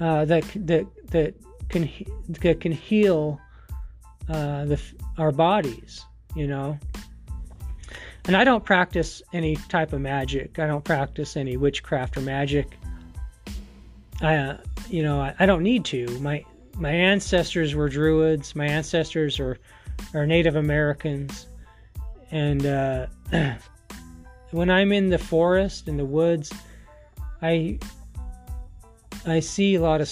uh, 0.00 0.24
that 0.26 0.44
that 0.66 0.86
that 1.10 1.34
can 1.68 1.88
that 2.28 2.60
can 2.60 2.72
heal 2.72 3.40
uh, 4.28 4.64
the 4.64 4.80
our 5.18 5.32
bodies, 5.32 6.04
you 6.34 6.46
know. 6.46 6.78
And 8.26 8.36
I 8.36 8.44
don't 8.44 8.64
practice 8.64 9.22
any 9.32 9.56
type 9.56 9.92
of 9.92 10.00
magic. 10.00 10.58
I 10.58 10.66
don't 10.66 10.84
practice 10.84 11.36
any 11.36 11.56
witchcraft 11.56 12.16
or 12.16 12.20
magic. 12.20 12.76
I, 14.20 14.36
uh, 14.36 14.58
you 14.90 15.02
know, 15.02 15.20
I, 15.20 15.34
I 15.38 15.46
don't 15.46 15.62
need 15.62 15.84
to. 15.86 16.06
My 16.20 16.44
my 16.76 16.90
ancestors 16.90 17.74
were 17.74 17.88
druids. 17.88 18.54
My 18.54 18.66
ancestors 18.66 19.40
are 19.40 19.58
are 20.12 20.26
Native 20.26 20.56
Americans, 20.56 21.46
and 22.30 22.66
uh, 22.66 23.06
when 24.50 24.70
I'm 24.70 24.92
in 24.92 25.10
the 25.10 25.18
forest 25.18 25.88
in 25.88 25.96
the 25.96 26.04
woods, 26.04 26.52
I 27.42 27.78
I 29.26 29.40
see 29.40 29.74
a 29.74 29.80
lot 29.80 30.00
of 30.00 30.10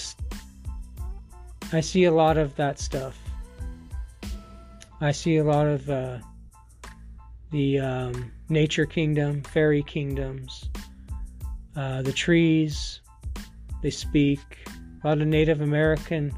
I 1.71 1.81
see 1.81 2.05
a 2.05 2.11
lot 2.11 2.37
of 2.37 2.55
that 2.55 2.79
stuff. 2.79 3.17
I 5.01 5.11
see 5.11 5.37
a 5.37 5.43
lot 5.43 5.67
of 5.67 5.89
uh, 5.89 6.17
the 7.51 7.79
um, 7.79 8.31
nature 8.49 8.85
kingdom, 8.85 9.43
fairy 9.43 9.83
kingdoms, 9.83 10.69
uh, 11.75 12.01
the 12.01 12.11
trees. 12.11 13.01
They 13.81 13.91
speak 13.91 14.39
a 15.03 15.07
lot 15.07 15.21
of 15.21 15.27
Native 15.27 15.61
American 15.61 16.33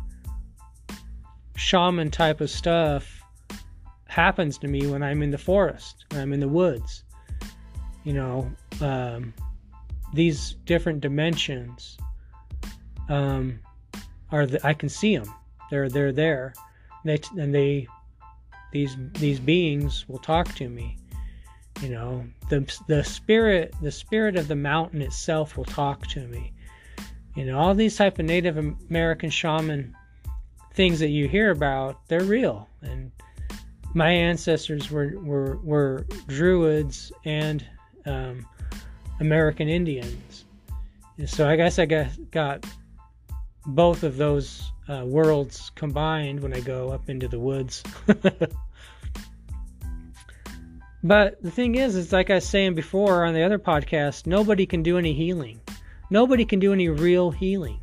shaman 1.55 2.11
type 2.11 2.41
of 2.41 2.49
stuff 2.49 3.21
happens 4.07 4.57
to 4.57 4.67
me 4.67 4.85
when 4.87 5.01
I'm 5.01 5.23
in 5.23 5.31
the 5.31 5.37
forest, 5.37 6.05
when 6.11 6.21
I'm 6.21 6.33
in 6.33 6.39
the 6.41 6.47
woods. 6.47 7.03
You 8.03 8.13
know, 8.13 8.51
um, 8.81 9.33
these 10.13 10.55
different 10.65 11.01
dimensions 11.01 11.97
um, 13.09 13.59
are 14.31 14.45
the, 14.45 14.65
I 14.65 14.73
can 14.73 14.89
see 14.89 15.17
them. 15.17 15.33
They're 15.69 15.89
they're 15.89 16.11
there. 16.11 16.53
They 17.05 17.19
and 17.37 17.53
they 17.53 17.87
these 18.71 18.95
these 19.13 19.39
beings 19.39 20.05
will 20.07 20.19
talk 20.19 20.53
to 20.55 20.69
me. 20.69 20.97
You 21.81 21.89
know, 21.89 22.25
the 22.49 22.71
the 22.87 23.03
spirit 23.03 23.73
the 23.81 23.91
spirit 23.91 24.35
of 24.35 24.47
the 24.47 24.55
mountain 24.55 25.01
itself 25.01 25.57
will 25.57 25.65
talk 25.65 26.07
to 26.07 26.27
me. 26.27 26.53
You 27.35 27.45
know, 27.45 27.57
all 27.57 27.73
these 27.73 27.95
type 27.95 28.19
of 28.19 28.25
Native 28.25 28.57
American 28.57 29.29
shaman 29.29 29.95
things 30.73 30.99
that 30.99 31.09
you 31.09 31.27
hear 31.27 31.51
about, 31.51 32.07
they're 32.07 32.23
real. 32.23 32.67
And 32.81 33.11
my 33.93 34.09
ancestors 34.09 34.89
were 34.89 35.17
were, 35.19 35.57
were 35.63 36.05
druids 36.27 37.11
and 37.25 37.65
um, 38.05 38.45
American 39.21 39.69
Indians. 39.69 40.45
And 41.17 41.29
so 41.29 41.47
I 41.47 41.55
guess 41.55 41.79
I 41.79 41.85
got 41.85 42.65
both 43.65 44.03
of 44.03 44.17
those 44.17 44.71
uh, 44.89 45.03
worlds 45.05 45.71
combined 45.75 46.41
when 46.41 46.53
I 46.53 46.59
go 46.59 46.89
up 46.89 47.07
into 47.09 47.27
the 47.27 47.39
woods. 47.39 47.83
but 51.03 51.41
the 51.41 51.51
thing 51.51 51.75
is, 51.75 51.95
it's 51.95 52.11
like 52.11 52.31
I 52.31 52.35
was 52.35 52.45
saying 52.45 52.73
before 52.73 53.23
on 53.23 53.33
the 53.35 53.43
other 53.43 53.59
podcast, 53.59 54.25
nobody 54.25 54.65
can 54.65 54.81
do 54.81 54.97
any 54.97 55.13
healing. 55.13 55.61
Nobody 56.09 56.43
can 56.43 56.59
do 56.59 56.73
any 56.73 56.89
real 56.89 57.29
healing. 57.31 57.79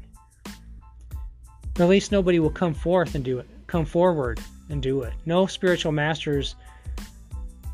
At 1.79 1.89
least 1.89 2.11
nobody 2.11 2.41
will 2.41 2.51
come 2.51 2.75
forth 2.75 3.15
and 3.15 3.25
do 3.25 3.39
it, 3.39 3.47
come 3.69 3.85
forward 3.85 4.41
and 4.69 4.83
do 4.83 5.03
it. 5.03 5.13
No 5.25 5.47
spiritual 5.47 5.93
masters 5.93 6.57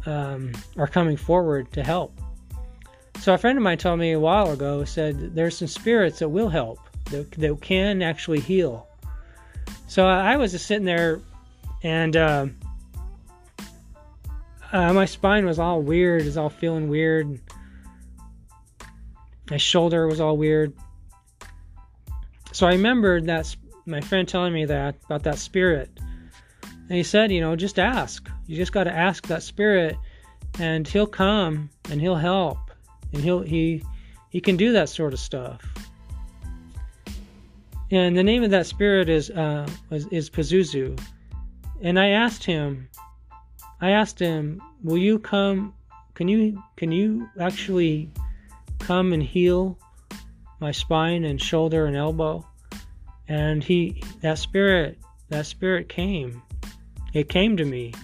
um, 0.04 0.52
are 0.76 0.86
coming 0.86 1.16
forward 1.16 1.72
to 1.72 1.82
help. 1.82 2.20
So 3.24 3.32
a 3.32 3.38
friend 3.38 3.56
of 3.56 3.64
mine 3.64 3.78
told 3.78 3.98
me 3.98 4.12
a 4.12 4.20
while 4.20 4.50
ago 4.50 4.84
said 4.84 5.34
there's 5.34 5.56
some 5.56 5.66
spirits 5.66 6.18
that 6.18 6.28
will 6.28 6.50
help, 6.50 6.78
that, 7.06 7.30
that 7.30 7.58
can 7.62 8.02
actually 8.02 8.40
heal. 8.40 8.86
So 9.86 10.06
I 10.06 10.36
was 10.36 10.52
just 10.52 10.66
sitting 10.66 10.84
there 10.84 11.22
and 11.82 12.14
uh, 12.18 12.48
uh, 14.72 14.92
my 14.92 15.06
spine 15.06 15.46
was 15.46 15.58
all 15.58 15.80
weird. 15.80 16.20
It 16.20 16.26
was 16.26 16.36
all 16.36 16.50
feeling 16.50 16.90
weird. 16.90 17.40
My 19.50 19.56
shoulder 19.56 20.06
was 20.06 20.20
all 20.20 20.36
weird. 20.36 20.74
So 22.52 22.66
I 22.66 22.72
remembered 22.72 23.24
that 23.24 23.56
my 23.86 24.02
friend 24.02 24.28
telling 24.28 24.52
me 24.52 24.66
that 24.66 24.96
about 25.06 25.22
that 25.22 25.38
spirit, 25.38 25.98
and 26.62 26.90
he 26.90 27.02
said, 27.02 27.32
you 27.32 27.40
know, 27.40 27.56
just 27.56 27.78
ask. 27.78 28.28
You 28.46 28.54
just 28.54 28.72
got 28.72 28.84
to 28.84 28.92
ask 28.92 29.26
that 29.28 29.42
spirit, 29.42 29.96
and 30.58 30.86
he'll 30.86 31.06
come 31.06 31.70
and 31.90 32.02
he'll 32.02 32.16
help, 32.16 32.58
and 33.14 33.22
he'll 33.22 33.42
he 33.42 33.82
he 34.30 34.40
can 34.40 34.56
do 34.56 34.72
that 34.72 34.88
sort 34.88 35.12
of 35.12 35.20
stuff. 35.20 35.62
And 37.90 38.16
the 38.16 38.24
name 38.24 38.42
of 38.42 38.50
that 38.50 38.66
spirit 38.66 39.08
is 39.08 39.30
uh, 39.30 39.68
is, 39.90 40.06
is 40.08 40.30
Pazuzu. 40.30 41.00
And 41.80 41.98
I 41.98 42.08
asked 42.08 42.44
him, 42.44 42.88
I 43.80 43.90
asked 43.90 44.18
him, 44.18 44.60
will 44.82 44.98
you 44.98 45.18
come? 45.18 45.74
Can 46.14 46.28
you 46.28 46.62
can 46.76 46.90
you 46.90 47.28
actually 47.38 48.10
come 48.80 49.12
and 49.12 49.22
heal 49.22 49.78
my 50.60 50.72
spine 50.72 51.24
and 51.24 51.40
shoulder 51.40 51.86
and 51.86 51.96
elbow? 51.96 52.44
And 53.28 53.62
he 53.62 54.02
that 54.20 54.38
spirit 54.38 54.98
that 55.28 55.46
spirit 55.46 55.88
came. 55.88 56.42
It 57.12 57.28
came 57.28 57.56
to 57.56 57.64
me, 57.64 57.94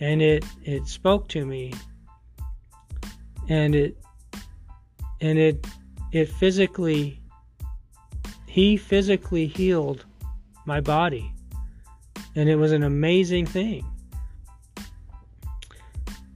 and 0.00 0.22
it 0.22 0.44
it 0.64 0.86
spoke 0.86 1.28
to 1.28 1.44
me, 1.44 1.74
and 3.48 3.74
it 3.74 3.98
and 5.22 5.38
it 5.38 5.66
it 6.12 6.28
physically 6.28 7.18
he 8.46 8.76
physically 8.76 9.46
healed 9.46 10.04
my 10.66 10.78
body. 10.78 11.32
And 12.36 12.50
it 12.50 12.56
was 12.56 12.72
an 12.72 12.82
amazing 12.82 13.46
thing. 13.46 13.86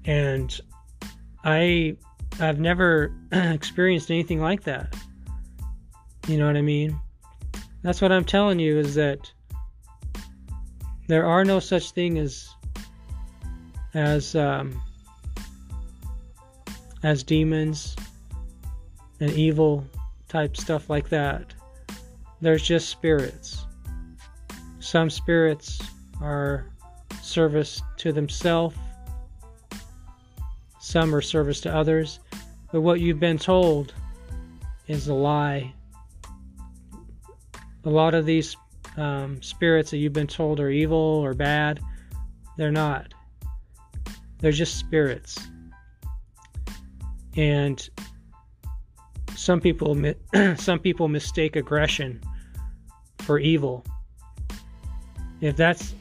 And 0.07 0.59
i 1.45 1.95
i've 2.41 2.59
never 2.59 3.13
experienced 3.33 4.11
anything 4.11 4.41
like 4.41 4.63
that. 4.65 4.97
You 6.27 6.39
know 6.39 6.47
what 6.47 6.57
i 6.57 6.63
mean? 6.63 6.99
That's 7.83 8.01
what 8.01 8.13
i'm 8.13 8.25
telling 8.25 8.59
you 8.59 8.79
is 8.79 8.95
that 8.95 9.31
there 11.09 11.27
are 11.27 11.45
no 11.45 11.61
such 11.61 11.91
thing 11.91 12.19
as 12.19 12.49
as 13.95 14.35
um, 14.35 14.81
as 17.03 17.23
demons 17.23 17.97
and 19.21 19.31
evil 19.33 19.85
type 20.29 20.57
stuff 20.57 20.91
like 20.91 21.09
that. 21.09 21.55
There's 22.41 22.63
just 22.63 22.89
spirits. 22.89 23.67
Some 24.79 25.11
spirits 25.11 25.81
are 26.21 26.67
service 27.23 27.83
to 27.99 28.13
themselves, 28.13 28.77
some 30.81 31.15
are 31.15 31.21
service 31.21 31.61
to 31.63 31.75
others, 31.75 32.21
but 32.73 32.81
what 32.81 33.01
you've 33.01 33.19
been 33.19 33.39
told 33.39 33.93
is 34.87 35.09
a 35.09 35.15
lie. 35.15 35.73
A 37.85 37.91
lot 37.91 38.15
of 38.15 38.27
these 38.27 38.57
um, 38.97 39.43
spirits 39.43 39.91
that 39.91 39.99
you've 39.99 40.13
been 40.13 40.27
told 40.27 40.61
are 40.61 40.71
evil 40.71 40.97
or 40.97 41.35
bad, 41.35 41.81
they're 42.57 42.71
not. 42.71 43.13
They're 44.39 44.53
just 44.53 44.79
spirits. 44.79 45.39
And 47.37 47.89
some 49.47 49.61
people 49.61 49.97
some 50.57 50.81
people 50.81 51.07
mistake 51.07 51.55
aggression 51.55 52.21
for 53.21 53.39
evil. 53.39 53.85
If 55.41 55.57
that's 55.57 55.95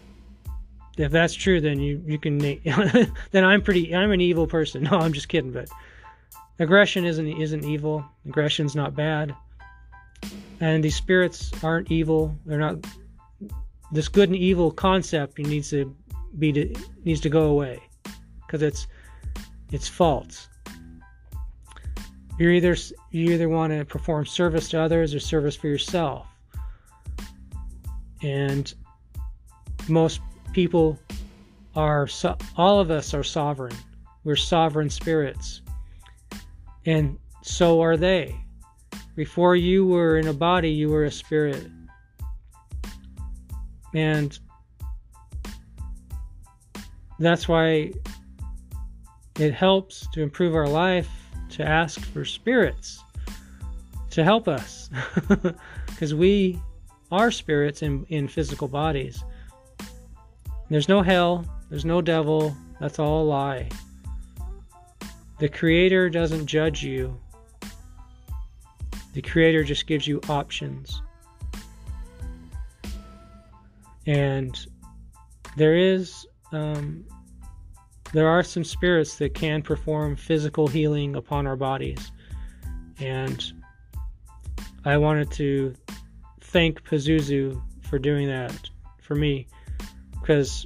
if 0.98 1.12
that's 1.12 1.36
true, 1.36 1.62
then 1.62 1.80
you 1.80 2.02
you 2.08 2.18
can 2.18 2.40
then 3.32 3.44
I'm 3.46 3.62
pretty 3.62 3.96
I'm 3.96 4.12
an 4.12 4.20
evil 4.20 4.48
person. 4.48 4.84
No, 4.92 4.98
I'm 4.98 5.14
just 5.14 5.30
kidding. 5.30 5.52
But 5.52 5.70
aggression 6.58 7.06
isn't 7.06 7.28
isn't 7.40 7.64
evil. 7.64 8.04
Aggression's 8.26 8.76
not 8.76 8.96
bad. 8.96 9.36
And 10.60 10.84
these 10.84 10.96
spirits 10.96 11.52
aren't 11.64 11.92
evil. 11.92 12.36
They're 12.48 12.60
not. 12.60 12.78
This 13.92 14.08
good 14.08 14.30
and 14.30 14.38
evil 14.38 14.72
concept 14.72 15.38
needs 15.38 15.70
to 15.70 15.96
be 16.40 16.52
to, 16.52 16.76
needs 17.04 17.22
to 17.22 17.30
go 17.30 17.44
away 17.44 17.80
because 18.48 18.64
it's 18.64 18.88
it's 19.72 19.88
false. 19.88 20.48
You're 22.38 22.52
either 22.52 22.76
you 23.12 23.32
either 23.32 23.48
want 23.48 23.72
to 23.72 23.86
perform 23.86 24.26
service 24.26 24.70
to 24.70 24.80
others 24.82 25.14
or 25.14 25.20
service 25.20 25.56
for 25.56 25.68
yourself. 25.68 26.28
And 28.22 28.74
most 29.88 30.20
people 30.54 31.00
are 31.76 32.08
so, 32.08 32.38
all 32.58 32.80
of 32.80 32.92
us 32.92 33.14
are 33.14 33.24
sovereign. 33.24 33.76
We're 34.24 34.36
sovereign 34.36 34.90
spirits. 34.90 35.62
And 36.86 37.18
so 37.42 37.82
are 37.82 37.96
they. 37.96 38.36
Before 39.16 39.56
you 39.56 39.86
were 39.86 40.18
in 40.18 40.28
a 40.28 40.34
body, 40.34 40.70
you 40.70 40.90
were 40.90 41.06
a 41.06 41.12
spirit. 41.12 41.68
And 43.94 44.38
that's 47.20 47.48
why 47.48 47.94
it 49.40 49.54
helps 49.54 50.08
to 50.14 50.22
improve 50.22 50.54
our 50.54 50.68
life 50.68 51.10
to 51.50 51.64
ask 51.64 52.00
for 52.02 52.26
spirits 52.26 53.04
to 54.10 54.24
help 54.24 54.48
us 54.48 54.90
because 55.88 56.14
we 56.14 56.60
are 57.12 57.32
spirits 57.32 57.82
in, 57.82 58.06
in 58.10 58.28
physical 58.28 58.68
bodies. 58.68 59.24
There's 60.70 60.90
no 60.90 61.02
hell, 61.02 61.46
there's 61.70 61.86
no 61.86 62.02
devil, 62.02 62.56
that's 62.80 63.00
all 63.00 63.24
a 63.24 63.26
lie. 63.26 63.70
The 65.40 65.50
Creator 65.50 66.10
doesn't 66.10 66.46
judge 66.46 66.84
you, 66.84 67.20
the 69.14 69.22
Creator 69.22 69.64
just 69.64 69.86
gives 69.86 70.08
you 70.08 70.22
options. 70.30 71.02
And 74.08 74.58
there 75.58 75.76
is 75.76 76.28
um, 76.52 77.06
there 78.16 78.30
are 78.30 78.44
some 78.44 78.64
spirits 78.64 79.18
that 79.18 79.34
can 79.34 79.62
perform 79.62 80.16
physical 80.16 80.68
healing 80.68 81.18
upon 81.18 81.46
our 81.46 81.58
bodies. 81.58 82.14
And 82.98 83.44
I 84.86 84.96
wanted 84.96 85.32
to 85.32 85.76
thank 86.40 86.82
Pazuzu 86.84 87.62
for 87.82 88.00
doing 88.00 88.30
that 88.30 88.70
for 89.02 89.16
me 89.16 89.48
because 90.14 90.66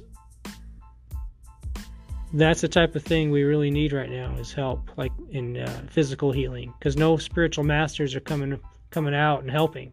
that's 2.32 2.60
the 2.60 2.68
type 2.68 2.94
of 2.94 3.02
thing 3.02 3.32
we 3.32 3.42
really 3.42 3.72
need 3.72 3.92
right 3.92 4.10
now 4.10 4.32
is 4.36 4.52
help 4.52 4.88
like 4.96 5.10
in 5.30 5.56
uh, 5.56 5.82
physical 5.90 6.30
healing 6.30 6.72
because 6.78 6.96
no 6.96 7.16
spiritual 7.16 7.64
masters 7.64 8.14
are 8.14 8.20
coming 8.20 8.60
coming 8.90 9.14
out 9.14 9.40
and 9.40 9.50
helping 9.50 9.92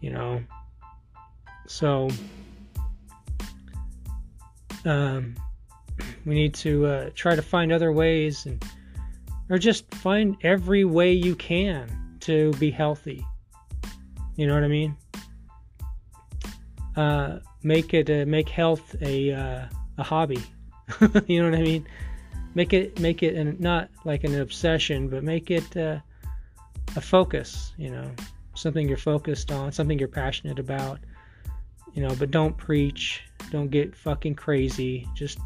you 0.00 0.10
know 0.10 0.42
so 1.68 2.10
um 4.84 5.36
we 6.26 6.34
need 6.34 6.54
to 6.54 6.86
uh, 6.86 7.10
try 7.14 7.34
to 7.34 7.42
find 7.42 7.72
other 7.72 7.92
ways 7.92 8.46
and 8.46 8.64
or 9.48 9.58
just 9.58 9.92
find 9.96 10.36
every 10.42 10.84
way 10.84 11.12
you 11.12 11.34
can 11.34 12.16
to 12.20 12.52
be 12.52 12.70
healthy. 12.70 13.26
You 14.36 14.46
know 14.46 14.54
what 14.54 14.64
I 14.64 14.68
mean? 14.68 14.96
Uh, 16.96 17.38
make 17.62 17.92
it 17.92 18.08
uh, 18.08 18.24
make 18.26 18.48
health 18.48 18.94
a 19.02 19.32
uh, 19.32 19.66
a 19.98 20.02
hobby. 20.02 20.42
you 21.26 21.42
know 21.42 21.50
what 21.50 21.58
I 21.58 21.62
mean? 21.62 21.86
Make 22.54 22.72
it 22.72 22.98
make 23.00 23.22
it 23.22 23.34
an, 23.34 23.56
not 23.58 23.90
like 24.04 24.24
an 24.24 24.40
obsession, 24.40 25.08
but 25.08 25.22
make 25.24 25.50
it 25.50 25.76
uh, 25.76 25.98
a 26.96 27.00
focus. 27.00 27.72
You 27.76 27.90
know, 27.90 28.10
something 28.54 28.88
you're 28.88 28.96
focused 28.98 29.50
on, 29.50 29.72
something 29.72 29.98
you're 29.98 30.08
passionate 30.08 30.58
about. 30.58 31.00
You 31.94 32.02
know, 32.02 32.14
but 32.14 32.30
don't 32.30 32.56
preach. 32.56 33.24
Don't 33.50 33.68
get 33.68 33.96
fucking 33.96 34.36
crazy. 34.36 35.08
Just 35.14 35.40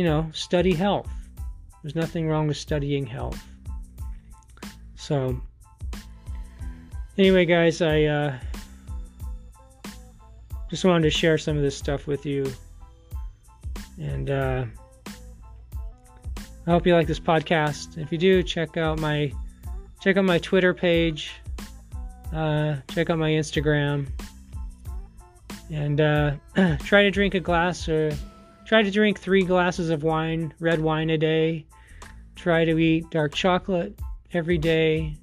you 0.00 0.06
know, 0.06 0.26
study 0.32 0.72
health. 0.72 1.10
There's 1.82 1.94
nothing 1.94 2.26
wrong 2.26 2.48
with 2.48 2.56
studying 2.56 3.04
health. 3.04 3.38
So, 4.94 5.38
anyway, 7.18 7.44
guys, 7.44 7.82
I 7.82 8.04
uh, 8.04 8.38
just 10.70 10.86
wanted 10.86 11.02
to 11.02 11.10
share 11.10 11.36
some 11.36 11.58
of 11.58 11.62
this 11.62 11.76
stuff 11.76 12.06
with 12.06 12.24
you. 12.24 12.50
And 13.98 14.30
uh, 14.30 14.64
I 16.66 16.70
hope 16.70 16.86
you 16.86 16.94
like 16.94 17.06
this 17.06 17.20
podcast. 17.20 17.98
If 17.98 18.10
you 18.10 18.16
do, 18.16 18.42
check 18.42 18.78
out 18.78 18.98
my 19.00 19.30
check 20.00 20.16
out 20.16 20.24
my 20.24 20.38
Twitter 20.38 20.72
page. 20.72 21.30
Uh, 22.34 22.76
check 22.88 23.10
out 23.10 23.18
my 23.18 23.32
Instagram. 23.32 24.08
And 25.70 26.00
uh, 26.00 26.36
try 26.84 27.02
to 27.02 27.10
drink 27.10 27.34
a 27.34 27.40
glass 27.40 27.86
or 27.86 28.16
Try 28.70 28.84
to 28.84 28.90
drink 28.92 29.18
three 29.18 29.42
glasses 29.42 29.90
of 29.90 30.04
wine, 30.04 30.54
red 30.60 30.80
wine 30.80 31.10
a 31.10 31.18
day. 31.18 31.66
Try 32.36 32.64
to 32.64 32.78
eat 32.78 33.10
dark 33.10 33.34
chocolate 33.34 33.98
every 34.32 34.58
day. 34.58 35.16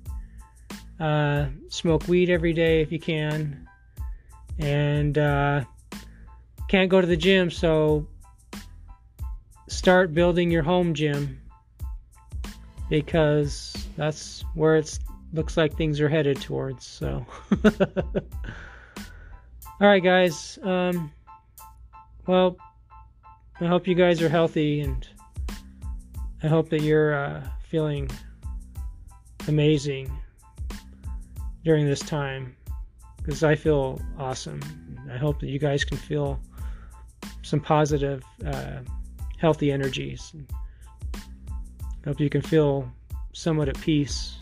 Uh, 1.00 1.45
smoke 1.70 2.10
weed 2.10 2.30
every 2.30 2.52
day 2.52 2.82
if 2.82 2.91
you 2.91 3.00
can. 3.00 3.66
And 4.60 5.18
uh, 5.18 5.64
can't 6.68 6.89
go 6.89 7.00
to 7.00 7.08
the 7.08 7.16
gym, 7.16 7.50
so 7.50 8.06
start 9.70 10.14
building 10.14 10.52
your 10.52 10.64
home 10.64 10.93
gym 10.93 11.39
because 12.89 13.74
that's 13.95 14.43
where 14.56 14.76
it 14.76 15.00
looks 15.32 15.56
like 15.56 15.78
things 15.78 16.02
are 16.02 16.10
headed 16.10 16.41
towards. 16.41 16.86
So, 16.86 17.26
all 17.64 17.78
right, 19.80 20.04
guys. 20.04 20.60
Um, 20.62 21.14
well, 22.26 22.58
I 23.60 23.66
hope 23.66 23.88
you 23.88 23.95
guys 23.95 24.22
are 24.22 24.30
healthy 24.30 24.82
and 24.82 25.08
I 26.43 26.47
hope 26.47 26.70
that 26.70 26.84
you're 26.84 27.16
uh, 27.16 27.43
feeling 27.68 28.08
amazing 29.47 30.12
during 31.66 31.88
this 31.88 32.01
time 32.01 32.55
because 33.18 33.43
I 33.43 33.55
feel 33.55 33.99
awesome. 34.20 34.62
I 35.12 35.18
hope 35.18 35.39
that 35.39 35.47
you 35.47 35.58
guys 35.58 35.84
can 35.84 35.97
feel 35.97 36.39
some 37.41 37.60
positive, 37.60 38.24
uh, 38.45 38.82
healthy 39.39 39.72
energies. 39.72 40.36
I 41.16 42.10
hope 42.10 42.20
you 42.20 42.30
can 42.30 42.43
feel 42.43 42.88
somewhat 43.34 43.70
at 43.70 43.82
peace. 43.82 44.36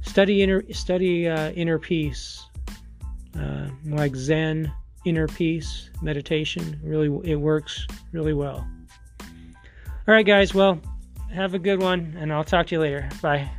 Study 0.00 0.42
inner 0.42 0.62
study 0.72 1.28
uh, 1.28 1.50
inner 1.50 1.78
peace, 1.78 2.46
uh, 3.38 3.68
like 3.84 4.16
Zen 4.16 4.72
inner 5.04 5.26
peace 5.26 5.90
meditation. 6.02 6.78
Really, 6.82 7.30
it 7.30 7.36
works 7.36 7.86
really 8.12 8.34
well. 8.34 8.66
All 9.20 10.14
right, 10.14 10.26
guys. 10.26 10.54
Well, 10.54 10.80
have 11.32 11.54
a 11.54 11.58
good 11.58 11.80
one, 11.80 12.16
and 12.18 12.32
I'll 12.32 12.44
talk 12.44 12.66
to 12.68 12.74
you 12.74 12.80
later. 12.80 13.08
Bye. 13.20 13.50